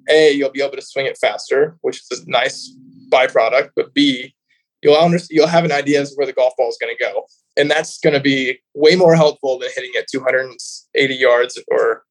A, 0.10 0.32
you'll 0.32 0.52
be 0.52 0.62
able 0.62 0.76
to 0.76 0.82
swing 0.82 1.06
it 1.06 1.18
faster, 1.18 1.78
which 1.82 2.02
is 2.12 2.22
a 2.22 2.30
nice 2.30 2.76
byproduct. 3.10 3.70
But 3.76 3.94
B, 3.94 4.36
you'll 4.82 4.96
understand, 4.96 5.36
you'll 5.36 5.48
have 5.48 5.66
an 5.66 5.72
idea 5.72 6.02
as 6.02 6.12
to 6.12 6.16
where 6.16 6.28
the 6.28 6.34
golf 6.34 6.54
ball 6.58 6.70
is 6.70 6.78
going 6.80 6.96
to 6.96 7.04
go. 7.04 7.26
And 7.58 7.72
that's 7.72 8.00
going 8.00 8.14
to 8.14 8.20
be 8.20 8.60
way 8.74 8.96
more 8.96 9.16
helpful 9.16 9.58
than 9.58 9.70
hitting 9.74 9.92
it 9.94 10.08
280 10.12 11.16
yards 11.16 11.62
or 11.70 12.04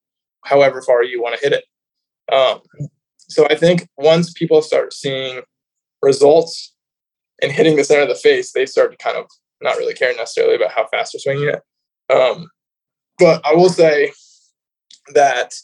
however 0.44 0.82
far 0.82 1.02
you 1.02 1.22
want 1.22 1.38
to 1.38 1.40
hit 1.42 1.52
it. 1.52 1.64
Um, 2.34 2.60
so 3.18 3.46
I 3.50 3.54
think 3.54 3.88
once 3.96 4.32
people 4.32 4.62
start 4.62 4.92
seeing 4.92 5.42
results 6.02 6.74
and 7.42 7.52
hitting 7.52 7.76
the 7.76 7.84
center 7.84 8.02
of 8.02 8.08
the 8.08 8.14
face, 8.14 8.52
they 8.52 8.66
start 8.66 8.92
to 8.92 8.96
kind 8.96 9.16
of 9.16 9.26
not 9.60 9.76
really 9.76 9.94
care 9.94 10.14
necessarily 10.14 10.56
about 10.56 10.72
how 10.72 10.86
fast 10.88 11.12
they're 11.12 11.20
swinging 11.20 11.48
it. 11.48 11.62
Um, 12.14 12.48
but 13.18 13.44
I 13.46 13.55
will 13.55 13.68
say 13.68 14.12
that 15.14 15.55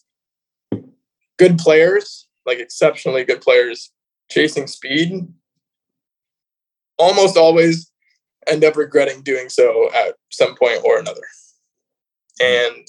good 1.39 1.59
players, 1.59 2.29
like 2.47 2.59
exceptionally 2.59 3.25
good 3.25 3.41
players, 3.41 3.93
chasing 4.31 4.67
speed, 4.67 5.27
almost 6.99 7.37
always 7.37 7.91
end 8.47 8.65
up 8.65 8.77
regretting 8.77 9.23
doing 9.23 9.49
so 9.49 9.91
at 9.95 10.15
some 10.31 10.55
point 10.57 10.83
or 10.85 10.99
another. 10.99 11.23
And 12.41 12.87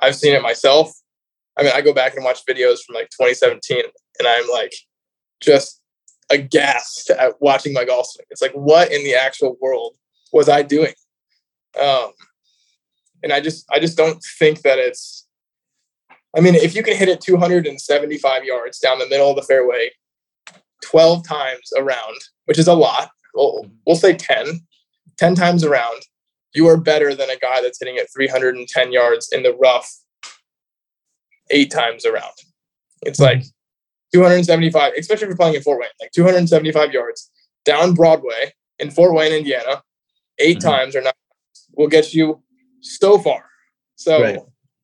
I've 0.00 0.16
seen 0.16 0.34
it 0.34 0.42
myself. 0.42 0.92
I 1.56 1.62
mean, 1.62 1.72
I 1.74 1.80
go 1.80 1.94
back 1.94 2.14
and 2.14 2.24
watch 2.24 2.44
videos 2.46 2.78
from 2.84 2.94
like 2.94 3.10
2017, 3.10 3.82
and 4.18 4.28
I'm 4.28 4.48
like, 4.50 4.74
just 5.40 5.80
aghast 6.30 7.10
at 7.10 7.40
watching 7.40 7.72
my 7.72 7.84
golf 7.84 8.06
swing. 8.06 8.26
It's 8.30 8.42
like, 8.42 8.52
what 8.52 8.90
in 8.90 9.04
the 9.04 9.14
actual 9.14 9.56
world 9.60 9.96
was 10.32 10.48
I 10.48 10.62
doing? 10.62 10.94
Um, 11.80 12.12
and 13.24 13.32
I 13.32 13.40
just, 13.40 13.64
I 13.72 13.80
just 13.80 13.96
don't 13.96 14.22
think 14.38 14.62
that 14.62 14.78
it's. 14.78 15.26
I 16.36 16.40
mean, 16.40 16.54
if 16.54 16.74
you 16.74 16.82
can 16.82 16.96
hit 16.96 17.08
it 17.08 17.20
275 17.20 18.44
yards 18.44 18.78
down 18.78 18.98
the 18.98 19.08
middle 19.08 19.30
of 19.30 19.36
the 19.36 19.42
fairway, 19.42 19.90
12 20.82 21.26
times 21.26 21.72
around, 21.76 22.16
which 22.44 22.58
is 22.58 22.68
a 22.68 22.74
lot. 22.74 23.10
We'll, 23.34 23.66
we'll 23.86 23.96
say 23.96 24.14
10, 24.14 24.60
10 25.16 25.34
times 25.34 25.64
around, 25.64 26.02
you 26.54 26.68
are 26.68 26.76
better 26.76 27.14
than 27.14 27.30
a 27.30 27.36
guy 27.36 27.60
that's 27.62 27.78
hitting 27.78 27.96
it 27.96 28.08
310 28.14 28.92
yards 28.92 29.28
in 29.32 29.42
the 29.42 29.54
rough 29.54 29.90
eight 31.50 31.70
times 31.70 32.04
around. 32.04 32.32
It's 33.02 33.20
like 33.20 33.44
275, 34.12 34.92
especially 34.98 35.24
if 35.24 35.28
you're 35.28 35.36
playing 35.36 35.54
in 35.54 35.62
Fort 35.62 35.80
Wayne, 35.80 35.88
like 36.00 36.12
275 36.12 36.92
yards 36.92 37.30
down 37.64 37.94
Broadway 37.94 38.52
in 38.78 38.90
Fort 38.90 39.14
Wayne, 39.14 39.32
Indiana, 39.32 39.82
8 40.38 40.58
mm-hmm. 40.58 40.68
times 40.68 40.96
or 40.96 41.02
not 41.02 41.14
will 41.76 41.88
get 41.88 42.14
you 42.14 42.42
so 42.84 43.18
far. 43.18 43.44
So 43.96 44.22
right. 44.22 44.38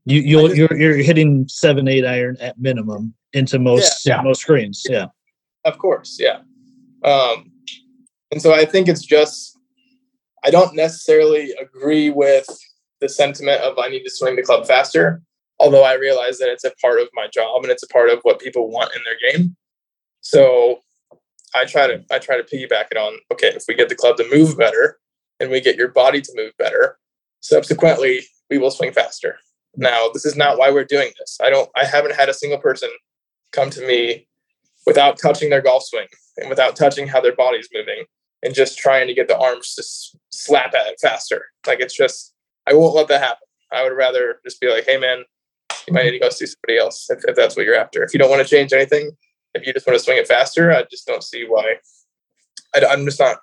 you 0.04 0.20
you 0.20 0.46
are 0.46 0.54
you're, 0.54 0.76
you're 0.76 0.96
hitting 0.96 1.46
seven 1.48 1.88
eight 1.88 2.04
iron 2.04 2.36
at 2.40 2.58
minimum 2.58 3.14
into 3.32 3.58
most 3.58 4.06
yeah. 4.06 4.22
most 4.22 4.40
screens. 4.40 4.84
Yeah, 4.88 5.06
of 5.64 5.78
course, 5.78 6.18
yeah. 6.20 6.40
Um, 7.04 7.50
and 8.30 8.40
so 8.40 8.54
I 8.54 8.64
think 8.64 8.88
it's 8.88 9.04
just 9.04 9.58
I 10.44 10.50
don't 10.50 10.74
necessarily 10.74 11.52
agree 11.60 12.10
with 12.10 12.46
the 13.00 13.08
sentiment 13.08 13.62
of 13.62 13.78
I 13.78 13.88
need 13.88 14.04
to 14.04 14.10
swing 14.10 14.36
the 14.36 14.42
club 14.42 14.66
faster 14.66 15.22
although 15.60 15.84
I 15.84 15.92
realize 15.94 16.38
that 16.38 16.48
it's 16.48 16.64
a 16.64 16.72
part 16.80 17.00
of 17.00 17.08
my 17.12 17.28
job 17.28 17.62
and 17.62 17.70
it's 17.70 17.82
a 17.82 17.88
part 17.88 18.10
of 18.10 18.20
what 18.22 18.40
people 18.40 18.70
want 18.70 18.92
in 18.96 19.02
their 19.04 19.32
game. 19.32 19.56
So 20.22 20.80
I 21.54 21.66
try 21.66 21.86
to 21.86 22.02
I 22.10 22.18
try 22.18 22.40
to 22.40 22.42
piggyback 22.42 22.86
it 22.90 22.96
on 22.96 23.12
okay, 23.32 23.48
if 23.48 23.64
we 23.68 23.74
get 23.74 23.88
the 23.88 23.94
club 23.94 24.16
to 24.16 24.28
move 24.30 24.56
better 24.56 24.98
and 25.38 25.50
we 25.50 25.60
get 25.60 25.76
your 25.76 25.88
body 25.88 26.20
to 26.20 26.32
move 26.34 26.52
better, 26.58 26.98
subsequently 27.40 28.22
we 28.48 28.58
will 28.58 28.70
swing 28.70 28.92
faster. 28.92 29.38
Now, 29.76 30.08
this 30.12 30.24
is 30.24 30.36
not 30.36 30.58
why 30.58 30.70
we're 30.70 30.84
doing 30.84 31.12
this. 31.18 31.38
I 31.42 31.50
don't 31.50 31.70
I 31.76 31.84
haven't 31.84 32.14
had 32.14 32.28
a 32.28 32.34
single 32.34 32.58
person 32.58 32.90
come 33.52 33.70
to 33.70 33.86
me 33.86 34.26
without 34.86 35.18
touching 35.18 35.50
their 35.50 35.62
golf 35.62 35.84
swing 35.84 36.06
and 36.36 36.48
without 36.48 36.76
touching 36.76 37.06
how 37.06 37.20
their 37.20 37.34
body's 37.34 37.68
moving 37.72 38.04
and 38.42 38.54
just 38.54 38.78
trying 38.78 39.06
to 39.06 39.14
get 39.14 39.28
the 39.28 39.38
arms 39.38 39.74
to 39.74 39.84
slap 40.30 40.74
at 40.74 40.86
it 40.86 40.98
faster. 41.00 41.46
Like 41.66 41.80
it's 41.80 41.96
just 41.96 42.34
I 42.66 42.74
won't 42.74 42.94
let 42.94 43.08
that 43.08 43.20
happen. 43.20 43.46
I 43.72 43.84
would 43.84 43.96
rather 43.96 44.40
just 44.44 44.60
be 44.60 44.68
like, 44.68 44.84
"Hey 44.84 44.98
man, 44.98 45.24
you 45.86 45.94
might 45.94 46.04
need 46.04 46.12
to 46.12 46.18
go 46.18 46.30
see 46.30 46.46
somebody 46.46 46.78
else 46.78 47.08
if, 47.10 47.24
if 47.26 47.36
that's 47.36 47.56
what 47.56 47.64
you're 47.64 47.76
after. 47.76 48.02
If 48.02 48.12
you 48.12 48.18
don't 48.18 48.30
want 48.30 48.42
to 48.42 48.48
change 48.48 48.72
anything, 48.72 49.10
if 49.54 49.66
you 49.66 49.72
just 49.72 49.86
want 49.86 49.98
to 49.98 50.04
swing 50.04 50.18
it 50.18 50.28
faster, 50.28 50.72
I 50.72 50.84
just 50.90 51.06
don't 51.06 51.24
see 51.24 51.44
why. 51.46 51.76
I, 52.74 52.92
am 52.92 53.04
just 53.04 53.20
not. 53.20 53.38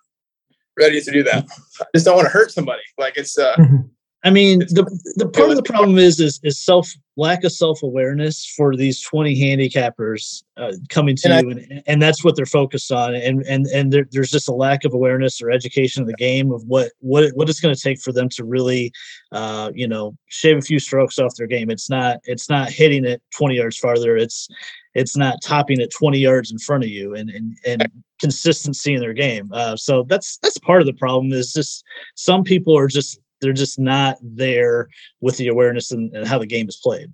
Ready 0.78 1.02
to 1.02 1.12
do 1.12 1.24
that. 1.24 1.46
I 1.82 1.86
just 1.94 2.06
don't 2.06 2.16
want 2.16 2.28
to 2.28 2.32
hurt 2.32 2.52
somebody. 2.52 2.84
Like 2.98 3.18
it's 3.18 3.38
uh. 3.38 3.56
I 4.28 4.30
mean, 4.30 4.60
the 4.60 4.84
the 5.16 5.30
part 5.30 5.52
of 5.52 5.56
the 5.56 5.64
problem 5.64 5.98
is 5.98 6.20
is 6.20 6.42
is 6.44 6.60
self 6.60 6.92
lack 7.16 7.46
of 7.46 7.52
self 7.54 7.82
awareness 7.82 8.46
for 8.58 8.76
these 8.76 9.02
twenty 9.02 9.40
handicappers 9.40 10.44
uh, 10.58 10.74
coming 10.90 11.16
to 11.16 11.30
And 11.30 11.34
I- 11.34 11.42
you, 11.42 11.50
and, 11.52 11.84
and 11.88 12.02
that's 12.02 12.26
what 12.26 12.36
they're 12.36 12.46
focused 12.46 12.92
on, 12.92 13.16
and 13.16 13.42
and 13.44 13.66
and 13.68 13.94
there, 13.94 14.06
there's 14.12 14.30
just 14.30 14.50
a 14.50 14.54
lack 14.54 14.84
of 14.84 14.94
awareness 14.94 15.42
or 15.42 15.50
education 15.50 16.02
of 16.02 16.08
the 16.10 16.14
game 16.16 16.52
of 16.52 16.62
what 16.66 16.92
what 17.00 17.30
what 17.36 17.50
it's 17.50 17.62
going 17.62 17.74
to 17.74 17.80
take 17.80 18.02
for 18.02 18.12
them 18.12 18.28
to 18.30 18.44
really, 18.44 18.92
uh, 19.32 19.72
you 19.74 19.88
know, 19.88 20.14
shave 20.26 20.58
a 20.58 20.62
few 20.62 20.78
strokes 20.78 21.20
off 21.20 21.34
their 21.38 21.48
game. 21.48 21.70
It's 21.70 21.90
not 21.90 22.18
it's 22.26 22.50
not 22.50 22.70
hitting 22.70 23.06
it 23.06 23.22
twenty 23.34 23.56
yards 23.56 23.78
farther. 23.78 24.18
It's 24.18 24.50
it's 24.94 25.16
not 25.16 25.36
topping 25.44 25.80
it 25.80 25.94
20 25.96 26.18
yards 26.18 26.52
in 26.52 26.58
front 26.58 26.84
of 26.84 26.90
you 26.90 27.14
and 27.14 27.30
and, 27.30 27.56
and 27.68 27.88
consistency 28.20 28.96
in 28.96 29.00
their 29.00 29.14
game 29.14 29.48
uh, 29.54 29.76
so 29.76 30.02
that's 30.10 30.40
that's 30.40 30.58
part 30.58 30.82
of 30.82 30.88
the 30.88 30.94
problem 30.94 31.32
is 31.32 31.54
just 31.54 31.84
some 32.16 32.44
people 32.44 32.76
are 32.76 32.88
just 32.88 33.20
they're 33.42 33.54
just 33.54 33.80
not 33.80 34.18
there 34.22 34.90
with 35.22 35.38
the 35.38 35.48
awareness 35.48 35.92
and, 35.92 36.14
and 36.16 36.28
how 36.28 36.38
the 36.40 36.46
game 36.46 36.68
is 36.68 36.78
played 36.78 37.14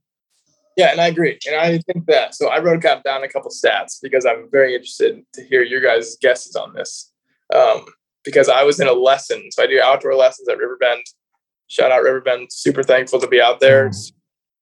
yeah, 0.76 0.92
and 0.92 1.00
I 1.00 1.08
agree. 1.08 1.38
And 1.48 1.56
I 1.56 1.78
think 1.80 2.06
that 2.08 2.34
so 2.34 2.50
I 2.50 2.60
wrote 2.60 2.82
down 2.82 3.02
down 3.04 3.24
a 3.24 3.30
couple 3.30 3.52
stats 3.52 4.00
because 4.02 4.26
I'm 4.26 4.50
very 4.52 4.74
interested 4.74 5.24
to 5.34 5.44
hear 5.44 5.62
your 5.62 5.82
guys' 5.82 6.18
guesses 6.22 6.56
on 6.56 6.74
this. 6.74 7.12
Um, 7.54 7.86
because 8.24 8.50
I 8.50 8.64
was 8.64 8.80
in 8.80 8.88
a 8.88 8.94
lesson, 8.94 9.52
so 9.52 9.64
I 9.64 9.68
do 9.68 9.80
outdoor 9.82 10.16
lessons 10.16 10.48
at 10.48 10.58
Riverbend. 10.58 11.04
Shout 11.68 11.92
out 11.92 12.04
Riverbend! 12.04 12.48
Super 12.52 12.82
thankful 12.82 13.20
to 13.20 13.28
be 13.28 13.42
out 13.42 13.60
there. 13.60 13.92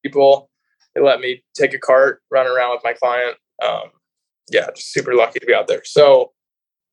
People, 0.04 0.50
they 0.96 1.02
let 1.02 1.20
me 1.20 1.44
take 1.54 1.74
a 1.74 1.80
cart, 1.80 2.22
run 2.32 2.48
around 2.48 2.72
with 2.72 2.82
my 2.84 2.94
client. 2.94 3.38
Um, 3.64 3.92
yeah, 4.50 4.68
just 4.76 4.92
super 4.92 5.14
lucky 5.14 5.40
to 5.40 5.46
be 5.46 5.54
out 5.54 5.68
there. 5.68 5.84
So, 5.86 6.32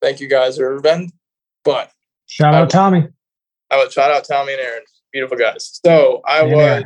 thank 0.03 0.21
you 0.21 0.29
guys, 0.29 0.61
Riverbend. 0.61 1.13
But 1.65 1.91
Shout 2.27 2.55
I- 2.55 2.59
out 2.59 2.71
Tommy. 2.71 3.09
I 3.71 3.77
would 3.77 3.93
shout 3.93 4.11
out 4.11 4.25
Tommy 4.25 4.53
and 4.53 4.61
Aaron, 4.63 4.83
beautiful 5.13 5.37
guys. 5.37 5.81
So 5.85 6.23
I 6.25 6.45
Yeah. 6.45 6.55
was 6.55 6.85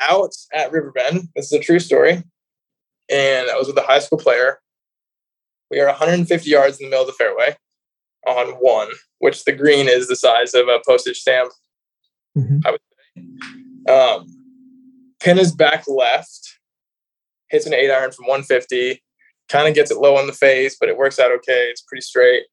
out 0.00 0.34
at 0.52 0.70
Riverbend. 0.72 1.28
This 1.34 1.46
is 1.46 1.52
a 1.52 1.60
true 1.60 1.78
story. 1.78 2.22
And 3.08 3.50
I 3.50 3.56
was 3.56 3.66
with 3.68 3.78
a 3.78 3.82
high 3.82 3.98
school 4.00 4.18
player. 4.18 4.60
We 5.70 5.80
are 5.80 5.88
150 5.88 6.48
yards 6.50 6.78
in 6.78 6.86
the 6.86 6.90
middle 6.90 7.02
of 7.02 7.08
the 7.08 7.12
fairway 7.14 7.56
on 8.26 8.48
one, 8.60 8.88
which 9.18 9.44
the 9.44 9.52
green 9.52 9.88
is 9.88 10.08
the 10.08 10.16
size 10.16 10.54
of 10.54 10.68
a 10.68 10.80
postage 10.86 11.20
stamp. 11.20 11.52
Mhm. 12.36 12.60
I 12.66 12.70
would 12.72 12.80
say. 13.16 13.92
Um, 13.92 14.26
pin 15.20 15.38
is 15.38 15.52
back 15.52 15.84
left, 15.86 16.58
hits 17.48 17.66
an 17.66 17.74
eight 17.74 17.90
iron 17.90 18.10
from 18.12 18.26
150, 18.26 19.02
kind 19.48 19.68
of 19.68 19.74
gets 19.74 19.90
it 19.90 19.98
low 19.98 20.16
on 20.16 20.26
the 20.26 20.32
face, 20.32 20.76
but 20.78 20.88
it 20.88 20.96
works 20.96 21.18
out 21.18 21.30
okay. 21.32 21.68
It's 21.70 21.82
pretty 21.82 22.00
straight. 22.02 22.46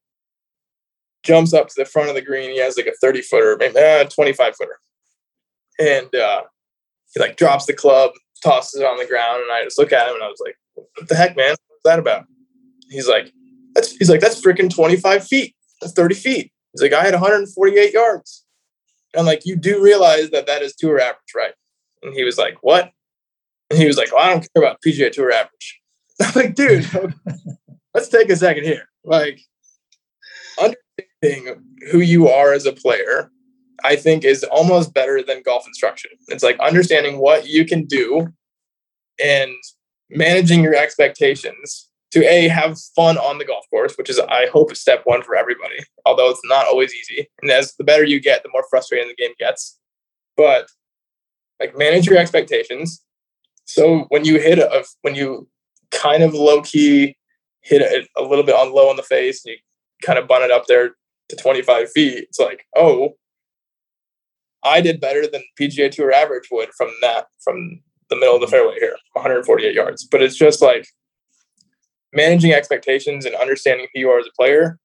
Jumps 1.24 1.54
up 1.54 1.68
to 1.68 1.74
the 1.78 1.86
front 1.86 2.10
of 2.10 2.16
the 2.16 2.22
green. 2.22 2.52
He 2.52 2.60
has 2.60 2.78
like 2.78 2.88
a 2.88 2.94
30 3.02 3.22
footer, 3.22 3.58
maybe 3.60 3.78
uh, 3.78 4.06
25 4.06 4.56
footer. 4.56 4.80
And 5.80 6.14
uh, 6.16 6.44
he 7.14 7.20
like 7.20 7.38
drops 7.38 7.66
the 7.66 7.74
club, 7.74 8.12
tosses 8.44 8.82
it 8.82 8.86
on 8.86 8.98
the 8.98 9.06
ground, 9.06 9.42
and 9.42 9.52
I 9.52 9.64
just 9.64 9.78
look 9.78 9.92
at 9.92 10.08
him 10.08 10.16
and 10.16 10.24
I 10.24 10.28
was 10.28 10.42
like, 10.44 10.56
"What 10.74 11.08
the 11.08 11.16
heck, 11.16 11.36
man? 11.36 11.56
What's 11.68 11.84
that 11.86 12.00
about?" 12.00 12.26
He's 12.90 13.08
like, 13.08 13.32
"That's 13.74 13.96
he's 13.96 14.10
like 14.10 14.20
that's 14.20 14.42
freaking 14.42 14.74
25 14.74 15.28
feet. 15.28 15.56
That's 15.80 15.94
30 15.94 16.16
feet." 16.16 16.52
He's 16.74 16.82
like, 16.82 16.94
"I 16.94 17.04
had 17.04 17.14
148 17.14 17.94
yards." 17.94 18.46
And 19.14 19.26
like, 19.26 19.46
"You 19.46 19.56
do 19.56 19.82
realize 19.82 20.30
that 20.32 20.48
that 20.48 20.62
is 20.62 20.76
tour 20.76 21.00
average, 21.00 21.34
right?" 21.36 21.54
And 22.04 22.14
he 22.14 22.24
was 22.24 22.38
like, 22.38 22.58
"What?" 22.62 22.92
And 23.70 23.80
he 23.80 23.88
was 23.88 23.98
like, 23.98 24.12
well, 24.12 24.22
"I 24.22 24.30
don't 24.32 24.48
care 24.54 24.64
about 24.64 24.80
PGA 24.86 25.12
Tour 25.12 25.32
average." 25.32 25.82
I'm 26.22 26.34
like, 26.36 26.56
"Dude, 26.56 26.90
let's 27.94 28.10
take 28.10 28.30
a 28.30 28.36
second 28.36 28.64
here. 28.64 28.90
Like, 29.04 29.40
understanding 31.22 31.64
who 31.92 32.00
you 32.00 32.28
are 32.28 32.54
as 32.54 32.66
a 32.66 32.74
player." 32.74 33.32
I 33.84 33.96
think 33.96 34.24
is 34.24 34.44
almost 34.44 34.94
better 34.94 35.24
than 35.24 35.42
golf 35.42 35.66
instruction. 35.66 36.12
It's 36.28 36.44
like 36.44 36.60
understanding 36.60 37.18
what 37.18 37.48
you 37.48 37.66
can 37.66 37.86
do 37.86 38.28
and 39.24 39.56
managing 40.10 40.64
your 40.64 40.76
expectations 40.76 41.90
to 42.12 42.24
a 42.26 42.48
have 42.50 42.80
fun 42.96 43.18
on 43.18 43.38
the 43.38 43.46
golf 43.46 43.66
course, 43.70 43.96
which 43.96 44.10
is 44.10 44.20
I 44.20 44.48
hope 44.48 44.76
step 44.76 45.02
one 45.06 45.24
for 45.24 45.36
everybody. 45.36 45.80
Although 46.06 46.30
it's 46.30 46.42
not 46.46 46.68
always 46.68 46.94
easy, 46.94 47.28
and 47.42 47.50
as 47.50 47.74
the 47.76 47.84
better 47.84 48.04
you 48.04 48.20
get, 48.20 48.44
the 48.44 48.50
more 48.52 48.66
frustrating 48.70 49.08
the 49.08 49.16
game 49.16 49.34
gets. 49.40 49.80
But 50.38 50.68
like 51.60 51.78
manage 51.78 52.08
your 52.08 52.18
expectations. 52.18 53.02
So 53.66 54.06
when 54.10 54.26
you 54.26 54.40
hit 54.40 54.60
a 54.60 54.84
when 55.02 55.16
you 55.16 55.48
kind 55.92 56.24
of 56.24 56.34
low 56.34 56.62
key 56.62 57.18
hit 57.62 57.82
it 57.82 58.08
a 58.18 58.24
little 58.24 58.44
bit 58.44 58.56
on 58.56 58.74
low 58.74 58.90
on 58.90 58.96
the 58.96 59.04
face, 59.04 59.46
and 59.46 59.54
you 59.54 59.58
kind 60.04 60.20
of 60.20 60.28
bun 60.28 60.44
it 60.44 60.52
up 60.52 60.66
there 60.68 60.96
to 61.32 61.36
25 61.36 61.92
feet, 61.92 62.26
it's 62.30 62.40
like 62.40 62.66
oh 62.76 63.16
I 64.64 64.82
did 64.82 65.02
better 65.02 65.26
than 65.28 65.44
PGA 65.60 65.90
Tour 65.90 66.14
average 66.14 66.50
would 66.52 66.70
from 66.78 66.92
that 67.02 67.28
from 67.44 67.82
the 68.10 68.16
middle 68.16 68.36
of 68.36 68.42
the 68.42 68.48
mm-hmm. 68.48 68.56
fairway 68.56 68.76
here, 68.80 68.96
148 69.14 69.74
yards. 69.74 70.06
But 70.06 70.22
it's 70.22 70.36
just 70.36 70.62
like 70.62 70.86
managing 72.14 72.54
expectations 72.54 73.26
and 73.26 73.36
understanding 73.36 73.88
who 73.94 74.02
you 74.02 74.10
are 74.10 74.20
as 74.20 74.28
a 74.28 74.36
player 74.36 74.78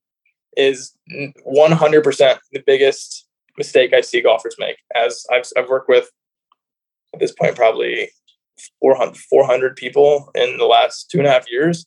is 0.56 0.96
100% 1.12 2.38
the 2.52 2.62
biggest 2.66 3.26
mistake 3.58 3.92
I 3.92 4.00
see 4.00 4.22
golfers 4.22 4.56
make. 4.58 4.76
As 4.94 5.26
I've, 5.30 5.44
I've 5.56 5.68
worked 5.68 5.88
with 5.88 6.08
at 7.12 7.20
this 7.20 7.32
point 7.32 7.56
probably 7.56 8.10
400, 8.80 9.16
400 9.16 9.76
people 9.76 10.30
in 10.34 10.56
the 10.56 10.64
last 10.64 11.10
two 11.10 11.18
and 11.18 11.26
a 11.26 11.30
half 11.30 11.50
years. 11.50 11.84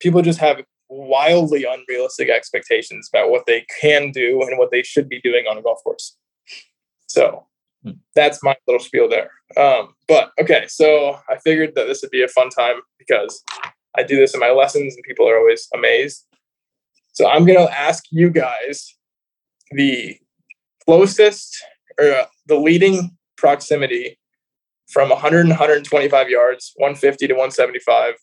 People 0.00 0.20
just 0.20 0.40
have 0.40 0.62
wildly 0.90 1.64
unrealistic 1.64 2.28
expectations 2.28 3.08
about 3.12 3.30
what 3.30 3.46
they 3.46 3.64
can 3.80 4.10
do 4.10 4.42
and 4.42 4.58
what 4.58 4.70
they 4.70 4.82
should 4.82 5.08
be 5.08 5.20
doing 5.20 5.46
on 5.46 5.56
a 5.56 5.62
golf 5.62 5.82
course. 5.82 6.16
So 7.06 7.46
Hmm. 7.84 7.92
that's 8.14 8.42
my 8.42 8.54
little 8.66 8.82
spiel 8.82 9.08
there. 9.08 9.30
Um, 9.56 9.94
but 10.06 10.32
okay, 10.40 10.66
so 10.68 11.18
I 11.28 11.38
figured 11.38 11.74
that 11.76 11.86
this 11.86 12.02
would 12.02 12.10
be 12.10 12.22
a 12.22 12.28
fun 12.28 12.50
time 12.50 12.76
because 12.98 13.42
I 13.96 14.02
do 14.02 14.16
this 14.16 14.34
in 14.34 14.40
my 14.40 14.50
lessons 14.50 14.94
and 14.94 15.04
people 15.04 15.28
are 15.28 15.38
always 15.38 15.66
amazed. 15.74 16.26
So 17.12 17.28
I'm 17.28 17.46
going 17.46 17.58
to 17.58 17.78
ask 17.78 18.04
you 18.10 18.30
guys 18.30 18.96
the 19.72 20.18
closest 20.84 21.56
or 21.98 22.12
uh, 22.12 22.26
the 22.46 22.56
leading 22.56 23.16
proximity 23.36 24.18
from 24.90 25.08
100 25.08 25.40
and 25.40 25.50
125 25.50 26.28
yards, 26.28 26.72
150 26.76 27.28
to 27.28 27.34
175, 27.34 28.14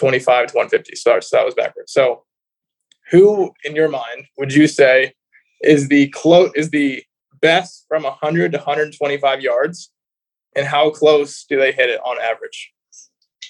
125 0.00 0.48
to 0.48 0.54
150. 0.54 0.96
So, 0.96 1.20
so 1.20 1.36
that 1.36 1.44
was 1.44 1.54
backwards. 1.54 1.92
So 1.92 2.24
who 3.10 3.52
in 3.64 3.74
your 3.76 3.88
mind 3.88 4.26
would 4.38 4.52
you 4.54 4.66
say 4.66 5.12
is 5.62 5.88
the 5.88 6.08
close 6.08 6.50
is 6.54 6.70
the 6.70 7.02
best 7.40 7.84
from 7.88 8.04
100 8.04 8.52
to 8.52 8.58
125 8.58 9.40
yards 9.40 9.90
and 10.56 10.66
how 10.66 10.90
close 10.90 11.44
do 11.48 11.58
they 11.58 11.72
hit 11.72 11.88
it 11.90 12.00
on 12.04 12.16
average 12.20 12.72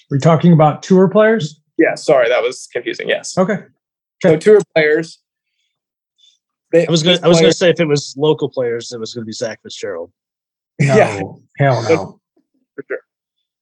We're 0.09 0.17
talking 0.17 0.51
about 0.51 0.81
tour 0.83 1.07
players. 1.07 1.59
yeah 1.77 1.95
sorry 1.95 2.27
that 2.29 2.41
was 2.41 2.67
confusing 2.73 3.07
yes 3.07 3.37
Okay. 3.37 3.57
so 4.23 4.35
tour 4.35 4.59
players 4.75 5.19
they, 6.71 6.87
i 6.87 6.91
was 6.91 7.03
gonna 7.03 7.19
i 7.23 7.27
was 7.27 7.39
gonna 7.39 7.53
say 7.53 7.69
if 7.69 7.79
it 7.79 7.87
was 7.87 8.15
local 8.17 8.49
players 8.49 8.91
it 8.91 8.99
was 8.99 9.13
gonna 9.13 9.25
be 9.25 9.31
zach 9.31 9.59
fitzgerald 9.61 10.11
No, 10.79 10.95
Yeah. 10.97 11.21
hell 11.59 11.83
no. 11.83 12.19
for 12.75 12.83
sure 12.87 12.99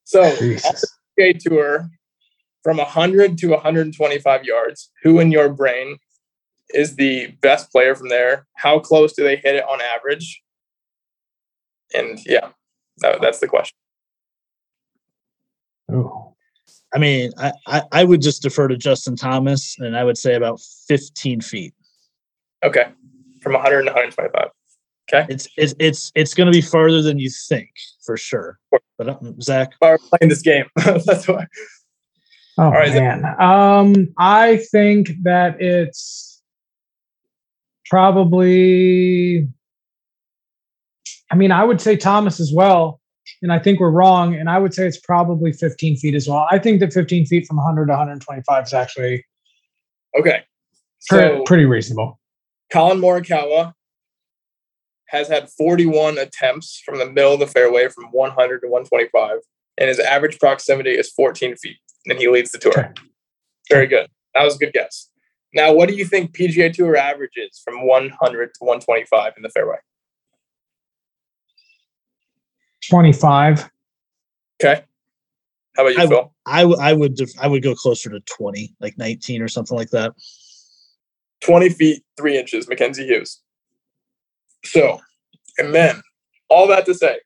so 0.06 0.24
on 0.24 0.38
Jesus. 0.38 0.86
PGA 1.20 1.38
tour 1.40 1.90
from 2.64 2.78
100 2.78 3.38
to 3.40 3.48
125 3.50 4.44
yards 4.44 4.92
who 5.04 5.20
in 5.20 5.32
your 5.32 5.50
brain 5.50 5.98
is 6.74 6.96
the 6.96 7.28
best 7.42 7.72
player 7.72 7.96
from 7.96 8.10
there? 8.10 8.48
How 8.56 8.80
close 8.80 9.14
do 9.14 9.24
they 9.24 9.36
hit 9.36 9.56
it 9.56 9.64
on 9.64 9.80
average? 9.82 10.42
And 11.94 12.20
yeah 12.26 12.50
that, 13.02 13.22
that's 13.22 13.40
the 13.40 13.48
question. 13.48 13.76
Ooh. 15.92 16.34
i 16.94 16.98
mean 16.98 17.32
I, 17.38 17.52
I 17.68 17.82
i 17.92 18.04
would 18.06 18.22
just 18.22 18.42
defer 18.42 18.70
to 18.70 18.78
justin 18.78 19.18
thomas 19.18 19.76
and 19.80 19.98
i 19.98 20.06
would 20.06 20.18
say 20.18 20.36
about 20.36 20.62
15 20.88 21.42
feet. 21.42 21.74
Okay. 22.64 22.86
From 23.42 23.54
100 23.54 23.82
to 23.82 23.86
125 23.88 24.52
Okay, 25.12 25.26
it's 25.28 25.50
it's 25.58 25.74
it's, 25.80 26.12
it's 26.16 26.34
gonna 26.34 26.52
be 26.52 26.62
farther 26.62 27.02
than 27.02 27.20
you 27.20 27.30
think 27.30 27.72
for 28.06 28.16
sure. 28.16 28.60
But 28.98 29.10
uh, 29.10 29.18
zach? 29.42 29.74
We're 29.82 29.98
playing 29.98 30.30
this 30.30 30.42
game. 30.42 30.66
That's 30.76 31.28
why 31.28 31.48
Oh 32.58 32.70
right, 32.70 32.92
then. 32.92 33.22
man. 33.22 33.42
Um, 33.42 34.08
I 34.18 34.58
think 34.72 35.12
that 35.24 35.62
it's 35.62 36.42
probably. 37.90 39.48
I 41.32 41.36
mean, 41.36 41.52
I 41.52 41.64
would 41.64 41.80
say 41.80 41.96
Thomas 41.96 42.42
as 42.42 42.52
well, 42.54 43.00
and 43.42 43.54
I 43.54 43.60
think 43.60 43.80
we're 43.80 43.90
wrong. 43.90 44.36
And 44.36 44.50
I 44.50 44.60
would 44.60 44.74
say 44.74 44.86
it's 44.86 45.00
probably 45.00 45.54
15 45.54 45.96
feet 45.98 46.14
as 46.14 46.28
well. 46.28 46.46
I 46.52 46.60
think 46.60 46.82
that 46.82 46.92
15 46.92 47.26
feet 47.26 47.48
from 47.48 47.58
100 47.58 47.86
to 47.86 47.92
125 47.92 48.66
is 48.66 48.74
actually 48.74 49.26
okay 50.20 50.44
so 51.02 51.44
pretty 51.44 51.66
reasonable. 51.66 52.20
Collin 52.72 53.00
Morikawa 53.00 53.74
has 55.08 55.28
had 55.28 55.50
41 55.50 56.18
attempts 56.18 56.82
from 56.86 57.00
the 57.00 57.06
middle 57.06 57.34
of 57.34 57.40
the 57.40 57.48
fairway 57.48 57.90
from 57.90 58.06
100 58.12 58.62
to 58.62 58.68
125, 58.68 59.40
and 59.78 59.90
his 59.90 60.00
average 60.00 60.40
proximity 60.40 60.92
is 60.92 61.12
14 61.12 61.58
feet, 61.58 61.78
and 62.06 62.18
he 62.18 62.28
leads 62.28 62.52
the 62.52 62.58
tour. 62.58 62.72
Okay. 62.78 62.90
Very 63.70 63.88
good. 63.88 64.08
That 64.34 64.44
was 64.44 64.56
a 64.56 64.60
good 64.60 64.74
guess. 64.74 65.10
Now, 65.54 65.74
what 65.74 65.90
do 65.90 65.96
you 65.96 66.06
think 66.06 66.36
PGA 66.36 66.74
Tour 66.74 66.96
averages 66.96 67.62
from 67.64 67.86
100 67.86 68.54
to 68.54 68.60
125 68.64 69.34
in 69.36 69.44
the 69.44 69.50
fairway? 69.50 69.78
25. 72.90 73.70
Okay. 74.64 74.84
How 75.76 75.84
about 75.84 75.96
you, 75.96 76.02
I- 76.04 76.08
Phil? 76.08 76.34
I, 76.46 76.62
w- 76.62 76.80
I 76.82 76.94
would 76.94 77.16
def- 77.16 77.40
I 77.40 77.48
would 77.48 77.62
go 77.64 77.76
closer 77.76 78.10
to 78.10 78.20
20, 78.22 78.74
like 78.80 78.98
19 78.98 79.42
or 79.42 79.48
something 79.48 79.78
like 79.78 79.92
that. 79.92 80.14
20 81.42 81.70
feet, 81.70 82.04
three 82.18 82.38
inches, 82.38 82.68
Mackenzie 82.68 83.06
Hughes. 83.06 83.42
So, 84.66 85.00
and 85.58 85.74
then 85.74 86.02
all 86.50 86.68
that 86.68 86.86
to 86.88 86.94
say, 86.94 87.20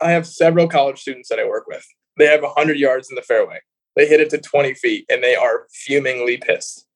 I 0.00 0.10
have 0.12 0.26
several 0.26 0.68
college 0.68 0.98
students 1.00 1.28
that 1.28 1.38
I 1.38 1.46
work 1.46 1.66
with. 1.66 1.84
They 2.18 2.26
have 2.26 2.42
100 2.42 2.78
yards 2.78 3.08
in 3.10 3.14
the 3.14 3.22
fairway. 3.22 3.60
They 3.96 4.06
hit 4.06 4.20
it 4.20 4.30
to 4.30 4.38
20 4.38 4.74
feet 4.74 5.06
and 5.10 5.22
they 5.22 5.34
are 5.34 5.66
fumingly 5.72 6.36
pissed. 6.36 6.86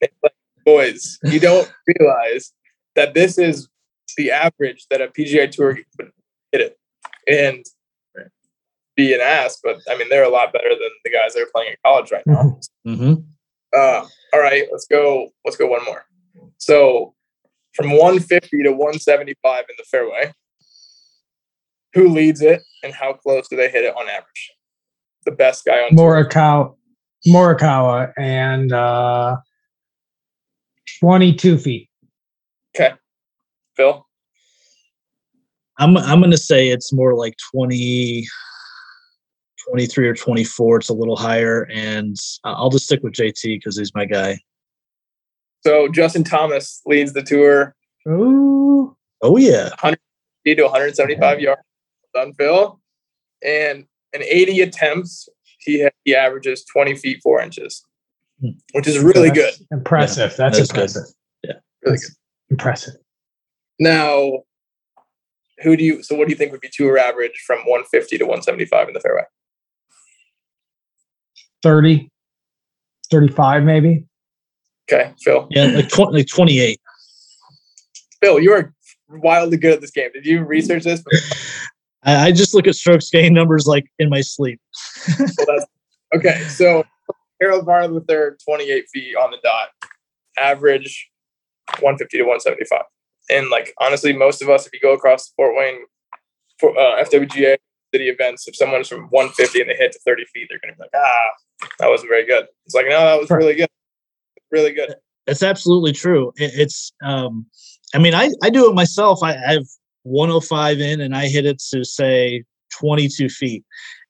Like, 0.00 0.34
boys, 0.64 1.18
you 1.24 1.40
don't 1.40 1.70
realize 1.98 2.52
that 2.94 3.14
this 3.14 3.38
is 3.38 3.68
the 4.16 4.30
average 4.30 4.86
that 4.90 5.00
a 5.00 5.08
PGA 5.08 5.50
Tour 5.50 5.78
would 5.98 6.12
hit 6.52 6.60
it. 6.60 6.78
And 7.28 7.64
be 8.98 9.14
an 9.14 9.20
ass, 9.20 9.58
but 9.62 9.78
I 9.88 9.96
mean, 9.96 10.08
they're 10.10 10.24
a 10.24 10.28
lot 10.28 10.52
better 10.52 10.70
than 10.70 10.90
the 11.04 11.10
guys 11.10 11.32
that 11.34 11.42
are 11.42 11.50
playing 11.54 11.70
in 11.70 11.76
college 11.84 12.10
right 12.10 12.26
now. 12.26 12.58
Mm-hmm. 12.86 13.14
Uh, 13.74 14.04
all 14.34 14.40
right, 14.40 14.66
let's 14.72 14.86
go. 14.86 15.28
Let's 15.44 15.56
go 15.56 15.68
one 15.68 15.84
more. 15.84 16.04
So 16.58 17.14
from 17.74 17.90
150 17.90 18.64
to 18.64 18.70
175 18.70 19.60
in 19.60 19.76
the 19.78 19.84
fairway, 19.84 20.32
who 21.94 22.08
leads 22.08 22.42
it 22.42 22.60
and 22.82 22.92
how 22.92 23.12
close 23.12 23.46
do 23.48 23.56
they 23.56 23.70
hit 23.70 23.84
it 23.84 23.94
on 23.96 24.08
average? 24.08 24.52
The 25.24 25.32
best 25.32 25.64
guy 25.64 25.78
on 25.80 25.96
tour. 25.96 26.24
Morikawa, 26.24 26.74
Morikawa, 27.26 28.12
and 28.16 28.72
uh, 28.72 29.36
22 31.00 31.58
feet. 31.58 31.90
Okay, 32.74 32.94
Phil. 33.76 34.06
I'm 35.78 35.96
I'm 35.96 36.20
gonna 36.20 36.36
say 36.36 36.68
it's 36.68 36.92
more 36.92 37.14
like 37.14 37.34
20, 37.52 38.26
23 39.68 40.08
or 40.08 40.14
24. 40.14 40.78
It's 40.78 40.88
a 40.88 40.94
little 40.94 41.16
higher, 41.16 41.68
and 41.72 42.16
I- 42.44 42.52
I'll 42.52 42.70
just 42.70 42.86
stick 42.86 43.02
with 43.02 43.12
JT 43.14 43.58
because 43.58 43.78
he's 43.78 43.94
my 43.94 44.04
guy. 44.04 44.38
So 45.64 45.88
Justin 45.88 46.24
Thomas 46.24 46.80
leads 46.86 47.12
the 47.12 47.22
tour, 47.22 47.74
Ooh. 48.08 48.96
Oh 49.22 49.36
yeah, 49.36 49.70
80 49.84 50.54
to 50.56 50.62
175 50.62 51.40
yards. 51.40 51.60
Done, 52.14 52.32
Phil. 52.34 52.80
And 53.44 53.86
in 54.12 54.22
80 54.22 54.60
attempts, 54.62 55.28
he 55.60 55.82
ha- 55.84 55.90
he 56.04 56.14
averages 56.14 56.64
20 56.72 56.94
feet 56.96 57.20
four 57.22 57.40
inches, 57.40 57.84
Hmm. 58.40 58.50
which 58.72 58.86
is 58.86 58.98
really 59.00 59.30
good. 59.30 59.52
That's 59.52 59.64
Impressive. 59.72 60.36
That's 60.36 60.56
that 60.56 60.62
is 60.62 60.68
good. 60.70 60.76
impressive. 60.80 61.14
Really 61.84 61.98
good. 61.98 62.10
Impressive. 62.50 62.94
Now, 63.78 64.42
who 65.62 65.76
do 65.76 65.84
you? 65.84 66.02
So, 66.02 66.14
what 66.16 66.26
do 66.26 66.32
you 66.32 66.36
think 66.36 66.52
would 66.52 66.60
be 66.60 66.70
tour 66.72 66.98
average 66.98 67.42
from 67.46 67.58
150 67.60 68.18
to 68.18 68.24
175 68.24 68.88
in 68.88 68.94
the 68.94 69.00
fairway? 69.00 69.22
30, 71.62 72.10
35 73.10 73.62
maybe. 73.64 74.04
Okay, 74.90 75.12
Phil. 75.22 75.46
yeah, 75.50 75.66
like 75.66 75.88
20, 75.88 76.12
like 76.12 76.26
28. 76.28 76.80
Phil, 78.22 78.40
you 78.40 78.52
are 78.52 78.72
wildly 79.08 79.56
good 79.58 79.74
at 79.74 79.80
this 79.80 79.90
game. 79.90 80.10
Did 80.14 80.24
you 80.26 80.42
research 80.44 80.84
this? 80.84 81.02
I, 82.04 82.26
I 82.28 82.32
just 82.32 82.54
look 82.54 82.66
at 82.66 82.74
strokes 82.74 83.10
gain 83.10 83.34
numbers 83.34 83.66
like 83.66 83.86
in 83.98 84.08
my 84.08 84.20
sleep. 84.20 84.60
Well, 85.46 85.66
okay, 86.14 86.42
so 86.48 86.84
Harold 87.40 87.64
Varner 87.64 87.88
the 87.88 88.00
third, 88.00 88.38
28 88.44 88.84
feet 88.92 89.16
on 89.16 89.30
the 89.30 89.38
dot, 89.42 89.68
average 90.38 91.10
150 91.80 92.18
to 92.18 92.22
175. 92.24 92.82
And 93.30 93.50
like 93.50 93.74
honestly, 93.80 94.12
most 94.12 94.42
of 94.42 94.48
us, 94.48 94.66
if 94.66 94.72
you 94.72 94.80
go 94.80 94.92
across 94.92 95.32
Fort 95.36 95.54
Wayne 95.56 95.80
for 96.58 96.70
uh, 96.78 97.02
FWGA 97.04 97.56
city 97.92 98.08
events, 98.08 98.48
if 98.48 98.56
someone's 98.56 98.88
from 98.88 99.08
150 99.10 99.60
and 99.60 99.70
they 99.70 99.74
hit 99.74 99.92
to 99.92 99.98
30 100.00 100.24
feet, 100.32 100.46
they're 100.48 100.60
gonna 100.62 100.74
be 100.74 100.82
like, 100.82 100.90
ah, 100.94 101.68
that 101.78 101.88
wasn't 101.88 102.08
very 102.08 102.26
good. 102.26 102.46
It's 102.66 102.74
like, 102.74 102.86
no, 102.88 102.98
that 102.98 103.20
was 103.20 103.30
really 103.30 103.54
good, 103.54 103.68
really 104.50 104.72
good. 104.72 104.94
That's 105.26 105.42
absolutely 105.42 105.92
true. 105.92 106.32
It, 106.36 106.52
it's, 106.54 106.92
um, 107.04 107.46
I 107.94 107.98
mean, 107.98 108.14
I, 108.14 108.30
I 108.42 108.50
do 108.50 108.70
it 108.70 108.74
myself. 108.74 109.22
I, 109.22 109.34
I 109.34 109.52
have 109.52 109.66
105 110.08 110.80
in 110.80 111.00
and 111.00 111.14
I 111.14 111.28
hit 111.28 111.46
it 111.46 111.60
to 111.70 111.84
say 111.84 112.44
22 112.78 113.28
feet. 113.28 113.64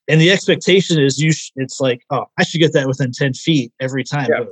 And 0.09 0.21
the 0.21 0.31
expectation 0.31 0.99
is 0.99 1.19
you, 1.19 1.33
sh- 1.33 1.53
it's 1.57 1.81
like, 1.81 2.01
oh, 2.11 2.25
I 2.39 2.45
should 2.45 2.61
get 2.61 2.73
that 2.73 2.89
within 2.89 3.13
10 3.13 3.35
feet 3.35 3.73
every 3.79 4.05
time. 4.05 4.29
Yeah. 4.31 4.45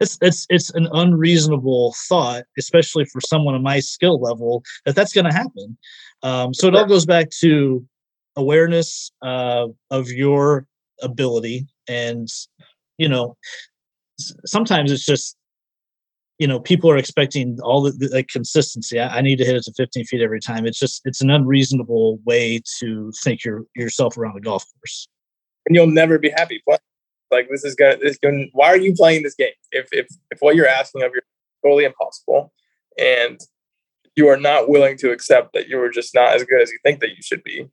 It's, 0.00 0.18
it's, 0.20 0.46
it's 0.50 0.70
an 0.70 0.88
unreasonable 0.92 1.94
thought, 2.08 2.44
especially 2.58 3.04
for 3.04 3.20
someone 3.20 3.54
of 3.54 3.62
my 3.62 3.78
skill 3.78 4.20
level, 4.20 4.64
that 4.84 4.96
that's 4.96 5.12
going 5.12 5.26
to 5.26 5.32
happen. 5.32 5.78
Um, 6.24 6.52
so 6.52 6.66
it 6.66 6.74
all 6.74 6.86
goes 6.86 7.06
back 7.06 7.30
to 7.40 7.86
awareness 8.34 9.12
uh, 9.22 9.68
of 9.92 10.08
your 10.08 10.66
ability. 11.00 11.68
And, 11.86 12.28
you 12.98 13.08
know, 13.08 13.36
sometimes 14.18 14.90
it's 14.90 15.06
just 15.06 15.36
you 16.38 16.46
know 16.46 16.58
people 16.58 16.90
are 16.90 16.96
expecting 16.96 17.58
all 17.62 17.82
the, 17.82 17.92
the 17.92 18.24
consistency 18.24 18.98
I, 18.98 19.18
I 19.18 19.20
need 19.20 19.36
to 19.36 19.44
hit 19.44 19.56
it 19.56 19.62
to 19.64 19.72
15 19.76 20.04
feet 20.04 20.20
every 20.20 20.40
time 20.40 20.66
it's 20.66 20.78
just 20.78 21.02
it's 21.04 21.20
an 21.20 21.30
unreasonable 21.30 22.18
way 22.24 22.60
to 22.80 23.12
think 23.22 23.44
your 23.44 23.64
yourself 23.76 24.18
around 24.18 24.36
a 24.36 24.40
golf 24.40 24.64
course 24.80 25.08
and 25.66 25.74
you'll 25.74 25.86
never 25.86 26.18
be 26.18 26.30
happy. 26.30 26.62
Like 27.30 27.48
this 27.50 27.64
is 27.64 27.74
gonna 27.74 27.96
this 27.96 28.18
going 28.18 28.50
why 28.52 28.68
are 28.68 28.76
you 28.76 28.94
playing 28.94 29.22
this 29.22 29.34
game? 29.34 29.52
If 29.72 29.88
if 29.92 30.06
if 30.30 30.38
what 30.40 30.56
you're 30.56 30.68
asking 30.68 31.02
of 31.02 31.12
you 31.14 31.20
totally 31.64 31.84
impossible 31.84 32.52
and 32.98 33.40
you 34.14 34.28
are 34.28 34.36
not 34.36 34.68
willing 34.68 34.96
to 34.98 35.10
accept 35.10 35.52
that 35.54 35.68
you 35.68 35.80
are 35.80 35.90
just 35.90 36.14
not 36.14 36.34
as 36.34 36.44
good 36.44 36.62
as 36.62 36.70
you 36.70 36.78
think 36.84 37.00
that 37.00 37.10
you 37.10 37.22
should 37.22 37.42
be, 37.42 37.66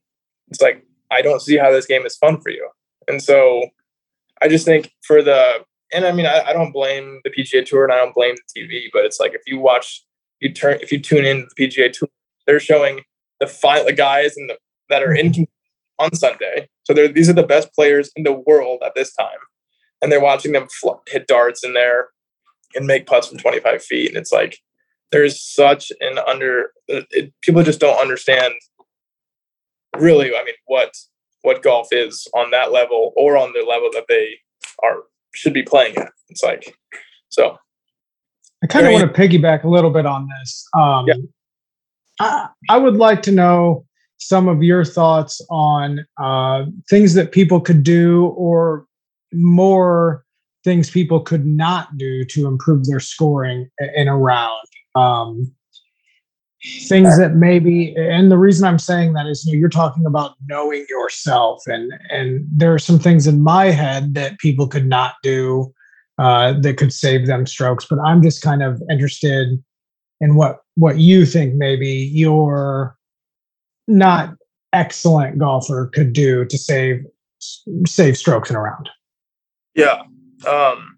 it's 0.47 0.61
like 0.61 0.85
I 1.11 1.21
don't 1.21 1.41
see 1.41 1.57
how 1.57 1.71
this 1.71 1.85
game 1.85 2.05
is 2.05 2.17
fun 2.17 2.41
for 2.41 2.49
you. 2.49 2.67
And 3.07 3.21
so 3.21 3.67
I 4.41 4.47
just 4.47 4.65
think 4.65 4.91
for 5.03 5.21
the 5.21 5.65
and 5.93 6.05
I 6.05 6.11
mean 6.11 6.25
I, 6.25 6.41
I 6.47 6.53
don't 6.53 6.71
blame 6.71 7.21
the 7.23 7.29
PGA 7.29 7.65
tour 7.65 7.83
and 7.83 7.93
I 7.93 7.97
don't 7.97 8.15
blame 8.15 8.35
the 8.35 8.61
TV, 8.61 8.85
but 8.93 9.05
it's 9.05 9.19
like 9.19 9.33
if 9.33 9.41
you 9.47 9.59
watch 9.59 10.03
you 10.39 10.51
turn 10.51 10.79
if 10.81 10.91
you 10.91 10.99
tune 10.99 11.25
in 11.25 11.41
to 11.41 11.47
the 11.55 11.67
PGA 11.67 11.91
tour, 11.91 12.09
they're 12.47 12.59
showing 12.59 13.01
the 13.39 13.47
five 13.47 13.85
the 13.85 13.93
guys 13.93 14.35
and 14.37 14.49
the 14.49 14.57
that 14.89 15.03
are 15.03 15.13
in 15.13 15.31
mm-hmm. 15.31 15.43
on 15.97 16.13
Sunday. 16.13 16.69
So 16.83 16.93
they're, 16.93 17.07
these 17.07 17.29
are 17.29 17.33
the 17.33 17.43
best 17.43 17.73
players 17.73 18.11
in 18.15 18.23
the 18.23 18.33
world 18.33 18.81
at 18.85 18.93
this 18.95 19.13
time, 19.13 19.39
and 20.01 20.11
they're 20.11 20.21
watching 20.21 20.51
them 20.51 20.67
fl- 20.79 21.01
hit 21.07 21.27
darts 21.27 21.63
in 21.63 21.73
there 21.73 22.09
and 22.75 22.85
make 22.85 23.07
putts 23.07 23.27
from 23.27 23.37
25 23.37 23.83
feet. 23.83 24.09
And 24.09 24.17
it's 24.17 24.31
like 24.31 24.59
there's 25.11 25.41
such 25.41 25.91
an 25.99 26.19
under. 26.19 26.71
It, 26.87 27.07
it- 27.11 27.33
people 27.41 27.63
just 27.63 27.79
don't 27.79 27.99
understand 27.99 28.53
really. 29.97 30.35
I 30.35 30.43
mean, 30.43 30.55
what 30.67 30.93
what 31.41 31.63
golf 31.63 31.87
is 31.91 32.27
on 32.35 32.51
that 32.51 32.71
level 32.71 33.13
or 33.15 33.35
on 33.37 33.53
the 33.53 33.65
level 33.67 33.89
that 33.93 34.05
they 34.07 34.35
are 34.83 34.97
should 35.33 35.53
be 35.53 35.63
playing 35.63 35.97
at. 35.97 36.11
It's 36.29 36.43
like 36.43 36.75
so. 37.29 37.57
I 38.63 38.67
kind 38.67 38.85
of 38.85 38.93
want 38.93 39.13
to 39.13 39.21
piggyback 39.21 39.63
a 39.63 39.67
little 39.67 39.89
bit 39.89 40.05
on 40.05 40.27
this. 40.39 40.67
Um, 40.77 41.07
Yeah. 41.07 41.15
I, 42.19 42.49
I 42.69 42.77
would 42.77 42.97
like 42.97 43.23
to 43.23 43.31
know 43.31 43.85
some 44.17 44.47
of 44.47 44.61
your 44.61 44.85
thoughts 44.85 45.41
on 45.49 46.05
uh, 46.19 46.65
things 46.89 47.15
that 47.15 47.31
people 47.31 47.59
could 47.59 47.81
do 47.81 48.27
or 48.37 48.85
more 49.33 50.23
things 50.63 50.91
people 50.91 51.21
could 51.21 51.45
not 51.45 51.97
do 51.97 52.23
to 52.25 52.47
improve 52.47 52.85
their 52.85 52.99
scoring 52.99 53.67
in 53.95 54.07
a 54.07 54.15
round. 54.15 54.67
Um, 54.93 55.51
things 56.63 57.17
that 57.17 57.35
maybe, 57.35 57.95
and 57.97 58.31
the 58.31 58.37
reason 58.37 58.67
I'm 58.67 58.79
saying 58.79 59.13
that 59.13 59.25
is 59.25 59.45
you 59.45 59.53
know, 59.53 59.59
you're 59.59 59.69
talking 59.69 60.05
about 60.05 60.35
knowing 60.47 60.85
yourself, 60.89 61.63
and 61.65 61.91
and 62.09 62.45
there 62.51 62.73
are 62.73 62.79
some 62.79 62.99
things 62.99 63.27
in 63.27 63.41
my 63.41 63.65
head 63.65 64.13
that 64.13 64.39
people 64.39 64.67
could 64.67 64.87
not 64.87 65.15
do 65.23 65.73
uh, 66.17 66.53
that 66.59 66.77
could 66.77 66.93
save 66.93 67.27
them 67.27 67.47
strokes. 67.47 67.85
But 67.89 67.99
I'm 67.99 68.21
just 68.21 68.41
kind 68.41 68.61
of 68.61 68.81
interested 68.89 69.61
in 70.19 70.35
what 70.35 70.59
what 70.75 70.99
you 70.99 71.25
think 71.25 71.55
maybe 71.55 71.89
your 71.89 72.95
not 73.87 74.35
excellent 74.71 75.37
golfer 75.37 75.89
could 75.93 76.13
do 76.13 76.45
to 76.45 76.57
save 76.57 77.03
save 77.87 78.17
strokes 78.17 78.49
in 78.49 78.55
a 78.55 78.61
round. 78.61 78.89
Yeah. 79.75 80.03
Um 80.47 80.97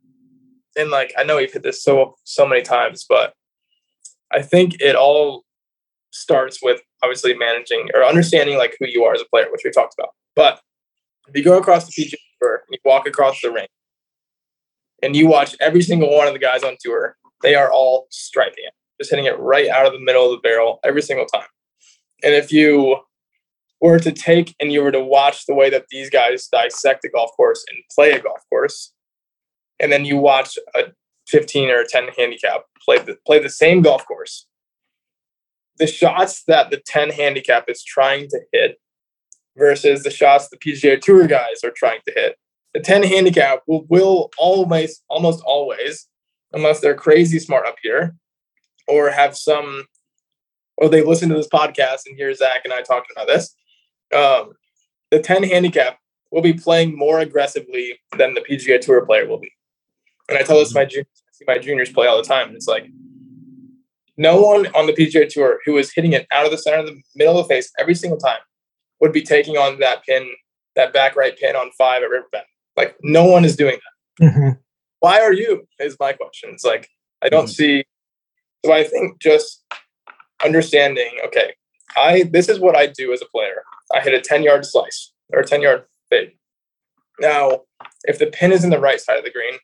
and 0.76 0.89
like 0.89 1.14
I 1.18 1.24
know 1.24 1.38
we've 1.38 1.51
hit 1.51 1.64
this 1.64 1.82
so 1.82 2.16
so 2.26 2.45
many 2.45 2.61
times, 2.61 3.05
but 3.07 3.34
I 4.32 4.41
think 4.41 4.82
it 4.82 4.95
all 4.95 5.45
starts 6.14 6.59
with 6.61 6.82
obviously 7.01 7.36
managing 7.36 7.89
or 7.93 8.03
understanding 8.03 8.57
like 8.57 8.78
who 8.80 8.88
you 8.88 9.03
are 9.03 9.14
as 9.14 9.22
a 9.22 9.26
player, 9.26 9.47
which 9.51 9.61
we 9.66 9.72
talked 9.72 9.95
about. 9.97 10.11
But 10.36 10.61
if 11.28 11.36
you 11.36 11.43
go 11.43 11.57
across 11.57 11.86
the 11.86 11.91
PGA 11.91 12.16
Tour 12.41 12.64
you 12.70 12.78
walk 12.86 13.07
across 13.07 13.41
the 13.41 13.51
ring 13.51 13.68
and 15.01 15.16
you 15.16 15.28
watch 15.28 15.55
every 15.59 15.82
single 15.82 16.16
one 16.16 16.28
of 16.28 16.34
the 16.34 16.39
guys 16.39 16.64
on 16.64 16.78
tour, 16.80 17.18
they 17.41 17.55
are 17.55 17.72
all 17.72 18.07
striping 18.09 18.64
it, 18.66 18.74
just 18.99 19.09
hitting 19.09 19.26
it 19.26 19.38
right 19.39 19.68
out 19.70 19.86
of 19.86 19.93
the 19.93 19.99
middle 19.99 20.26
of 20.26 20.32
the 20.32 20.47
barrel 20.47 20.80
every 20.84 21.01
single 21.01 21.26
time. 21.26 21.47
And 22.24 22.34
if 22.34 22.51
you 22.51 22.97
were 23.82 23.99
to 23.99 24.11
take 24.11 24.55
and 24.59 24.72
you 24.72 24.82
were 24.82 24.91
to 24.91 25.03
watch 25.03 25.45
the 25.45 25.53
way 25.53 25.70
that 25.70 25.86
these 25.89 26.09
guys 26.09 26.47
dissect 26.47 27.03
a 27.03 27.09
golf 27.09 27.32
course 27.36 27.66
and 27.70 27.78
play 27.93 28.11
a 28.11 28.22
golf 28.22 28.41
course, 28.49 28.93
and 29.80 29.91
then 29.91 30.05
you 30.05 30.18
watch 30.18 30.57
a 30.76 30.84
15 31.28 31.70
or 31.70 31.82
a 31.82 31.88
10 31.88 32.09
handicap 32.18 32.64
play 32.84 32.97
the 32.99 33.18
play 33.26 33.39
the 33.39 33.49
same 33.49 33.82
golf 33.82 34.05
course. 34.05 34.45
The 35.80 35.88
shots 35.88 36.43
that 36.47 36.69
the 36.69 36.82
10 36.86 37.09
handicap 37.09 37.65
is 37.67 37.84
trying 37.84 38.28
to 38.30 38.39
hit 38.51 38.80
versus 39.57 40.03
the 40.03 40.11
shots 40.11 40.49
the 40.49 40.57
PGA 40.57 40.99
Tour 40.99 41.28
guys 41.28 41.63
are 41.63 41.74
trying 41.76 41.99
to 42.07 42.13
hit. 42.15 42.38
The 42.74 42.80
10 42.80 43.03
handicap 43.03 43.61
will, 43.67 43.86
will 43.89 44.32
always 44.38 45.01
almost 45.09 45.43
always, 45.45 46.07
unless 46.51 46.80
they're 46.80 46.95
crazy 46.95 47.39
smart 47.39 47.67
up 47.67 47.76
here, 47.82 48.15
or 48.88 49.11
have 49.11 49.38
some 49.38 49.86
or 50.78 50.89
they 50.89 51.03
listen 51.03 51.30
to 51.30 51.36
this 51.36 51.47
podcast 51.47 52.01
and 52.05 52.15
hear 52.17 52.34
Zach 52.34 52.61
and 52.63 52.74
I 52.74 52.82
talking 52.82 53.09
about 53.15 53.28
this. 53.28 53.55
Um, 54.15 54.53
the 55.11 55.19
10 55.19 55.43
handicap 55.43 55.99
will 56.32 56.41
be 56.41 56.53
playing 56.53 56.97
more 56.97 57.19
aggressively 57.19 57.99
than 58.17 58.34
the 58.34 58.41
PGA 58.41 58.82
Tour 58.82 59.05
player 59.05 59.28
will 59.28 59.38
be. 59.38 59.51
And 60.30 60.38
I 60.38 60.41
tell 60.41 60.57
this 60.57 60.69
to 60.69 60.76
my 60.76 60.86
juniors, 60.86 61.07
see 61.32 61.45
my 61.47 61.57
juniors 61.57 61.91
play 61.91 62.07
all 62.07 62.17
the 62.17 62.24
time. 62.24 62.47
And 62.47 62.55
it's 62.55 62.67
like 62.67 62.88
no 64.18 64.41
one 64.41 64.68
on 64.68 64.88
the 64.88 64.93
PGA 64.93 65.28
Tour 65.28 65.59
who 65.66 65.78
is 65.78 65.91
hitting 65.93 66.14
it 66.14 66.28
out 66.32 66.45
of 66.45 66.51
the 66.51 66.57
center 66.57 66.78
of 66.78 66.86
the 66.86 67.01
middle 67.16 67.38
of 67.38 67.47
the 67.47 67.53
face 67.53 67.72
every 67.80 67.95
single 67.95 68.18
time 68.18 68.39
would 68.99 69.11
be 69.11 69.22
taking 69.22 69.57
on 69.57 69.80
that 69.80 70.03
pin, 70.05 70.30
that 70.76 70.93
back 70.93 71.16
right 71.16 71.38
pin 71.38 71.55
on 71.55 71.72
five 71.78 72.03
at 72.03 72.09
Riverbend. 72.09 72.45
Like 72.78 72.95
no 73.01 73.26
one 73.26 73.45
is 73.45 73.55
doing 73.55 73.78
that. 74.20 74.26
Mm-hmm. 74.26 74.49
Why 74.99 75.20
are 75.20 75.34
you? 75.34 75.68
Is 75.80 75.97
my 75.99 76.14
question. 76.14 76.51
It's 76.53 76.64
like 76.64 76.89
I 77.22 77.30
don't 77.30 77.45
mm-hmm. 77.45 77.51
see. 77.51 77.84
So 78.66 78.72
I 78.72 78.84
think 78.84 79.20
just 79.22 79.64
understanding. 80.43 81.11
Okay, 81.26 81.53
I 81.97 82.24
this 82.32 82.49
is 82.49 82.59
what 82.59 82.76
I 82.76 82.88
do 82.88 83.11
as 83.14 83.22
a 83.22 83.26
player. 83.26 83.64
I 83.93 83.99
hit 83.99 84.14
a 84.14 84.22
ten 84.22 84.43
yard 84.43 84.66
slice 84.66 85.11
or 85.32 85.39
a 85.41 85.45
ten 85.45 85.61
yard 85.61 85.86
fade. 86.09 86.32
Now, 87.20 87.61
if 88.05 88.20
the 88.20 88.28
pin 88.28 88.51
is 88.51 88.64
in 88.64 88.70
the 88.70 88.80
right 88.80 88.99
side 88.99 89.18
of 89.18 89.24
the 89.24 89.32
green, 89.32 89.59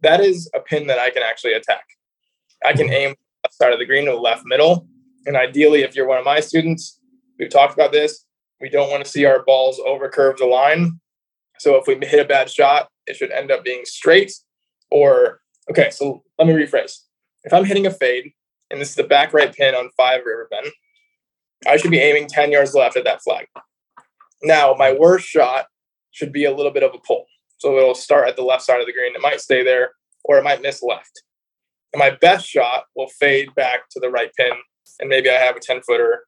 that 0.00 0.20
is 0.20 0.50
a 0.54 0.60
pin 0.60 0.86
that 0.88 0.98
I 0.98 1.10
can 1.10 1.22
actually 1.22 1.52
attack. 1.52 1.84
I 2.64 2.72
can 2.72 2.92
aim 2.92 3.14
left 3.52 3.58
side 3.58 3.72
of 3.72 3.78
the 3.78 3.86
green 3.86 4.06
to 4.06 4.12
the 4.12 4.16
left 4.16 4.44
middle. 4.44 4.86
And 5.26 5.36
ideally, 5.36 5.82
if 5.82 5.94
you're 5.94 6.06
one 6.06 6.18
of 6.18 6.24
my 6.24 6.40
students, 6.40 6.98
we've 7.38 7.50
talked 7.50 7.74
about 7.74 7.92
this. 7.92 8.24
We 8.60 8.68
don't 8.68 8.90
want 8.90 9.04
to 9.04 9.10
see 9.10 9.24
our 9.24 9.44
balls 9.44 9.80
over 9.86 10.08
curve 10.08 10.36
the 10.38 10.46
line. 10.46 11.00
So 11.58 11.76
if 11.76 11.86
we 11.86 11.94
hit 12.06 12.20
a 12.20 12.28
bad 12.28 12.50
shot, 12.50 12.88
it 13.06 13.16
should 13.16 13.30
end 13.30 13.50
up 13.50 13.64
being 13.64 13.82
straight. 13.84 14.32
Or 14.90 15.40
okay, 15.70 15.90
so 15.90 16.22
let 16.38 16.48
me 16.48 16.54
rephrase. 16.54 16.98
If 17.44 17.52
I'm 17.52 17.64
hitting 17.64 17.86
a 17.86 17.90
fade, 17.90 18.32
and 18.70 18.80
this 18.80 18.90
is 18.90 18.94
the 18.94 19.04
back 19.04 19.32
right 19.32 19.52
pin 19.52 19.74
on 19.74 19.90
five 19.96 20.20
Riverbend, 20.24 20.72
I 21.66 21.76
should 21.76 21.90
be 21.90 21.98
aiming 21.98 22.28
10 22.28 22.52
yards 22.52 22.74
left 22.74 22.96
at 22.96 23.04
that 23.04 23.22
flag. 23.22 23.46
Now, 24.42 24.74
my 24.76 24.92
worst 24.92 25.26
shot 25.26 25.66
should 26.10 26.32
be 26.32 26.44
a 26.44 26.54
little 26.54 26.72
bit 26.72 26.82
of 26.82 26.94
a 26.94 26.98
pull. 27.06 27.26
So 27.58 27.76
it'll 27.76 27.94
start 27.94 28.28
at 28.28 28.36
the 28.36 28.42
left 28.42 28.64
side 28.64 28.80
of 28.80 28.86
the 28.86 28.92
green. 28.92 29.14
It 29.14 29.20
might 29.20 29.40
stay 29.40 29.62
there 29.62 29.92
or 30.24 30.38
it 30.38 30.44
might 30.44 30.62
miss 30.62 30.82
left. 30.82 31.22
And 31.92 31.98
my 31.98 32.10
best 32.10 32.46
shot 32.46 32.84
will 32.96 33.08
fade 33.08 33.54
back 33.54 33.88
to 33.90 34.00
the 34.00 34.10
right 34.10 34.30
pin. 34.34 34.52
And 35.00 35.08
maybe 35.08 35.30
I 35.30 35.34
have 35.34 35.56
a 35.56 35.60
10 35.60 35.82
footer. 35.82 36.24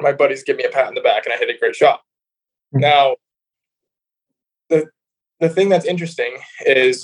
My 0.00 0.12
buddies 0.12 0.44
give 0.44 0.56
me 0.56 0.64
a 0.64 0.70
pat 0.70 0.88
in 0.88 0.94
the 0.94 1.00
back 1.00 1.26
and 1.26 1.32
I 1.32 1.36
hit 1.36 1.50
a 1.50 1.58
great 1.58 1.74
shot. 1.74 2.00
Mm-hmm. 2.74 2.80
Now, 2.80 3.16
the 4.68 4.86
the 5.40 5.48
thing 5.48 5.68
that's 5.68 5.86
interesting 5.86 6.36
is 6.66 7.02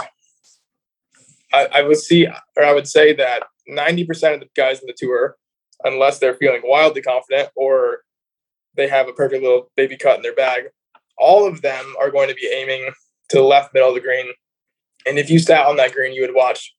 I, 1.52 1.68
I 1.72 1.82
would 1.82 1.96
see 1.96 2.26
or 2.26 2.64
I 2.64 2.72
would 2.72 2.86
say 2.86 3.14
that 3.14 3.44
90% 3.68 4.34
of 4.34 4.40
the 4.40 4.48
guys 4.54 4.80
in 4.80 4.86
the 4.86 4.94
tour, 4.96 5.36
unless 5.84 6.18
they're 6.18 6.34
feeling 6.34 6.60
wildly 6.64 7.02
confident 7.02 7.48
or 7.56 8.02
they 8.76 8.88
have 8.88 9.08
a 9.08 9.12
perfect 9.12 9.42
little 9.42 9.70
baby 9.76 9.96
cut 9.96 10.16
in 10.16 10.22
their 10.22 10.34
bag, 10.34 10.64
all 11.18 11.46
of 11.46 11.62
them 11.62 11.94
are 12.00 12.10
going 12.10 12.28
to 12.28 12.34
be 12.34 12.46
aiming 12.46 12.90
to 13.30 13.38
the 13.38 13.42
left 13.42 13.74
middle 13.74 13.88
of 13.88 13.94
the 13.94 14.00
green. 14.00 14.26
And 15.06 15.18
if 15.18 15.30
you 15.30 15.38
sat 15.38 15.66
on 15.66 15.76
that 15.76 15.92
green, 15.92 16.12
you 16.12 16.22
would 16.22 16.34
watch 16.34 16.74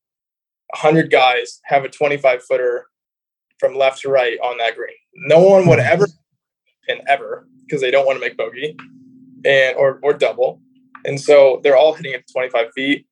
100 0.72 1.10
guys 1.12 1.60
have 1.64 1.84
a 1.86 1.90
25 1.90 2.44
footer 2.44 2.88
from 3.60 3.76
left 3.76 4.02
to 4.02 4.10
right 4.10 4.38
on 4.40 4.58
that 4.58 4.76
green. 4.76 4.96
No 5.16 5.40
one 5.40 5.68
would 5.68 5.80
ever 5.80 6.08
pin 6.88 7.02
ever 7.08 7.48
because 7.66 7.82
they 7.82 7.92
don't 7.92 8.06
want 8.06 8.18
to 8.18 8.26
make 8.26 8.38
bogey 8.38 8.78
and 9.46 9.76
or 9.78 10.00
or 10.04 10.14
double. 10.14 10.62
And 11.06 11.20
so 11.20 11.60
they're 11.64 11.78
all 11.78 11.94
hitting 11.94 12.14
it 12.14 12.26
25 12.32 12.68
feet. 12.74 13.08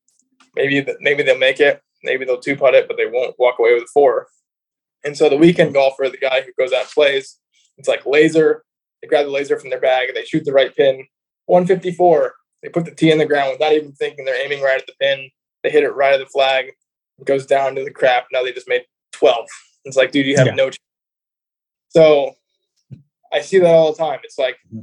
Maybe 0.55 0.85
maybe 0.99 1.23
they'll 1.23 1.37
make 1.37 1.59
it. 1.59 1.81
Maybe 2.03 2.25
they'll 2.25 2.39
two 2.39 2.55
putt 2.55 2.75
it, 2.75 2.87
but 2.87 2.97
they 2.97 3.05
won't 3.05 3.35
walk 3.39 3.59
away 3.59 3.73
with 3.73 3.83
a 3.83 3.87
four. 3.93 4.27
And 5.03 5.17
so 5.17 5.29
the 5.29 5.37
weekend 5.37 5.73
golfer, 5.73 6.09
the 6.09 6.17
guy 6.17 6.41
who 6.41 6.51
goes 6.57 6.73
out 6.73 6.81
and 6.81 6.89
plays, 6.89 7.39
it's 7.77 7.87
like 7.87 8.05
laser. 8.05 8.63
They 9.01 9.07
grab 9.07 9.25
the 9.25 9.31
laser 9.31 9.59
from 9.59 9.69
their 9.69 9.79
bag 9.79 10.07
and 10.09 10.17
they 10.17 10.25
shoot 10.25 10.45
the 10.45 10.53
right 10.53 10.75
pin. 10.75 11.05
154. 11.45 12.33
They 12.63 12.69
put 12.69 12.85
the 12.85 12.91
tee 12.91 13.11
in 13.11 13.19
the 13.19 13.25
ground 13.25 13.51
without 13.51 13.73
even 13.73 13.91
thinking 13.93 14.25
they're 14.25 14.43
aiming 14.43 14.63
right 14.63 14.79
at 14.79 14.87
the 14.87 14.93
pin. 14.99 15.29
They 15.63 15.69
hit 15.69 15.83
it 15.83 15.95
right 15.95 16.13
at 16.13 16.19
the 16.19 16.25
flag. 16.25 16.71
Goes 17.23 17.45
down 17.45 17.75
to 17.75 17.83
the 17.83 17.91
crap. 17.91 18.25
Now 18.31 18.43
they 18.43 18.51
just 18.51 18.67
made 18.67 18.83
12. 19.13 19.45
It's 19.85 19.95
like, 19.95 20.11
dude, 20.11 20.25
you 20.25 20.35
have 20.37 20.47
yeah. 20.47 20.53
no 20.53 20.65
chance. 20.65 20.79
So 21.89 22.35
I 23.31 23.41
see 23.41 23.59
that 23.59 23.73
all 23.73 23.91
the 23.91 23.97
time. 23.97 24.19
It's 24.23 24.37
like 24.37 24.57
mm-hmm. 24.67 24.81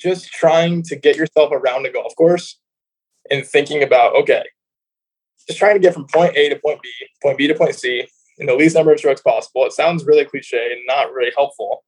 just 0.00 0.32
trying 0.32 0.82
to 0.84 0.96
get 0.96 1.16
yourself 1.16 1.50
around 1.52 1.86
a 1.86 1.90
golf 1.90 2.14
course 2.16 2.60
and 3.30 3.44
thinking 3.44 3.82
about, 3.82 4.14
okay, 4.14 4.44
just 5.46 5.58
trying 5.58 5.74
to 5.74 5.80
get 5.80 5.94
from 5.94 6.06
point 6.06 6.36
A 6.36 6.48
to 6.48 6.56
point 6.56 6.80
B, 6.82 6.90
point 7.22 7.38
B 7.38 7.46
to 7.48 7.54
point 7.54 7.74
C 7.74 8.06
in 8.38 8.46
the 8.46 8.54
least 8.54 8.76
number 8.76 8.92
of 8.92 8.98
strokes 8.98 9.22
possible. 9.22 9.64
It 9.64 9.72
sounds 9.72 10.04
really 10.04 10.24
cliche 10.24 10.72
and 10.72 10.82
not 10.86 11.12
really 11.12 11.32
helpful, 11.36 11.84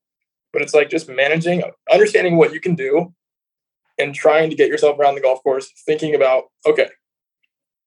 but 0.53 0.63
it's 0.63 0.75
like 0.75 0.91
just 0.91 1.09
managing, 1.09 1.63
understanding 1.93 2.37
what 2.37 2.53
you 2.53 2.61
can 2.61 2.75
do 2.75 3.15
and 3.99 4.15
trying 4.15 4.49
to 4.51 4.57
get 4.57 4.69
yourself 4.69 4.99
around 4.99 5.17
the 5.17 5.21
golf 5.21 5.43
course, 5.43 5.71
thinking 5.85 6.15
about, 6.15 6.45
okay, 6.67 6.89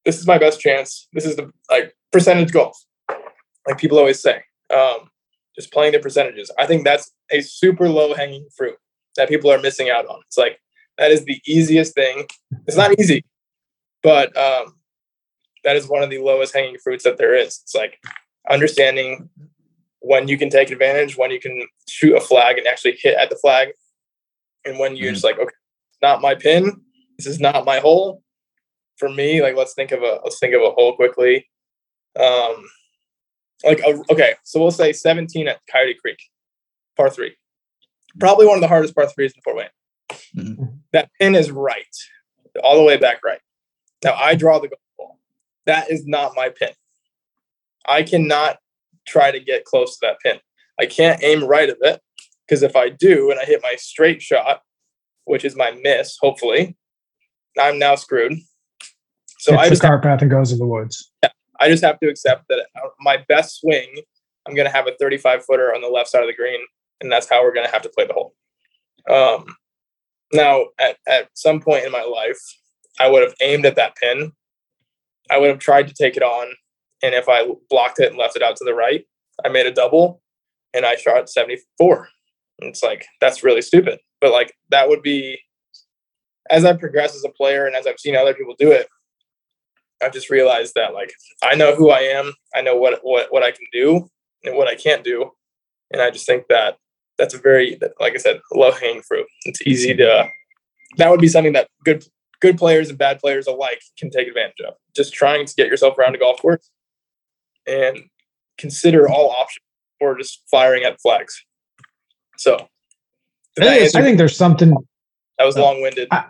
this 0.06 0.20
is 0.20 0.28
my 0.28 0.38
best 0.38 0.60
chance. 0.60 1.08
This 1.14 1.26
is 1.26 1.36
the 1.36 1.52
like 1.70 1.96
percentage 2.12 2.52
golf, 2.52 2.78
like 3.68 3.78
people 3.78 4.00
always 4.00 4.22
say. 4.22 4.44
Um, 4.74 5.10
just 5.56 5.72
playing 5.74 5.92
the 5.92 6.00
percentages. 6.00 6.50
I 6.58 6.66
think 6.66 6.86
that's 6.86 7.12
a 7.30 7.42
super 7.42 7.90
low 7.90 8.14
hanging 8.14 8.48
fruit 8.56 8.78
that 9.18 9.30
people 9.30 9.52
are 9.52 9.60
missing 9.60 9.90
out 9.90 10.06
on. 10.06 10.22
It's 10.28 10.38
like 10.38 10.60
that 10.98 11.12
is 11.12 11.26
the 11.26 11.42
easiest 11.46 11.94
thing. 11.94 12.26
It's 12.68 12.78
not 12.78 12.98
easy, 13.00 13.26
but 14.02 14.36
um, 14.38 14.76
that 15.64 15.76
is 15.76 15.88
one 15.88 16.04
of 16.04 16.10
the 16.10 16.20
lowest 16.20 16.54
hanging 16.54 16.78
fruits 16.78 17.04
that 17.04 17.18
there 17.18 17.36
is. 17.36 17.60
It's 17.64 17.76
like 17.76 18.00
understanding 18.50 19.30
when 20.00 20.28
you 20.28 20.38
can 20.38 20.50
take 20.50 20.72
advantage, 20.72 21.18
when 21.18 21.32
you 21.32 21.40
can 21.40 21.62
shoot 21.88 22.16
a 22.16 22.22
flag 22.22 22.58
and 22.58 22.66
actually 22.66 22.98
hit 23.00 23.18
at 23.18 23.30
the 23.30 23.36
flag, 23.36 23.70
and 24.66 24.80
when 24.80 24.96
you're 24.96 25.08
mm-hmm. 25.08 25.14
just 25.14 25.24
like, 25.24 25.38
okay, 25.38 25.54
not 26.02 26.22
my 26.22 26.36
pin. 26.36 26.82
This 27.18 27.28
is 27.28 27.40
not 27.40 27.66
my 27.66 27.80
hole. 27.80 28.24
For 29.02 29.10
me, 29.10 29.42
like 29.42 29.56
let's 29.56 29.74
think 29.74 29.92
of 29.92 30.04
a 30.04 30.20
let's 30.24 30.38
think 30.38 30.54
of 30.54 30.62
a 30.62 30.70
hole 30.70 30.96
quickly. 30.96 31.50
Um, 32.16 32.64
like 33.64 33.80
a, 33.80 34.00
okay, 34.12 34.36
so 34.44 34.60
we'll 34.60 34.70
say 34.70 34.94
17 34.94 35.48
at 35.48 35.60
Coyote 35.72 35.96
Creek, 35.96 36.20
par 36.96 37.10
three. 37.10 37.36
Probably 38.20 38.46
one 38.46 38.58
of 38.58 38.62
the 38.62 38.68
hardest 38.68 38.94
par 38.94 39.08
threes 39.08 39.34
in 39.36 39.42
Fort 39.42 39.58
Wayne. 39.58 40.18
Mm-hmm. 40.38 40.66
That 40.94 41.10
pin 41.20 41.34
is 41.34 41.50
right, 41.50 41.96
all 42.64 42.78
the 42.78 42.84
way 42.84 42.98
back 42.98 43.22
right. 43.26 43.40
Now 44.04 44.14
I 44.14 44.36
draw 44.36 44.60
the 44.60 44.68
golf 44.68 44.82
ball. 45.00 45.20
That 45.66 45.90
is 45.90 46.06
not 46.06 46.34
my 46.36 46.50
pin. 46.50 46.70
I 47.90 48.04
cannot 48.04 48.60
try 49.08 49.32
to 49.32 49.40
get 49.40 49.66
close 49.66 49.98
to 49.98 50.06
that 50.06 50.20
pin. 50.20 50.40
I 50.80 50.86
can't 50.86 51.24
aim 51.24 51.44
right 51.44 51.72
of 51.72 51.78
it 51.82 52.02
because 52.48 52.62
if 52.62 52.76
I 52.76 52.90
do 52.90 53.32
and 53.32 53.40
I 53.40 53.46
hit 53.46 53.62
my 53.64 53.78
straight 53.80 54.22
shot, 54.22 54.62
which 55.26 55.44
is 55.44 55.56
my 55.56 55.72
miss, 55.82 56.18
hopefully, 56.22 56.78
I'm 57.60 57.80
now 57.80 57.96
screwed. 57.96 58.34
So 59.42 59.54
Hits 59.54 59.64
I 59.64 59.70
just 59.70 59.82
the 59.82 59.88
cart 59.88 60.04
path 60.04 60.22
and 60.22 60.32
goes 60.32 60.52
in 60.52 60.60
the 60.60 60.68
woods. 60.68 61.12
Yeah, 61.24 61.30
I 61.60 61.70
just 61.70 61.84
have 61.84 62.00
to 62.00 62.10
accept 62.10 62.46
that 62.50 62.68
my 63.00 63.18
best 63.28 63.60
swing, 63.60 64.02
I'm 64.48 64.56
going 64.56 64.68
to 64.68 64.74
have 64.74 64.88
a 64.88 64.94
35 65.00 65.46
footer 65.46 65.74
on 65.74 65.82
the 65.82 65.88
left 65.88 66.10
side 66.10 66.22
of 66.22 66.28
the 66.28 66.36
green, 66.36 66.60
and 67.02 67.12
that's 67.12 67.30
how 67.30 67.44
we're 67.44 67.54
going 67.54 67.66
to 67.66 67.72
have 67.72 67.82
to 67.82 67.90
play 67.90 68.06
the 68.06 68.14
hole. 68.14 68.36
Um, 69.10 69.56
now, 70.34 70.66
at, 70.80 70.98
at 71.08 71.30
some 71.34 71.60
point 71.60 71.86
in 71.86 71.92
my 71.92 72.04
life, 72.04 72.40
I 73.00 73.10
would 73.10 73.24
have 73.24 73.34
aimed 73.42 73.66
at 73.66 73.76
that 73.76 73.96
pin. 73.96 74.32
I 75.30 75.38
would 75.38 75.50
have 75.50 75.60
tried 75.60 75.88
to 75.88 75.94
take 75.94 76.16
it 76.16 76.24
on, 76.24 76.54
and 77.04 77.16
if 77.16 77.28
I 77.28 77.48
blocked 77.70 78.00
it 78.00 78.10
and 78.10 78.18
left 78.18 78.36
it 78.36 78.44
out 78.44 78.56
to 78.58 78.64
the 78.64 78.76
right, 78.76 79.06
I 79.44 79.50
made 79.50 79.66
a 79.66 79.74
double, 79.74 80.22
and 80.74 80.86
I 80.86 80.96
shot 80.96 81.30
74. 81.30 82.10
it's 82.60 82.84
like 82.84 83.06
that's 83.20 83.44
really 83.44 83.62
stupid 83.62 84.00
but 84.22 84.32
like 84.32 84.54
that 84.70 84.88
would 84.88 85.02
be 85.02 85.40
as 86.50 86.64
I 86.64 86.74
progress 86.74 87.16
as 87.16 87.26
a 87.26 87.30
player 87.30 87.66
and 87.66 87.76
as 87.76 87.86
I've 87.88 88.00
seen 88.00 88.16
other 88.16 88.34
people 88.34 88.56
do 88.58 88.72
it, 88.72 88.88
I've 90.04 90.14
just 90.14 90.30
realized 90.30 90.74
that 90.76 90.94
like 90.94 91.14
I 91.44 91.56
know 91.56 91.76
who 91.76 91.92
I 91.92 92.00
am, 92.00 92.34
I 92.56 92.62
know 92.62 92.76
what 92.76 93.00
what 93.04 93.28
what 93.32 93.44
I 93.44 93.52
can 93.52 93.66
do 93.72 94.10
and 94.44 94.56
what 94.56 94.68
I 94.68 94.76
can't 94.76 95.04
do, 95.04 95.32
and 95.92 96.02
I 96.02 96.10
just 96.12 96.26
think 96.26 96.48
that 96.50 96.78
that's 97.18 97.34
a 97.34 97.38
very 97.38 97.80
like 98.00 98.14
I 98.14 98.18
said 98.18 98.42
low 98.54 98.72
hanging 98.72 99.02
fruit. 99.02 99.28
It's 99.46 99.62
easy 99.66 99.96
to 99.96 100.28
that 100.98 101.10
would 101.10 101.22
be 101.22 101.28
something 101.28 101.54
that 101.54 101.68
good 101.84 102.06
good 102.42 102.58
players 102.58 102.90
and 102.90 102.98
bad 102.98 103.20
players 103.20 103.48
alike 103.48 103.82
can 103.98 104.10
take 104.10 104.28
advantage 104.28 104.60
of. 104.68 104.74
Just 104.96 105.14
trying 105.14 105.46
to 105.46 105.54
get 105.56 105.68
yourself 105.68 105.98
around 105.98 106.16
a 106.16 106.18
golf 106.18 106.42
course 106.42 106.70
and 107.68 108.00
consider 108.58 109.08
all 109.08 109.30
options 109.30 109.64
or 110.00 110.18
just 110.18 110.42
firing 110.50 110.84
at 110.84 111.00
flags. 111.00 111.46
So 112.38 112.56
I 113.60 113.64
think, 113.64 113.96
I 113.96 114.02
think 114.02 114.18
there's 114.18 114.36
something 114.36 114.74
that 115.38 115.46
was 115.46 115.58
long 115.58 115.82
winded. 115.82 116.08
I 116.12 116.26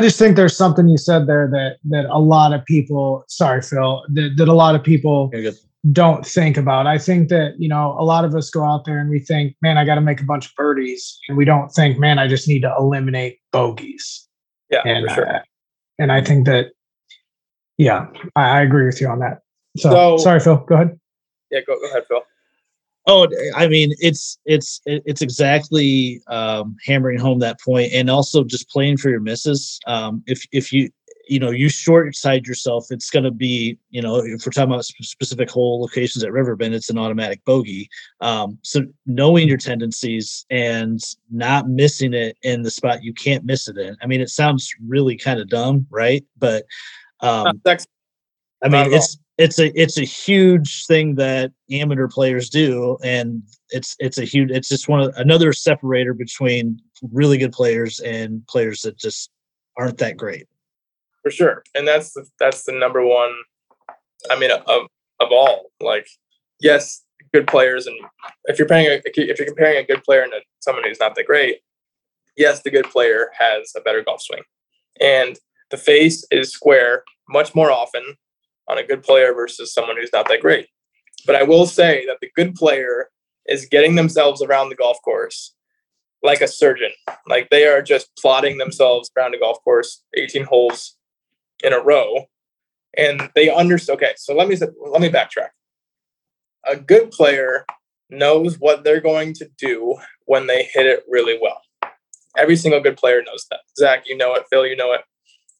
just 0.00 0.18
think 0.18 0.36
there's 0.36 0.56
something 0.56 0.88
you 0.88 0.98
said 0.98 1.26
there 1.26 1.48
that 1.48 1.76
that 1.90 2.06
a 2.10 2.18
lot 2.18 2.52
of 2.52 2.64
people, 2.64 3.24
sorry, 3.28 3.62
Phil, 3.62 4.04
that, 4.14 4.34
that 4.36 4.48
a 4.48 4.52
lot 4.52 4.74
of 4.74 4.82
people 4.82 5.30
don't 5.92 6.26
think 6.26 6.56
about. 6.56 6.86
I 6.86 6.98
think 6.98 7.28
that, 7.28 7.54
you 7.58 7.68
know, 7.68 7.96
a 7.98 8.04
lot 8.04 8.24
of 8.24 8.34
us 8.34 8.50
go 8.50 8.64
out 8.64 8.84
there 8.84 8.98
and 8.98 9.08
we 9.08 9.20
think, 9.20 9.54
man, 9.62 9.78
I 9.78 9.84
got 9.84 9.94
to 9.94 10.00
make 10.00 10.20
a 10.20 10.24
bunch 10.24 10.46
of 10.46 10.54
birdies. 10.54 11.18
And 11.28 11.38
we 11.38 11.44
don't 11.44 11.68
think, 11.68 11.98
man, 11.98 12.18
I 12.18 12.26
just 12.26 12.48
need 12.48 12.62
to 12.62 12.74
eliminate 12.78 13.38
bogeys. 13.52 14.26
Yeah, 14.70 14.82
and, 14.84 15.06
for 15.06 15.14
sure. 15.14 15.36
Uh, 15.36 15.40
and 15.98 16.12
I 16.12 16.22
think 16.22 16.46
that, 16.46 16.72
yeah, 17.78 18.06
I, 18.34 18.58
I, 18.58 18.62
agree 18.62 18.86
with 18.86 19.00
you 19.00 19.08
on 19.08 19.20
that. 19.20 19.38
So, 19.76 19.90
so 19.90 20.16
sorry, 20.16 20.40
Phil, 20.40 20.56
go 20.56 20.74
ahead. 20.74 20.98
Yeah, 21.50 21.60
go, 21.66 21.78
go 21.78 21.88
ahead, 21.88 22.02
Phil. 22.08 22.22
Oh, 23.10 23.26
I 23.56 23.68
mean, 23.68 23.94
it's 24.00 24.38
it's 24.44 24.82
it's 24.84 25.22
exactly 25.22 26.20
um, 26.26 26.76
hammering 26.84 27.18
home 27.18 27.38
that 27.38 27.58
point, 27.58 27.90
and 27.94 28.10
also 28.10 28.44
just 28.44 28.68
playing 28.68 28.98
for 28.98 29.08
your 29.08 29.20
misses. 29.20 29.80
Um, 29.86 30.22
if 30.26 30.46
if 30.52 30.74
you 30.74 30.90
you 31.26 31.38
know 31.38 31.50
you 31.50 31.70
short 31.70 32.14
side 32.14 32.46
yourself, 32.46 32.88
it's 32.90 33.08
going 33.08 33.24
to 33.24 33.30
be 33.30 33.78
you 33.88 34.02
know 34.02 34.16
if 34.16 34.44
we're 34.44 34.52
talking 34.52 34.70
about 34.70 34.84
specific 34.84 35.48
hole 35.48 35.80
locations 35.80 36.22
at 36.22 36.32
Riverbend, 36.32 36.74
it's 36.74 36.90
an 36.90 36.98
automatic 36.98 37.42
bogey. 37.46 37.88
Um, 38.20 38.58
so 38.62 38.82
knowing 39.06 39.48
your 39.48 39.56
tendencies 39.56 40.44
and 40.50 41.00
not 41.30 41.66
missing 41.66 42.12
it 42.12 42.36
in 42.42 42.60
the 42.60 42.70
spot 42.70 43.02
you 43.02 43.14
can't 43.14 43.42
miss 43.42 43.68
it 43.68 43.78
in. 43.78 43.96
I 44.02 44.06
mean, 44.06 44.20
it 44.20 44.28
sounds 44.28 44.70
really 44.86 45.16
kind 45.16 45.40
of 45.40 45.48
dumb, 45.48 45.86
right? 45.88 46.26
But 46.36 46.66
um, 47.20 47.46
I 48.62 48.68
mean, 48.68 48.92
it's 48.92 49.18
it's 49.38 49.58
a 49.60 49.80
it's 49.80 49.96
a 49.96 50.04
huge 50.04 50.84
thing 50.86 51.14
that 51.14 51.52
amateur 51.70 52.08
players 52.08 52.50
do 52.50 52.98
and 53.04 53.42
it's 53.70 53.94
it's 54.00 54.18
a 54.18 54.24
huge 54.24 54.50
it's 54.50 54.68
just 54.68 54.88
one 54.88 55.00
of 55.00 55.14
another 55.16 55.52
separator 55.52 56.12
between 56.12 56.80
really 57.12 57.38
good 57.38 57.52
players 57.52 58.00
and 58.00 58.44
players 58.48 58.82
that 58.82 58.98
just 58.98 59.30
aren't 59.78 59.98
that 59.98 60.16
great. 60.16 60.46
For 61.22 61.30
sure. 61.30 61.62
And 61.74 61.86
that's 61.86 62.12
the, 62.14 62.26
that's 62.40 62.64
the 62.64 62.72
number 62.72 63.04
one 63.04 63.32
i 64.30 64.38
mean 64.38 64.50
of 64.50 64.86
of 65.20 65.28
all. 65.30 65.70
Like 65.80 66.08
yes 66.60 67.04
good 67.32 67.46
players 67.46 67.86
and 67.86 67.96
if 68.46 68.58
you're 68.58 68.68
paying 68.68 68.86
a, 68.86 69.00
if 69.04 69.38
you're 69.38 69.46
comparing 69.46 69.76
a 69.76 69.86
good 69.86 70.02
player 70.02 70.22
and 70.22 70.32
someone 70.60 70.82
who's 70.84 70.98
not 70.98 71.14
that 71.14 71.26
great 71.26 71.58
yes 72.36 72.62
the 72.62 72.70
good 72.70 72.86
player 72.86 73.30
has 73.38 73.72
a 73.76 73.80
better 73.80 74.02
golf 74.02 74.20
swing. 74.20 74.42
And 75.00 75.38
the 75.70 75.76
face 75.76 76.26
is 76.32 76.50
square 76.50 77.04
much 77.28 77.54
more 77.54 77.70
often 77.70 78.16
on 78.68 78.78
a 78.78 78.86
good 78.86 79.02
player 79.02 79.32
versus 79.34 79.72
someone 79.72 79.96
who's 79.96 80.12
not 80.12 80.28
that 80.28 80.40
great. 80.40 80.68
But 81.26 81.36
I 81.36 81.42
will 81.42 81.66
say 81.66 82.04
that 82.06 82.18
the 82.20 82.30
good 82.36 82.54
player 82.54 83.10
is 83.46 83.66
getting 83.66 83.94
themselves 83.94 84.42
around 84.42 84.68
the 84.68 84.76
golf 84.76 84.98
course 85.02 85.54
like 86.22 86.40
a 86.40 86.48
surgeon. 86.48 86.90
Like 87.26 87.50
they 87.50 87.66
are 87.66 87.82
just 87.82 88.10
plotting 88.20 88.58
themselves 88.58 89.10
around 89.16 89.34
a 89.34 89.38
golf 89.38 89.62
course, 89.62 90.02
18 90.14 90.44
holes 90.44 90.96
in 91.62 91.72
a 91.72 91.80
row. 91.80 92.26
And 92.96 93.30
they 93.34 93.50
understand. 93.50 93.96
Okay, 93.96 94.14
so 94.16 94.34
let 94.34 94.48
me 94.48 94.56
let 94.56 95.00
me 95.00 95.10
backtrack. 95.10 95.50
A 96.68 96.76
good 96.76 97.10
player 97.10 97.64
knows 98.10 98.58
what 98.58 98.82
they're 98.82 99.00
going 99.00 99.34
to 99.34 99.48
do 99.58 99.96
when 100.24 100.46
they 100.46 100.68
hit 100.72 100.86
it 100.86 101.04
really 101.08 101.38
well. 101.40 101.60
Every 102.36 102.56
single 102.56 102.80
good 102.80 102.96
player 102.96 103.22
knows 103.22 103.46
that. 103.50 103.60
Zach, 103.76 104.04
you 104.06 104.16
know 104.16 104.34
it. 104.34 104.44
Phil, 104.50 104.66
you 104.66 104.76
know 104.76 104.92
it. 104.92 105.02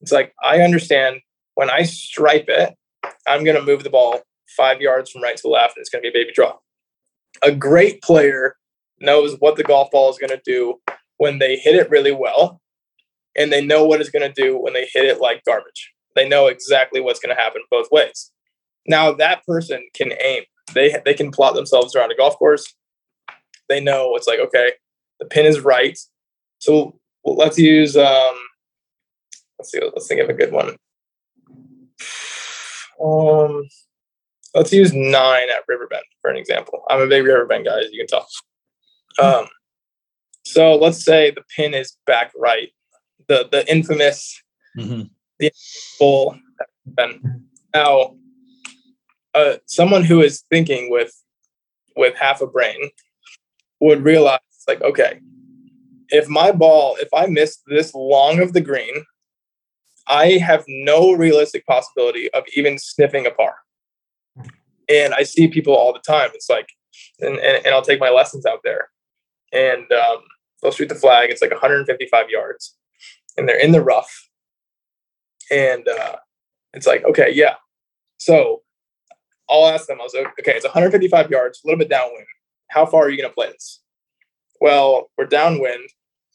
It's 0.01 0.13
like 0.13 0.33
I 0.43 0.63
understand 0.63 1.21
when 1.55 1.71
I 1.71 1.83
stripe 1.83 2.47
it, 2.49 2.75
I'm 3.27 3.45
going 3.45 3.57
to 3.57 3.63
move 3.63 3.85
the 3.85 3.91
ball 3.91 4.21
five 4.57 4.81
yards 4.81 5.11
from 5.11 5.23
right 5.23 5.37
to 5.37 5.49
left, 5.49 5.77
and 5.77 5.83
it's 5.83 5.91
going 5.91 6.03
to 6.03 6.11
be 6.11 6.19
a 6.19 6.23
baby 6.23 6.33
draw. 6.35 6.57
A 7.43 7.53
great 7.53 8.03
player 8.03 8.57
knows 9.01 9.37
what 9.39 9.57
the 9.57 9.65
golf 9.65 9.91
ball 9.91 10.11
is 10.11 10.19
going 10.19 10.31
to 10.31 10.41
do 10.45 10.81
when 11.19 11.39
they 11.39 11.57
hit 11.57 11.77
it 11.77 11.91
really 11.91 12.13
well, 12.13 12.61
and 13.37 13.53
they 13.53 13.65
know 13.65 13.85
what 13.85 14.01
it's 14.01 14.11
going 14.11 14.33
to 14.33 14.43
do 14.43 14.59
when 14.59 14.73
they 14.73 14.89
hit 14.93 15.05
it 15.05 15.21
like 15.21 15.45
garbage. 15.45 15.93
They 16.15 16.29
know 16.29 16.47
exactly 16.47 17.01
what's 17.01 17.21
going 17.21 17.35
to 17.35 17.41
happen 17.41 17.63
both 17.71 17.91
ways. 17.93 18.33
Now 18.87 19.13
that 19.13 19.45
person 19.45 19.87
can 19.95 20.13
aim. 20.21 20.45
They 20.75 20.97
they 21.05 21.15
can 21.15 21.31
plot 21.31 21.55
themselves 21.55 21.95
around 21.95 22.11
a 22.11 22.17
golf 22.17 22.37
course. 22.39 22.75
They 23.69 23.81
know 23.81 24.17
it's 24.17 24.27
like 24.27 24.41
okay, 24.41 24.73
the 25.21 25.27
pin 25.27 25.47
is 25.47 25.61
right. 25.61 25.99
So 26.59 26.99
let's 27.25 27.59
use 27.59 27.97
um, 27.97 28.35
let's 29.59 29.71
see, 29.71 29.81
let's 29.81 30.09
think 30.09 30.21
of 30.21 30.29
a 30.29 30.35
good 30.35 30.53
one. 30.53 30.77
Um, 33.03 33.69
let's 34.55 34.73
use 34.73 34.93
nine 34.93 35.49
at 35.51 35.65
Riverbend 35.69 36.05
for 36.21 36.31
an 36.31 36.37
example. 36.37 36.83
I'm 36.91 37.01
a 37.01 37.07
big 37.07 37.25
Riverbend 37.25 37.67
guy, 37.67 37.81
as 37.81 37.93
you 37.93 37.99
can 37.99 38.07
tell. 38.07 38.29
Um, 39.19 39.49
so 40.45 40.77
let's 40.77 41.05
say 41.05 41.31
the 41.31 41.43
pin 41.57 41.75
is 41.75 41.97
back 42.07 42.33
right, 42.37 42.71
the 43.27 43.49
the 43.51 43.71
infamous, 43.71 44.43
mm-hmm. 44.77 45.03
the. 45.39 45.51
Now, 47.75 48.17
uh, 49.35 49.57
someone 49.67 50.05
who 50.05 50.23
is 50.23 50.43
thinking 50.51 50.91
with 50.91 51.13
with 51.97 52.17
half 52.17 52.41
a 52.41 52.47
brain 52.47 52.91
would 53.81 54.03
realize, 54.03 54.41
like, 54.67 54.81
okay, 54.83 55.21
if 56.09 56.29
my 56.29 56.51
ball, 56.51 56.97
if 57.01 57.09
I 57.13 57.27
miss 57.27 57.59
this 57.67 57.95
long 57.95 58.41
of 58.41 58.53
the 58.53 58.61
green, 58.61 59.05
I 60.09 60.39
have 60.39 60.65
no 60.67 61.13
realistic 61.13 61.67
possibility 61.67 62.33
of 62.33 62.45
even 62.57 62.79
sniffing 62.79 63.27
a 63.27 63.31
par. 63.31 63.57
And 64.89 65.13
I 65.13 65.23
see 65.23 65.49
people 65.49 65.75
all 65.75 65.93
the 65.93 66.01
time. 66.01 66.31
It's 66.35 66.49
like, 66.49 66.69
and, 67.21 67.39
and, 67.39 67.65
and 67.65 67.75
I'll 67.75 67.83
take 67.83 68.01
my 68.01 68.11
lessons 68.11 68.47
out 68.47 68.61
there 68.65 68.89
and 69.53 69.91
um, 69.93 70.19
they'll 70.63 70.73
shoot 70.73 70.89
the 70.89 70.95
flag. 70.95 71.31
It's 71.31 71.43
like 71.43 71.51
155 71.51 72.31
yards 72.31 72.77
and 73.37 73.49
they're 73.49 73.61
in 73.61 73.73
the 73.73 73.83
rough. 73.83 74.29
And 75.51 75.87
uh, 75.87 76.17
it's 76.73 76.87
like, 76.87 77.05
okay, 77.05 77.31
yeah. 77.33 77.55
So 78.19 78.63
I'll 79.49 79.69
ask 79.69 79.87
them, 79.87 80.01
I 80.01 80.05
was 80.05 80.15
like, 80.15 80.27
okay, 80.41 80.53
it's 80.53 80.65
155 80.65 81.31
yards, 81.31 81.61
a 81.63 81.67
little 81.67 81.79
bit 81.79 81.89
downwind. 81.91 82.27
How 82.69 82.87
far 82.87 83.05
are 83.05 83.11
you 83.11 83.19
going 83.19 83.31
to 83.31 83.35
play 83.35 83.49
this? 83.49 83.81
Well, 84.61 85.11
we're 85.17 85.27
downwind. 85.27 85.89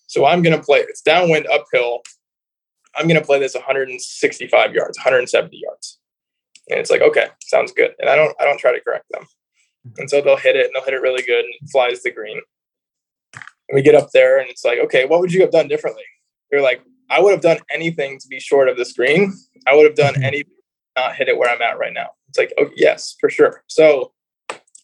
So 0.08 0.26
I'm 0.26 0.42
going 0.42 0.58
to 0.58 0.64
play, 0.64 0.80
it's 0.80 1.02
downwind 1.02 1.48
uphill 1.48 2.02
I'm 2.96 3.08
going 3.08 3.20
to 3.20 3.26
play 3.26 3.40
this 3.40 3.56
165 3.56 4.74
yards, 4.74 4.98
170 4.98 5.58
yards. 5.58 6.00
And 6.70 6.80
it's 6.80 6.92
like, 6.92 7.02
okay, 7.02 7.28
sounds 7.42 7.72
good. 7.72 7.92
And 8.00 8.10
I 8.10 8.16
don't, 8.16 8.36
I 8.40 8.46
don't 8.46 8.60
try 8.60 8.72
to 8.72 8.82
correct 8.82 9.06
them. 9.12 9.26
And 9.98 10.10
so 10.10 10.22
they'll 10.22 10.38
hit 10.38 10.56
it 10.56 10.66
and 10.68 10.72
they'll 10.74 10.86
hit 10.86 10.94
it 10.94 11.02
really 11.02 11.24
good 11.24 11.44
and 11.44 11.54
it 11.62 11.70
flies 11.70 12.04
the 12.04 12.12
green. 12.12 12.40
And 13.34 13.76
we 13.76 13.82
get 13.82 13.96
up 13.96 14.12
there 14.14 14.40
and 14.40 14.50
it's 14.50 14.64
like, 14.64 14.80
okay, 14.80 15.06
what 15.06 15.20
would 15.20 15.34
you 15.34 15.42
have 15.42 15.52
done 15.52 15.68
differently? 15.68 16.04
They're 16.52 16.62
like, 16.62 16.82
I 17.10 17.20
would 17.20 17.32
have 17.32 17.42
done 17.42 17.60
anything 17.72 18.20
to 18.20 18.28
be 18.28 18.40
short 18.40 18.70
of 18.70 18.78
the 18.78 18.86
screen. 18.86 19.34
I 19.68 19.76
would 19.76 19.86
have 19.86 19.96
done 19.96 20.16
mm-hmm. 20.16 20.50
not 20.96 21.16
hit 21.16 21.28
it 21.28 21.38
where 21.38 21.50
I'm 21.50 21.62
at 21.62 21.78
right 21.78 21.94
now. 21.94 22.10
It's 22.30 22.38
like, 22.38 22.54
oh 22.60 22.70
yes, 22.76 23.16
for 23.20 23.30
sure. 23.30 23.64
So 23.68 24.14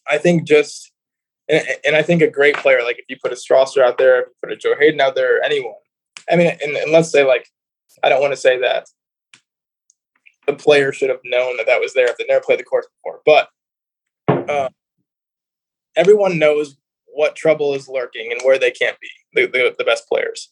I 0.08 0.18
think 0.18 0.44
just, 0.44 0.92
and, 1.48 1.66
and 1.84 1.96
I 1.96 2.02
think 2.02 2.22
a 2.22 2.28
great 2.28 2.56
player, 2.56 2.82
like 2.82 2.98
if 2.98 3.06
you 3.08 3.16
put 3.22 3.32
a 3.32 3.36
Strawser 3.36 3.82
out 3.82 3.98
there, 3.98 4.20
if 4.20 4.26
you 4.28 4.34
put 4.42 4.52
a 4.52 4.56
Joe 4.56 4.74
Hayden 4.78 5.00
out 5.00 5.14
there, 5.14 5.42
anyone, 5.42 5.74
I 6.30 6.36
mean, 6.36 6.56
and, 6.62 6.76
and 6.76 6.92
let's 6.92 7.10
say 7.10 7.24
like 7.24 7.48
I 8.02 8.08
don't 8.08 8.20
want 8.20 8.32
to 8.32 8.40
say 8.40 8.58
that 8.60 8.86
the 10.46 10.54
player 10.54 10.92
should 10.92 11.10
have 11.10 11.20
known 11.24 11.56
that 11.56 11.66
that 11.66 11.80
was 11.80 11.94
there 11.94 12.08
if 12.08 12.16
they 12.16 12.24
never 12.28 12.44
played 12.44 12.58
the 12.58 12.64
course 12.64 12.86
before, 13.02 13.20
but 13.24 13.48
uh, 14.48 14.68
everyone 15.96 16.38
knows 16.38 16.76
what 17.06 17.36
trouble 17.36 17.74
is 17.74 17.88
lurking 17.88 18.30
and 18.30 18.40
where 18.42 18.58
they 18.58 18.70
can't 18.70 18.96
be 19.00 19.08
the, 19.34 19.46
the, 19.46 19.74
the 19.78 19.84
best 19.84 20.08
players. 20.08 20.50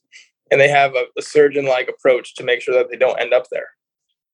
And 0.51 0.61
they 0.61 0.69
have 0.69 0.95
a, 0.95 1.05
a 1.17 1.23
surgeon 1.23 1.67
like 1.67 1.89
approach 1.89 2.35
to 2.37 2.45
make 2.45 2.61
sure 2.61 2.75
that 2.75 2.91
they 2.91 2.97
don't 2.97 3.21
end 3.21 3.33
up 3.33 3.47
there. 3.51 3.69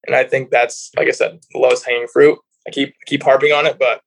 And 0.07 0.15
i 0.15 0.23
think 0.25 0.51
that's 0.51 0.91
like 0.97 1.09
i 1.09 1.13
said 1.13 1.39
the 1.53 1.59
lowest 1.59 1.87
hanging 1.87 2.09
fruit. 2.13 2.39
I 2.67 2.71
keep 2.71 2.95
keep 3.07 3.23
harping 3.23 3.53
on 3.53 3.67
it 3.67 3.79
but 3.79 4.03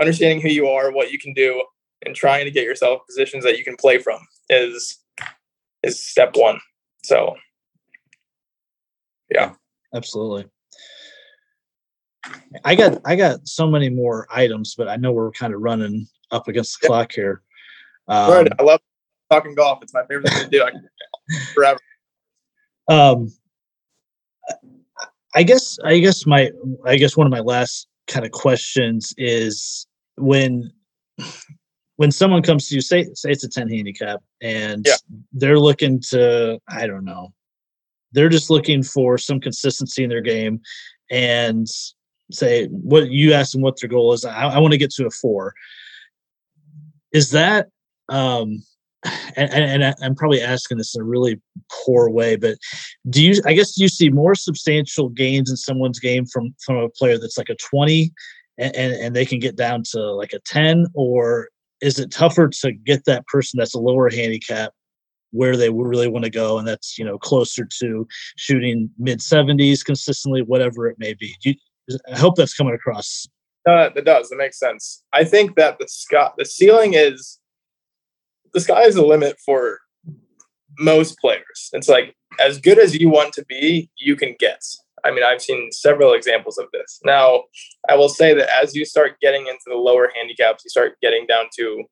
understanding 0.00 0.40
who 0.40 0.48
you 0.48 0.68
are 0.68 0.92
what 0.92 1.10
you 1.10 1.18
can 1.18 1.34
do 1.34 1.64
and 2.04 2.14
trying 2.14 2.44
to 2.44 2.50
get 2.50 2.64
yourself 2.64 3.02
positions 3.06 3.44
that 3.44 3.58
you 3.58 3.64
can 3.64 3.76
play 3.76 3.98
from 3.98 4.20
is 4.48 4.98
is 5.82 6.04
step 6.04 6.36
one. 6.36 6.60
So 7.04 7.34
yeah. 9.34 9.52
Absolutely. 9.94 10.46
I 12.64 12.74
got 12.74 13.00
i 13.04 13.16
got 13.16 13.46
so 13.48 13.66
many 13.66 13.90
more 13.90 14.28
items 14.30 14.76
but 14.76 14.86
i 14.86 14.94
know 14.94 15.10
we're 15.10 15.32
kind 15.32 15.52
of 15.52 15.60
running 15.60 16.06
up 16.30 16.46
against 16.46 16.80
the 16.80 16.86
yeah. 16.86 16.88
clock 16.88 17.12
here. 17.12 17.42
Um, 18.08 18.46
i 18.58 18.62
love 18.62 18.80
talking 19.30 19.54
golf. 19.54 19.82
It's 19.82 19.94
my 19.94 20.04
favorite 20.06 20.28
thing 20.28 20.44
to 20.44 20.50
do. 20.50 20.62
I 20.62 20.70
forever. 21.54 21.80
Um 22.88 23.28
i 25.34 25.42
guess 25.42 25.78
i 25.84 25.98
guess 25.98 26.26
my 26.26 26.50
i 26.86 26.96
guess 26.96 27.16
one 27.16 27.26
of 27.26 27.30
my 27.30 27.40
last 27.40 27.88
kind 28.06 28.24
of 28.24 28.32
questions 28.32 29.14
is 29.16 29.86
when 30.16 30.70
when 31.96 32.10
someone 32.10 32.42
comes 32.42 32.68
to 32.68 32.74
you 32.74 32.80
say 32.80 33.04
say 33.14 33.30
it's 33.30 33.44
a 33.44 33.48
10 33.48 33.68
handicap 33.68 34.20
and 34.40 34.86
yeah. 34.86 34.96
they're 35.32 35.58
looking 35.58 36.00
to 36.00 36.58
i 36.68 36.86
don't 36.86 37.04
know 37.04 37.32
they're 38.12 38.28
just 38.28 38.50
looking 38.50 38.82
for 38.82 39.18
some 39.18 39.40
consistency 39.40 40.04
in 40.04 40.10
their 40.10 40.20
game 40.20 40.60
and 41.10 41.66
say 42.30 42.66
what 42.66 43.10
you 43.10 43.32
ask 43.32 43.52
them 43.52 43.62
what 43.62 43.80
their 43.80 43.90
goal 43.90 44.12
is. 44.12 44.24
I, 44.24 44.48
I 44.48 44.58
want 44.58 44.72
to 44.72 44.78
get 44.78 44.90
to 44.92 45.06
a 45.06 45.10
four. 45.10 45.54
Is 47.12 47.30
that 47.30 47.68
um 48.08 48.62
and, 49.36 49.82
and 49.82 49.94
I'm 50.02 50.14
probably 50.14 50.40
asking 50.40 50.78
this 50.78 50.94
in 50.94 51.00
a 51.00 51.04
really 51.04 51.40
poor 51.84 52.08
way, 52.08 52.36
but 52.36 52.56
do 53.10 53.22
you? 53.22 53.40
I 53.44 53.52
guess 53.52 53.74
do 53.74 53.82
you 53.82 53.88
see 53.88 54.10
more 54.10 54.34
substantial 54.34 55.08
gains 55.08 55.50
in 55.50 55.56
someone's 55.56 55.98
game 55.98 56.24
from 56.26 56.54
from 56.64 56.76
a 56.76 56.88
player 56.88 57.18
that's 57.18 57.38
like 57.38 57.48
a 57.48 57.56
20, 57.56 58.12
and 58.58 58.76
and, 58.76 58.92
and 58.92 59.16
they 59.16 59.26
can 59.26 59.40
get 59.40 59.56
down 59.56 59.82
to 59.90 60.00
like 60.12 60.32
a 60.32 60.38
10, 60.46 60.86
or 60.94 61.48
is 61.80 61.98
it 61.98 62.12
tougher 62.12 62.48
to 62.48 62.72
get 62.72 63.04
that 63.06 63.26
person 63.26 63.58
that's 63.58 63.74
a 63.74 63.80
lower 63.80 64.08
handicap 64.08 64.72
where 65.32 65.56
they 65.56 65.70
really 65.70 66.08
want 66.08 66.24
to 66.24 66.30
go, 66.30 66.58
and 66.58 66.66
that's 66.66 66.98
you 66.98 67.04
know 67.04 67.18
closer 67.18 67.66
to 67.80 68.06
shooting 68.36 68.90
mid 68.98 69.18
70s 69.18 69.84
consistently, 69.84 70.42
whatever 70.42 70.86
it 70.86 70.96
may 70.98 71.14
be. 71.14 71.34
You, 71.42 71.54
I 72.10 72.18
hope 72.18 72.36
that's 72.36 72.54
coming 72.54 72.74
across. 72.74 73.26
Uh, 73.68 73.90
it 73.94 74.04
does. 74.04 74.30
It 74.30 74.38
makes 74.38 74.58
sense. 74.58 75.02
I 75.12 75.24
think 75.24 75.56
that 75.56 75.78
the 75.78 75.88
sky, 75.88 76.30
the 76.36 76.44
ceiling 76.44 76.94
is 76.94 77.38
the 78.52 78.60
sky 78.60 78.82
is 78.82 78.94
the 78.94 79.04
limit 79.04 79.38
for 79.44 79.80
most 80.78 81.18
players. 81.18 81.70
It's 81.72 81.88
like 81.88 82.14
as 82.40 82.58
good 82.58 82.78
as 82.78 82.94
you 82.94 83.08
want 83.08 83.32
to 83.34 83.44
be, 83.46 83.90
you 83.96 84.16
can 84.16 84.34
get. 84.38 84.62
I 85.04 85.10
mean, 85.10 85.24
I've 85.24 85.42
seen 85.42 85.72
several 85.72 86.12
examples 86.12 86.58
of 86.58 86.66
this. 86.72 87.00
Now, 87.04 87.44
I 87.88 87.96
will 87.96 88.08
say 88.08 88.34
that 88.34 88.48
as 88.62 88.74
you 88.74 88.84
start 88.84 89.16
getting 89.20 89.48
into 89.48 89.64
the 89.66 89.74
lower 89.74 90.10
handicaps, 90.14 90.64
you 90.64 90.70
start 90.70 90.96
getting 91.02 91.26
down 91.26 91.46
to 91.58 91.84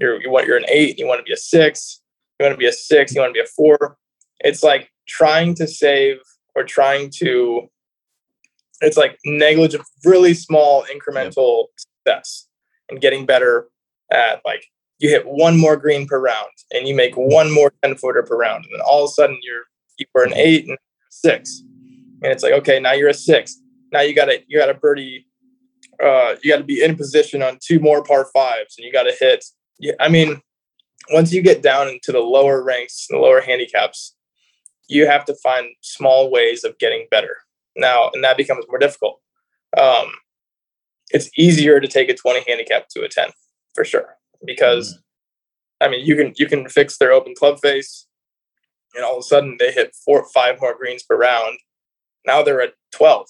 you're, 0.00 0.20
you 0.20 0.30
want 0.30 0.46
you're 0.46 0.56
an 0.56 0.64
eight, 0.68 0.98
you 0.98 1.06
want 1.06 1.18
to 1.18 1.24
be 1.24 1.32
a 1.32 1.36
six, 1.36 2.00
you 2.38 2.44
want 2.44 2.54
to 2.54 2.58
be 2.58 2.66
a 2.66 2.72
six, 2.72 3.14
you 3.14 3.20
want 3.20 3.34
to 3.34 3.40
be 3.40 3.44
a 3.44 3.48
four. 3.48 3.96
It's 4.40 4.62
like 4.62 4.90
trying 5.06 5.54
to 5.56 5.66
save 5.66 6.16
or 6.54 6.64
trying 6.64 7.10
to. 7.18 7.68
It's 8.80 8.96
like 8.96 9.18
negligible, 9.24 9.84
really 10.04 10.34
small 10.34 10.84
incremental 10.84 11.66
success, 11.76 12.48
and 12.90 13.00
getting 13.00 13.24
better 13.24 13.68
at 14.12 14.42
like 14.44 14.64
you 14.98 15.08
hit 15.08 15.26
one 15.26 15.58
more 15.58 15.76
green 15.76 16.06
per 16.06 16.20
round 16.20 16.50
and 16.72 16.86
you 16.86 16.94
make 16.94 17.14
one 17.14 17.50
more 17.50 17.72
10 17.82 17.96
footer 17.96 18.22
per 18.22 18.36
round. 18.36 18.64
And 18.64 18.74
then 18.74 18.80
all 18.80 19.04
of 19.04 19.10
a 19.10 19.12
sudden 19.12 19.38
you're 19.42 19.62
you 19.98 20.06
were 20.14 20.24
an 20.24 20.34
eight 20.34 20.66
and 20.68 20.76
six. 21.10 21.62
And 22.22 22.32
it's 22.32 22.42
like, 22.42 22.52
okay, 22.52 22.80
now 22.80 22.92
you're 22.92 23.08
a 23.08 23.14
six. 23.14 23.60
Now 23.92 24.00
you 24.00 24.14
gotta 24.14 24.40
you 24.48 24.58
gotta 24.58 24.74
birdie 24.74 25.26
uh 26.02 26.34
you 26.42 26.50
gotta 26.50 26.64
be 26.64 26.82
in 26.82 26.96
position 26.96 27.42
on 27.42 27.58
two 27.64 27.78
more 27.78 28.02
par 28.02 28.28
fives 28.34 28.74
and 28.76 28.84
you 28.84 28.92
gotta 28.92 29.14
hit 29.18 29.44
yeah, 29.78 29.92
I 30.00 30.08
mean, 30.08 30.40
once 31.12 31.32
you 31.32 31.42
get 31.42 31.62
down 31.62 31.88
into 31.88 32.12
the 32.12 32.20
lower 32.20 32.62
ranks, 32.62 33.06
the 33.08 33.18
lower 33.18 33.40
handicaps, 33.40 34.14
you 34.88 35.06
have 35.06 35.24
to 35.26 35.34
find 35.34 35.68
small 35.80 36.30
ways 36.30 36.64
of 36.64 36.78
getting 36.78 37.06
better. 37.10 37.36
Now, 37.76 38.10
and 38.12 38.22
that 38.22 38.36
becomes 38.36 38.64
more 38.68 38.78
difficult. 38.78 39.20
Um, 39.76 40.12
it's 41.10 41.30
easier 41.36 41.80
to 41.80 41.88
take 41.88 42.08
a 42.08 42.14
20 42.14 42.44
handicap 42.46 42.88
to 42.90 43.02
a 43.02 43.08
10 43.08 43.30
for 43.74 43.84
sure 43.84 44.16
because 44.44 44.98
I 45.80 45.88
mean 45.88 46.04
you 46.04 46.16
can 46.16 46.32
you 46.36 46.46
can 46.46 46.68
fix 46.68 46.98
their 46.98 47.12
open 47.12 47.34
club 47.34 47.58
face, 47.60 48.06
and 48.94 49.04
all 49.04 49.14
of 49.14 49.20
a 49.20 49.22
sudden 49.22 49.56
they 49.58 49.72
hit 49.72 49.94
four 50.04 50.24
five 50.32 50.60
more 50.60 50.76
greens 50.76 51.02
per 51.02 51.16
round. 51.16 51.58
Now 52.26 52.42
they're 52.42 52.62
at 52.62 52.74
twelve. 52.92 53.26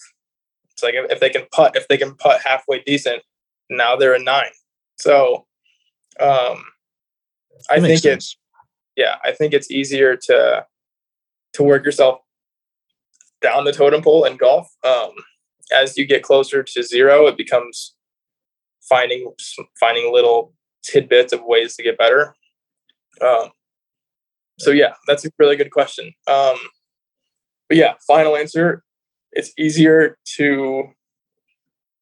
It's 0.70 0.82
like 0.82 0.94
if, 0.94 1.10
if 1.10 1.20
they 1.20 1.30
can 1.30 1.46
putt 1.52 1.76
if 1.76 1.88
they 1.88 1.96
can 1.96 2.14
putt 2.14 2.42
halfway 2.44 2.82
decent, 2.82 3.22
now 3.70 3.96
they're 3.96 4.14
a 4.14 4.22
nine. 4.22 4.52
So, 4.98 5.46
um, 6.20 6.64
I 7.70 7.80
think 7.80 8.00
sense. 8.00 8.04
it's 8.04 8.36
yeah, 8.96 9.16
I 9.24 9.32
think 9.32 9.52
it's 9.52 9.70
easier 9.70 10.16
to 10.16 10.66
to 11.54 11.62
work 11.62 11.84
yourself 11.84 12.20
down 13.40 13.64
the 13.64 13.72
totem 13.72 14.02
pole 14.02 14.24
in 14.24 14.36
golf. 14.36 14.68
Um, 14.84 15.10
as 15.72 15.96
you 15.96 16.06
get 16.06 16.22
closer 16.22 16.62
to 16.62 16.82
zero, 16.82 17.26
it 17.26 17.36
becomes 17.36 17.94
finding 18.88 19.32
finding 19.78 20.12
little 20.12 20.52
tidbits 20.82 21.32
of 21.32 21.42
ways 21.44 21.76
to 21.76 21.82
get 21.82 21.98
better. 21.98 22.34
Um, 23.20 23.50
so 24.58 24.70
yeah, 24.70 24.94
that's 25.06 25.24
a 25.24 25.30
really 25.38 25.56
good 25.56 25.70
question. 25.70 26.12
Um, 26.26 26.56
but 27.68 27.78
yeah, 27.78 27.94
final 28.06 28.36
answer: 28.36 28.84
it's 29.32 29.52
easier 29.58 30.18
to 30.36 30.84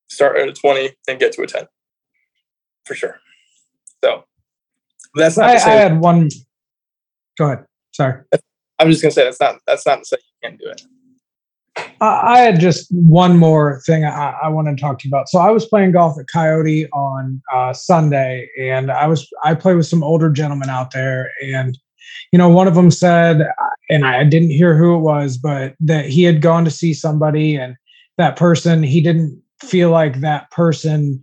start 0.09 0.39
at 0.39 0.49
a 0.49 0.53
twenty 0.53 0.91
and 1.09 1.19
get 1.19 1.33
to 1.33 1.43
a 1.43 1.47
ten, 1.47 1.67
for 2.85 2.95
sure. 2.95 3.21
So 4.05 4.25
that's 5.15 5.37
not. 5.37 5.51
I, 5.51 5.55
I 5.55 5.75
had 5.75 6.01
one. 6.01 6.29
Go 7.39 7.47
ahead. 7.47 7.65
Sorry. 7.93 8.23
I'm 8.79 8.91
just 8.91 9.03
gonna 9.03 9.13
say 9.13 9.25
that's 9.25 9.41
not 9.41 9.57
that's 9.67 9.87
not 9.87 10.01
to 10.01 10.05
say 10.05 10.17
you 10.21 10.49
can't 10.49 10.61
do 10.61 10.69
it. 10.69 10.83
I 12.01 12.41
had 12.41 12.61
just 12.61 12.89
one 12.91 13.39
more 13.39 13.81
thing 13.87 14.05
I, 14.05 14.37
I 14.43 14.49
wanted 14.49 14.77
to 14.77 14.81
talk 14.81 14.99
to 14.99 15.09
you 15.09 15.11
about. 15.11 15.29
So 15.29 15.39
I 15.39 15.51
was 15.51 15.65
playing 15.65 15.93
golf 15.93 16.19
at 16.19 16.27
Coyote 16.27 16.89
on 16.91 17.41
uh, 17.53 17.73
Sunday, 17.73 18.49
and 18.61 18.91
I 18.91 19.07
was 19.07 19.29
I 19.45 19.55
played 19.55 19.77
with 19.77 19.87
some 19.87 20.03
older 20.03 20.29
gentlemen 20.29 20.69
out 20.69 20.91
there, 20.91 21.31
and 21.43 21.79
you 22.33 22.39
know 22.39 22.49
one 22.49 22.67
of 22.67 22.75
them 22.75 22.91
said, 22.91 23.47
and 23.89 24.05
I 24.05 24.25
didn't 24.25 24.51
hear 24.51 24.77
who 24.77 24.97
it 24.97 25.01
was, 25.01 25.39
but 25.39 25.75
that 25.81 26.07
he 26.07 26.25
had 26.25 26.43
gone 26.43 26.65
to 26.65 26.71
see 26.71 26.93
somebody, 26.93 27.55
and 27.55 27.77
that 28.19 28.37
person 28.37 28.83
he 28.83 29.01
didn't 29.01 29.41
feel 29.63 29.91
like 29.91 30.21
that 30.21 30.51
person 30.51 31.23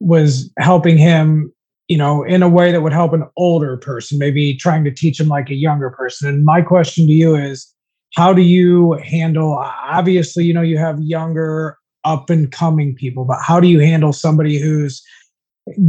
was 0.00 0.52
helping 0.58 0.98
him 0.98 1.52
you 1.88 1.96
know, 1.96 2.22
in 2.22 2.42
a 2.42 2.48
way 2.48 2.70
that 2.70 2.82
would 2.82 2.92
help 2.92 3.12
an 3.12 3.24
older 3.36 3.76
person, 3.76 4.18
maybe 4.18 4.54
trying 4.54 4.84
to 4.84 4.90
teach 4.90 5.18
them 5.18 5.28
like 5.28 5.50
a 5.50 5.54
younger 5.54 5.90
person. 5.90 6.28
And 6.28 6.44
my 6.44 6.62
question 6.62 7.06
to 7.06 7.12
you 7.12 7.34
is, 7.34 7.74
how 8.14 8.32
do 8.32 8.42
you 8.42 8.92
handle 9.04 9.52
obviously 9.52 10.44
you 10.44 10.54
know 10.54 10.62
you 10.62 10.78
have 10.78 11.00
younger 11.00 11.76
up 12.04 12.30
and 12.30 12.50
coming 12.52 12.94
people 12.94 13.24
but 13.24 13.38
how 13.40 13.60
do 13.60 13.68
you 13.68 13.80
handle 13.80 14.12
somebody 14.12 14.58
whose 14.58 15.02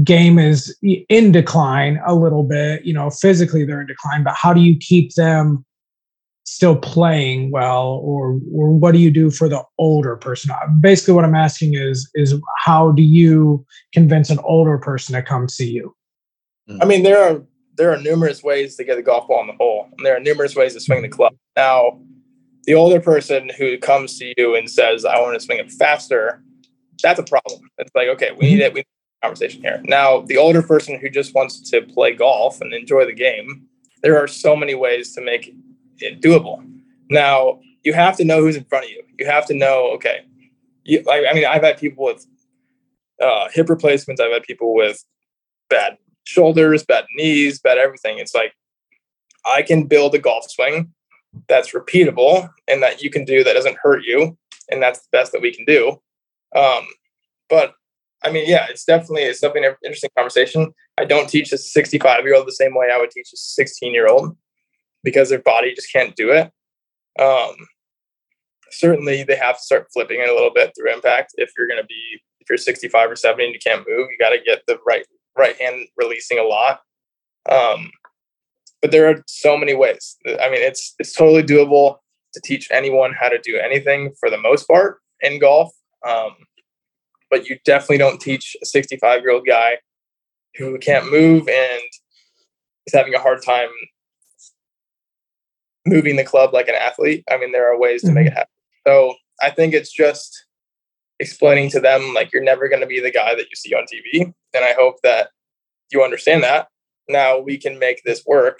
game 0.03 0.37
is 0.37 0.75
in 0.81 1.31
decline 1.31 1.99
a 2.05 2.13
little 2.13 2.43
bit 2.43 2.83
you 2.83 2.93
know 2.93 3.09
physically 3.09 3.63
they're 3.63 3.81
in 3.81 3.87
decline 3.87 4.23
but 4.23 4.35
how 4.35 4.53
do 4.53 4.61
you 4.61 4.77
keep 4.77 5.13
them 5.15 5.65
still 6.49 6.75
playing 6.75 7.51
well 7.51 8.01
or 8.03 8.39
or 8.53 8.71
what 8.71 8.91
do 8.91 8.99
you 8.99 9.11
do 9.11 9.29
for 9.29 9.47
the 9.47 9.63
older 9.77 10.15
person 10.15 10.51
uh, 10.51 10.67
basically 10.79 11.13
what 11.13 11.25
i'm 11.25 11.35
asking 11.35 11.73
is 11.75 12.09
is 12.15 12.35
how 12.57 12.91
do 12.91 13.03
you 13.03 13.65
convince 13.93 14.29
an 14.29 14.39
older 14.43 14.77
person 14.77 15.13
to 15.13 15.21
come 15.21 15.47
see 15.47 15.69
you 15.69 15.95
i 16.81 16.85
mean 16.85 17.03
there 17.03 17.21
are 17.21 17.41
there 17.75 17.93
are 17.93 17.97
numerous 17.97 18.43
ways 18.43 18.75
to 18.75 18.83
get 18.83 18.95
the 18.95 19.01
golf 19.01 19.27
ball 19.27 19.41
in 19.41 19.47
the 19.47 19.53
hole 19.53 19.87
and 19.97 20.05
there 20.05 20.15
are 20.15 20.19
numerous 20.19 20.55
ways 20.55 20.73
to 20.73 20.79
swing 20.79 21.01
the 21.01 21.09
club 21.09 21.33
now 21.55 21.99
the 22.69 22.75
older 22.75 22.99
person 22.99 23.49
who 23.57 23.79
comes 23.79 24.19
to 24.19 24.31
you 24.37 24.55
and 24.55 24.69
says, 24.69 25.03
I 25.03 25.19
want 25.19 25.33
to 25.33 25.43
swing 25.43 25.57
it 25.57 25.71
faster, 25.71 26.43
that's 27.01 27.19
a 27.19 27.23
problem. 27.23 27.61
It's 27.79 27.89
like, 27.95 28.09
okay, 28.09 28.29
we 28.31 28.45
need 28.45 28.59
mm-hmm. 28.59 28.61
it. 28.61 28.73
We 28.73 28.79
need 28.81 28.85
a 29.23 29.25
conversation 29.25 29.61
here. 29.63 29.81
Now, 29.85 30.21
the 30.21 30.37
older 30.37 30.61
person 30.61 30.99
who 30.99 31.09
just 31.09 31.33
wants 31.33 31.67
to 31.71 31.81
play 31.81 32.13
golf 32.13 32.61
and 32.61 32.71
enjoy 32.71 33.05
the 33.05 33.13
game, 33.13 33.65
there 34.03 34.17
are 34.21 34.27
so 34.27 34.55
many 34.55 34.75
ways 34.75 35.13
to 35.15 35.21
make 35.21 35.51
doable. 35.99 36.63
Now, 37.09 37.59
you 37.83 37.93
have 37.93 38.17
to 38.17 38.25
know 38.25 38.41
who's 38.41 38.55
in 38.55 38.65
front 38.65 38.85
of 38.85 38.91
you. 38.91 39.03
You 39.17 39.25
have 39.25 39.45
to 39.47 39.53
know, 39.53 39.91
okay, 39.95 40.21
you, 40.83 41.03
I, 41.09 41.27
I 41.29 41.33
mean, 41.33 41.45
I've 41.45 41.63
had 41.63 41.77
people 41.77 42.05
with 42.05 42.25
uh, 43.21 43.49
hip 43.51 43.69
replacements, 43.69 44.21
I've 44.21 44.31
had 44.31 44.43
people 44.43 44.73
with 44.73 45.03
bad 45.69 45.97
shoulders, 46.23 46.83
bad 46.83 47.05
knees, 47.15 47.59
bad 47.59 47.77
everything. 47.77 48.17
It's 48.19 48.35
like, 48.35 48.53
I 49.45 49.61
can 49.61 49.85
build 49.85 50.15
a 50.15 50.19
golf 50.19 50.49
swing 50.49 50.93
that's 51.47 51.73
repeatable 51.73 52.49
and 52.67 52.81
that 52.83 53.01
you 53.01 53.09
can 53.09 53.25
do 53.25 53.43
that 53.43 53.53
doesn't 53.53 53.77
hurt 53.81 54.03
you 54.03 54.37
and 54.69 54.81
that's 54.81 54.99
the 54.99 55.07
best 55.11 55.31
that 55.31 55.41
we 55.41 55.53
can 55.53 55.65
do 55.65 55.91
um, 56.55 56.85
but 57.49 57.73
i 58.23 58.31
mean 58.31 58.43
yeah 58.47 58.65
it's 58.69 58.83
definitely 58.83 59.23
it's 59.23 59.39
definitely 59.39 59.69
an 59.69 59.75
interesting 59.85 60.09
conversation 60.17 60.73
i 60.97 61.05
don't 61.05 61.29
teach 61.29 61.51
a 61.53 61.57
65 61.57 62.23
year 62.25 62.35
old 62.35 62.47
the 62.47 62.51
same 62.51 62.75
way 62.75 62.89
i 62.93 62.97
would 62.97 63.11
teach 63.11 63.29
a 63.33 63.37
16 63.37 63.93
year 63.93 64.07
old 64.07 64.35
because 65.03 65.29
their 65.29 65.41
body 65.41 65.73
just 65.73 65.91
can't 65.91 66.15
do 66.15 66.31
it 66.31 66.51
um, 67.21 67.55
certainly 68.71 69.23
they 69.23 69.35
have 69.35 69.57
to 69.57 69.63
start 69.63 69.87
flipping 69.93 70.19
it 70.19 70.29
a 70.29 70.33
little 70.33 70.53
bit 70.53 70.71
through 70.75 70.93
impact 70.93 71.33
if 71.37 71.51
you're 71.57 71.67
going 71.67 71.81
to 71.81 71.87
be 71.87 72.21
if 72.39 72.49
you're 72.49 72.57
65 72.57 73.11
or 73.11 73.15
70 73.15 73.45
and 73.45 73.53
you 73.53 73.59
can't 73.59 73.85
move 73.87 74.07
you 74.09 74.17
got 74.19 74.29
to 74.29 74.39
get 74.45 74.61
the 74.67 74.77
right 74.85 75.05
right 75.37 75.59
hand 75.59 75.87
releasing 75.97 76.39
a 76.39 76.43
lot 76.43 76.81
um, 77.49 77.91
but 78.81 78.91
there 78.91 79.09
are 79.09 79.23
so 79.27 79.57
many 79.57 79.75
ways. 79.75 80.17
I 80.25 80.49
mean, 80.49 80.61
it's 80.61 80.95
it's 80.99 81.13
totally 81.13 81.43
doable 81.43 81.97
to 82.33 82.41
teach 82.41 82.69
anyone 82.71 83.13
how 83.19 83.29
to 83.29 83.39
do 83.39 83.57
anything 83.57 84.13
for 84.19 84.29
the 84.29 84.37
most 84.37 84.67
part 84.67 84.97
in 85.21 85.39
golf. 85.39 85.71
Um, 86.07 86.35
but 87.29 87.47
you 87.47 87.57
definitely 87.65 87.97
don't 87.97 88.21
teach 88.21 88.55
a 88.61 88.65
65 88.65 89.21
year 89.21 89.31
old 89.31 89.45
guy 89.45 89.77
who 90.55 90.77
can't 90.79 91.11
move 91.11 91.47
and 91.47 91.81
is 92.87 92.93
having 92.93 93.13
a 93.13 93.19
hard 93.19 93.43
time 93.43 93.69
moving 95.89 96.15
the 96.15 96.23
club 96.23 96.53
like 96.53 96.67
an 96.67 96.75
athlete. 96.75 97.23
I 97.29 97.37
mean, 97.37 97.51
there 97.51 97.71
are 97.71 97.79
ways 97.79 98.01
to 98.03 98.11
make 98.11 98.27
it 98.27 98.29
mm-hmm. 98.29 98.37
happen. 98.37 98.53
So 98.87 99.15
I 99.41 99.49
think 99.49 99.73
it's 99.73 99.91
just 99.91 100.45
explaining 101.19 101.69
to 101.71 101.79
them 101.79 102.13
like 102.13 102.31
you're 102.31 102.43
never 102.43 102.69
going 102.69 102.81
to 102.81 102.87
be 102.87 102.99
the 102.99 103.11
guy 103.11 103.35
that 103.35 103.49
you 103.49 103.55
see 103.55 103.73
on 103.73 103.83
TV. 103.83 104.33
And 104.53 104.65
I 104.65 104.73
hope 104.73 104.95
that 105.03 105.29
you 105.91 106.03
understand 106.03 106.43
that 106.43 106.67
now 107.07 107.39
we 107.39 107.57
can 107.57 107.79
make 107.79 108.03
this 108.03 108.23
work 108.25 108.59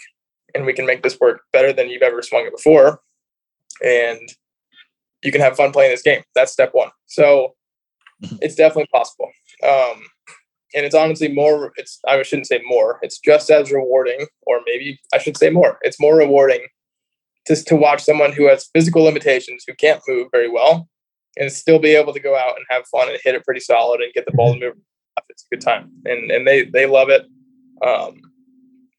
and 0.53 0.65
we 0.65 0.73
can 0.73 0.85
make 0.85 1.03
this 1.03 1.17
work 1.19 1.41
better 1.53 1.71
than 1.71 1.89
you've 1.89 2.01
ever 2.01 2.21
swung 2.21 2.45
it 2.45 2.55
before. 2.55 2.99
And 3.83 4.29
you 5.23 5.31
can 5.31 5.41
have 5.41 5.55
fun 5.55 5.71
playing 5.71 5.91
this 5.91 6.01
game. 6.01 6.23
That's 6.35 6.51
step 6.51 6.71
one. 6.73 6.89
So 7.05 7.55
mm-hmm. 8.23 8.37
it's 8.41 8.55
definitely 8.55 8.89
possible. 8.91 9.29
Um, 9.63 10.03
and 10.75 10.85
it's 10.85 10.95
honestly 10.95 11.29
more. 11.29 11.71
It's 11.77 11.99
I 12.07 12.21
shouldn't 12.23 12.47
say 12.47 12.61
more. 12.65 12.99
It's 13.01 13.19
just 13.19 13.49
as 13.49 13.71
rewarding, 13.71 14.27
or 14.43 14.61
maybe 14.65 14.99
I 15.13 15.17
should 15.17 15.37
say 15.37 15.49
more. 15.49 15.79
It's 15.81 15.99
more 15.99 16.15
rewarding 16.15 16.67
just 17.49 17.67
to 17.67 17.75
watch 17.75 18.03
someone 18.03 18.31
who 18.31 18.47
has 18.47 18.69
physical 18.73 19.01
limitations, 19.01 19.63
who 19.67 19.73
can't 19.73 20.01
move 20.07 20.27
very 20.31 20.49
well, 20.49 20.87
and 21.35 21.51
still 21.51 21.79
be 21.79 21.95
able 21.95 22.13
to 22.13 22.19
go 22.19 22.37
out 22.37 22.55
and 22.55 22.65
have 22.69 22.85
fun 22.87 23.09
and 23.09 23.17
hit 23.23 23.33
it 23.33 23.43
pretty 23.43 23.59
solid 23.59 24.01
and 24.01 24.13
get 24.13 24.25
the 24.25 24.31
ball 24.31 24.53
to 24.53 24.59
move. 24.59 24.75
It's 25.29 25.45
a 25.51 25.55
good 25.55 25.61
time, 25.61 25.91
and 26.05 26.31
and 26.31 26.47
they 26.47 26.65
they 26.65 26.85
love 26.85 27.09
it. 27.09 27.25
Um, 27.85 28.21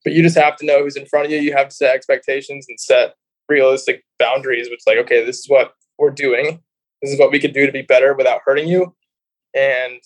but 0.05 0.12
you 0.12 0.22
just 0.22 0.36
have 0.36 0.57
to 0.57 0.66
know 0.66 0.82
who's 0.82 0.96
in 0.96 1.07
front 1.07 1.26
of 1.26 1.32
you. 1.32 1.38
You 1.38 1.55
have 1.55 1.68
to 1.68 1.74
set 1.74 1.94
expectations 1.94 2.66
and 2.68 2.78
set 2.78 3.14
realistic 3.48 4.05
boundaries, 4.18 4.68
which 4.68 4.80
like, 4.86 4.98
okay, 4.98 5.24
this 5.24 5.38
is 5.38 5.48
what 5.48 5.72
we're 5.98 6.11
doing. 6.11 6.61
This 7.03 7.12
is 7.12 7.18
what 7.18 7.30
we 7.30 7.38
can 7.38 7.53
do 7.53 7.66
to 7.66 7.72
be 7.72 7.82
better 7.82 8.14
without 8.14 8.40
hurting 8.44 8.68
you. 8.68 8.94
And 9.55 10.01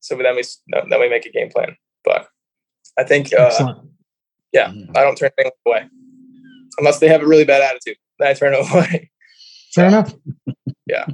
so 0.00 0.16
then 0.16 0.36
we 0.36 0.42
then 0.68 1.00
we 1.00 1.08
make 1.08 1.26
a 1.26 1.30
game 1.32 1.50
plan. 1.50 1.76
But 2.04 2.28
I 2.98 3.04
think, 3.04 3.32
uh, 3.32 3.74
yeah, 4.52 4.68
mm-hmm. 4.68 4.96
I 4.96 5.02
don't 5.02 5.16
turn 5.16 5.30
anything 5.38 5.52
away 5.66 5.88
unless 6.78 6.98
they 6.98 7.08
have 7.08 7.22
a 7.22 7.26
really 7.26 7.44
bad 7.44 7.62
attitude. 7.62 7.96
Then 8.18 8.28
I 8.28 8.34
turn 8.34 8.54
it 8.54 8.66
away. 8.72 9.10
Fair 9.74 9.86
enough. 9.86 10.14
Yeah. 10.86 11.06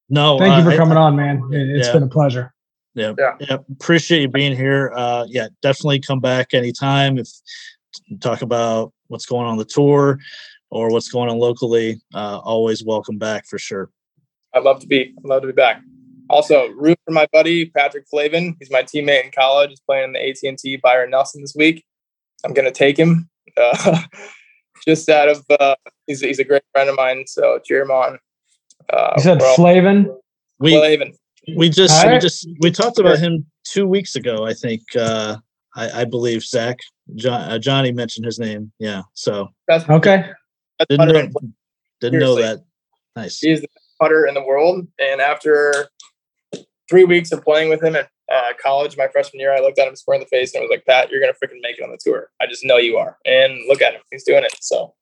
No, 0.09 0.39
thank 0.39 0.55
uh, 0.55 0.59
you 0.59 0.71
for 0.71 0.77
coming 0.77 0.99
I, 0.99 1.03
on, 1.03 1.17
man. 1.17 1.49
It's 1.53 1.87
yeah. 1.87 1.93
been 1.95 2.03
a 2.03 2.09
pleasure. 2.09 2.53
Yeah, 2.95 3.15
yeah, 3.19 3.37
yeah, 3.41 3.57
Appreciate 3.73 4.21
you 4.21 4.29
being 4.29 4.55
here. 4.55 4.93
Uh, 4.95 5.25
yeah, 5.27 5.49
definitely 5.63 6.01
come 6.01 6.21
back 6.21 6.53
anytime 6.53 7.17
if 7.17 7.29
talk 8.21 8.43
about 8.43 8.93
what's 9.09 9.25
going 9.25 9.47
on 9.47 9.57
the 9.57 9.65
tour 9.65 10.19
or 10.71 10.91
what's 10.91 11.09
going 11.09 11.31
on 11.31 11.39
locally. 11.39 12.03
Uh, 12.15 12.39
always 12.39 12.85
welcome 12.85 13.17
back 13.17 13.47
for 13.47 13.59
sure. 13.59 13.91
I'd 14.55 14.65
love 14.65 14.81
to 14.81 14.87
be. 14.87 15.15
I'd 15.19 15.25
love 15.25 15.41
to 15.43 15.47
be 15.47 15.55
back. 15.55 15.81
Also, 16.29 16.69
root 16.69 16.99
for 17.07 17.13
my 17.13 17.27
buddy 17.33 17.67
Patrick 17.67 18.07
Flavin. 18.11 18.57
He's 18.59 18.71
my 18.71 18.83
teammate 18.83 19.25
in 19.25 19.31
college. 19.31 19.71
He's 19.71 19.81
playing 19.81 20.05
in 20.05 20.13
the 20.13 20.29
AT 20.29 20.37
and 20.45 20.59
T 20.59 20.77
Byron 20.77 21.11
Nelson 21.11 21.41
this 21.41 21.55
week. 21.57 21.85
I'm 22.45 22.53
gonna 22.53 22.71
take 22.71 22.99
him. 22.99 23.31
Uh, 23.57 24.03
just 24.87 25.09
out 25.09 25.29
of 25.29 25.45
uh, 25.61 25.77
he's 26.07 26.21
he's 26.21 26.39
a 26.39 26.45
great 26.45 26.63
friend 26.73 26.89
of 26.89 26.97
mine. 26.97 27.25
So 27.27 27.59
cheer 27.65 27.83
him 27.83 27.91
on. 27.91 28.19
Uh, 28.93 29.15
you 29.17 29.23
said 29.23 29.43
Flavin. 29.57 30.15
We 30.59 30.73
Flavin. 30.73 31.13
we 31.57 31.69
just 31.69 32.05
right. 32.05 32.15
we 32.15 32.19
just 32.19 32.49
we 32.61 32.71
talked 32.71 32.99
about 32.99 33.19
him 33.19 33.47
two 33.65 33.87
weeks 33.87 34.17
ago. 34.17 34.47
I 34.47 34.55
think 34.55 34.83
uh, 34.97 35.37
I, 35.75 36.03
I 36.03 36.05
believe 36.05 36.43
Zach 36.43 36.79
John, 37.15 37.41
uh, 37.41 37.59
Johnny 37.59 37.93
mentioned 37.93 38.27
his 38.27 38.39
name. 38.39 38.73
Yeah. 38.79 39.03
So 39.15 39.49
that's, 39.69 39.89
okay. 39.89 40.31
That's 40.79 40.89
didn't 40.89 41.09
know, 41.09 41.41
didn't 42.01 42.21
know 42.21 42.35
that. 42.37 42.61
Nice. 43.17 43.39
He's 43.41 43.61
the 43.61 43.69
putter 44.01 44.27
in 44.27 44.35
the 44.35 44.43
world. 44.43 44.87
And 44.99 45.21
after 45.21 45.89
three 46.89 47.05
weeks 47.05 47.33
of 47.33 47.43
playing 47.43 47.69
with 47.69 47.83
him 47.83 47.97
at 47.97 48.09
uh, 48.31 48.53
college, 48.63 48.97
my 48.97 49.09
freshman 49.09 49.41
year, 49.41 49.55
I 49.55 49.61
looked 49.61 49.79
at 49.79 49.89
him 49.89 49.97
square 49.97 50.17
in 50.17 50.21
the 50.21 50.27
face 50.27 50.55
and 50.55 50.61
I 50.61 50.63
was 50.63 50.71
like, 50.71 50.85
Pat, 50.87 51.11
you're 51.11 51.21
going 51.21 51.33
to 51.33 51.39
freaking 51.39 51.61
make 51.63 51.79
it 51.79 51.83
on 51.83 51.91
the 51.91 51.99
tour. 51.99 52.31
I 52.41 52.47
just 52.47 52.65
know 52.65 52.77
you 52.77 52.97
are. 52.97 53.19
And 53.25 53.59
look 53.69 53.83
at 53.83 53.95
him. 53.95 54.03
He's 54.11 54.25
doing 54.25 54.45
it. 54.45 54.55
So. 54.61 54.95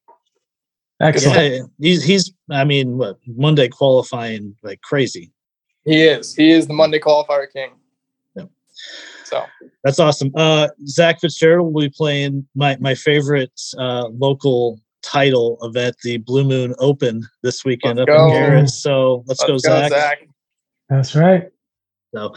Excellent. 1.01 1.55
Yeah, 1.55 1.63
he's, 1.79 2.05
he's, 2.05 2.33
I 2.51 2.65
mean, 2.65 2.99
what, 2.99 3.19
Monday 3.27 3.69
qualifying 3.69 4.55
like 4.63 4.83
crazy. 4.83 5.33
He 5.85 6.03
is. 6.03 6.35
He 6.35 6.51
is 6.51 6.67
the 6.67 6.75
Monday 6.75 6.99
qualifier 6.99 7.51
king. 7.51 7.71
Yeah. 8.37 8.45
So 9.25 9.45
that's 9.83 9.99
awesome. 9.99 10.31
Uh, 10.35 10.69
Zach 10.87 11.21
Fitzgerald 11.21 11.73
will 11.73 11.83
be 11.83 11.89
playing 11.89 12.47
my, 12.55 12.77
my 12.81 12.95
favorite 12.95 13.59
uh, 13.79 14.09
local 14.09 14.79
title 15.03 15.57
event, 15.63 15.97
the 16.05 16.19
Blue 16.19 16.45
Moon 16.45 16.75
Open 16.79 17.27
this 17.43 17.65
weekend 17.65 17.99
let's 17.99 18.11
up 18.11 18.17
go. 18.17 18.27
in 18.27 18.33
Garrett. 18.33 18.69
So 18.69 19.25
let's, 19.27 19.41
let's 19.41 19.51
go, 19.51 19.57
Zach. 19.57 19.91
Zach. 19.91 20.19
That's 20.91 21.17
right. 21.17 21.49
So, 22.15 22.35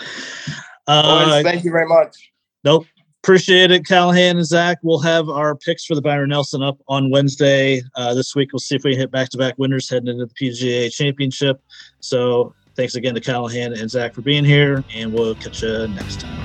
uh, 0.87 1.43
thank 1.43 1.63
you 1.63 1.71
very 1.71 1.87
much. 1.87 2.31
Nope. 2.63 2.85
Appreciate 3.23 3.71
it, 3.71 3.85
Callahan 3.85 4.35
and 4.35 4.45
Zach. 4.45 4.79
We'll 4.83 4.99
have 4.99 5.29
our 5.29 5.55
picks 5.55 5.85
for 5.85 5.95
the 5.95 6.01
Byron 6.01 6.31
Nelson 6.31 6.61
up 6.61 6.77
on 6.89 7.09
Wednesday. 7.09 7.81
Uh, 7.95 8.13
this 8.13 8.35
week, 8.35 8.51
we'll 8.51 8.59
see 8.59 8.75
if 8.75 8.83
we 8.83 8.97
hit 8.97 9.11
back 9.11 9.29
to 9.29 9.37
back 9.37 9.57
winners 9.57 9.89
heading 9.89 10.09
into 10.09 10.25
the 10.25 10.33
PGA 10.33 10.93
Championship. 10.93 11.61
So, 12.01 12.53
thanks 12.75 12.95
again 12.95 13.15
to 13.15 13.21
Callahan 13.21 13.73
and 13.73 13.89
Zach 13.89 14.13
for 14.13 14.23
being 14.23 14.43
here, 14.43 14.83
and 14.93 15.13
we'll 15.13 15.35
catch 15.35 15.63
you 15.63 15.87
next 15.87 16.19
time. 16.19 16.42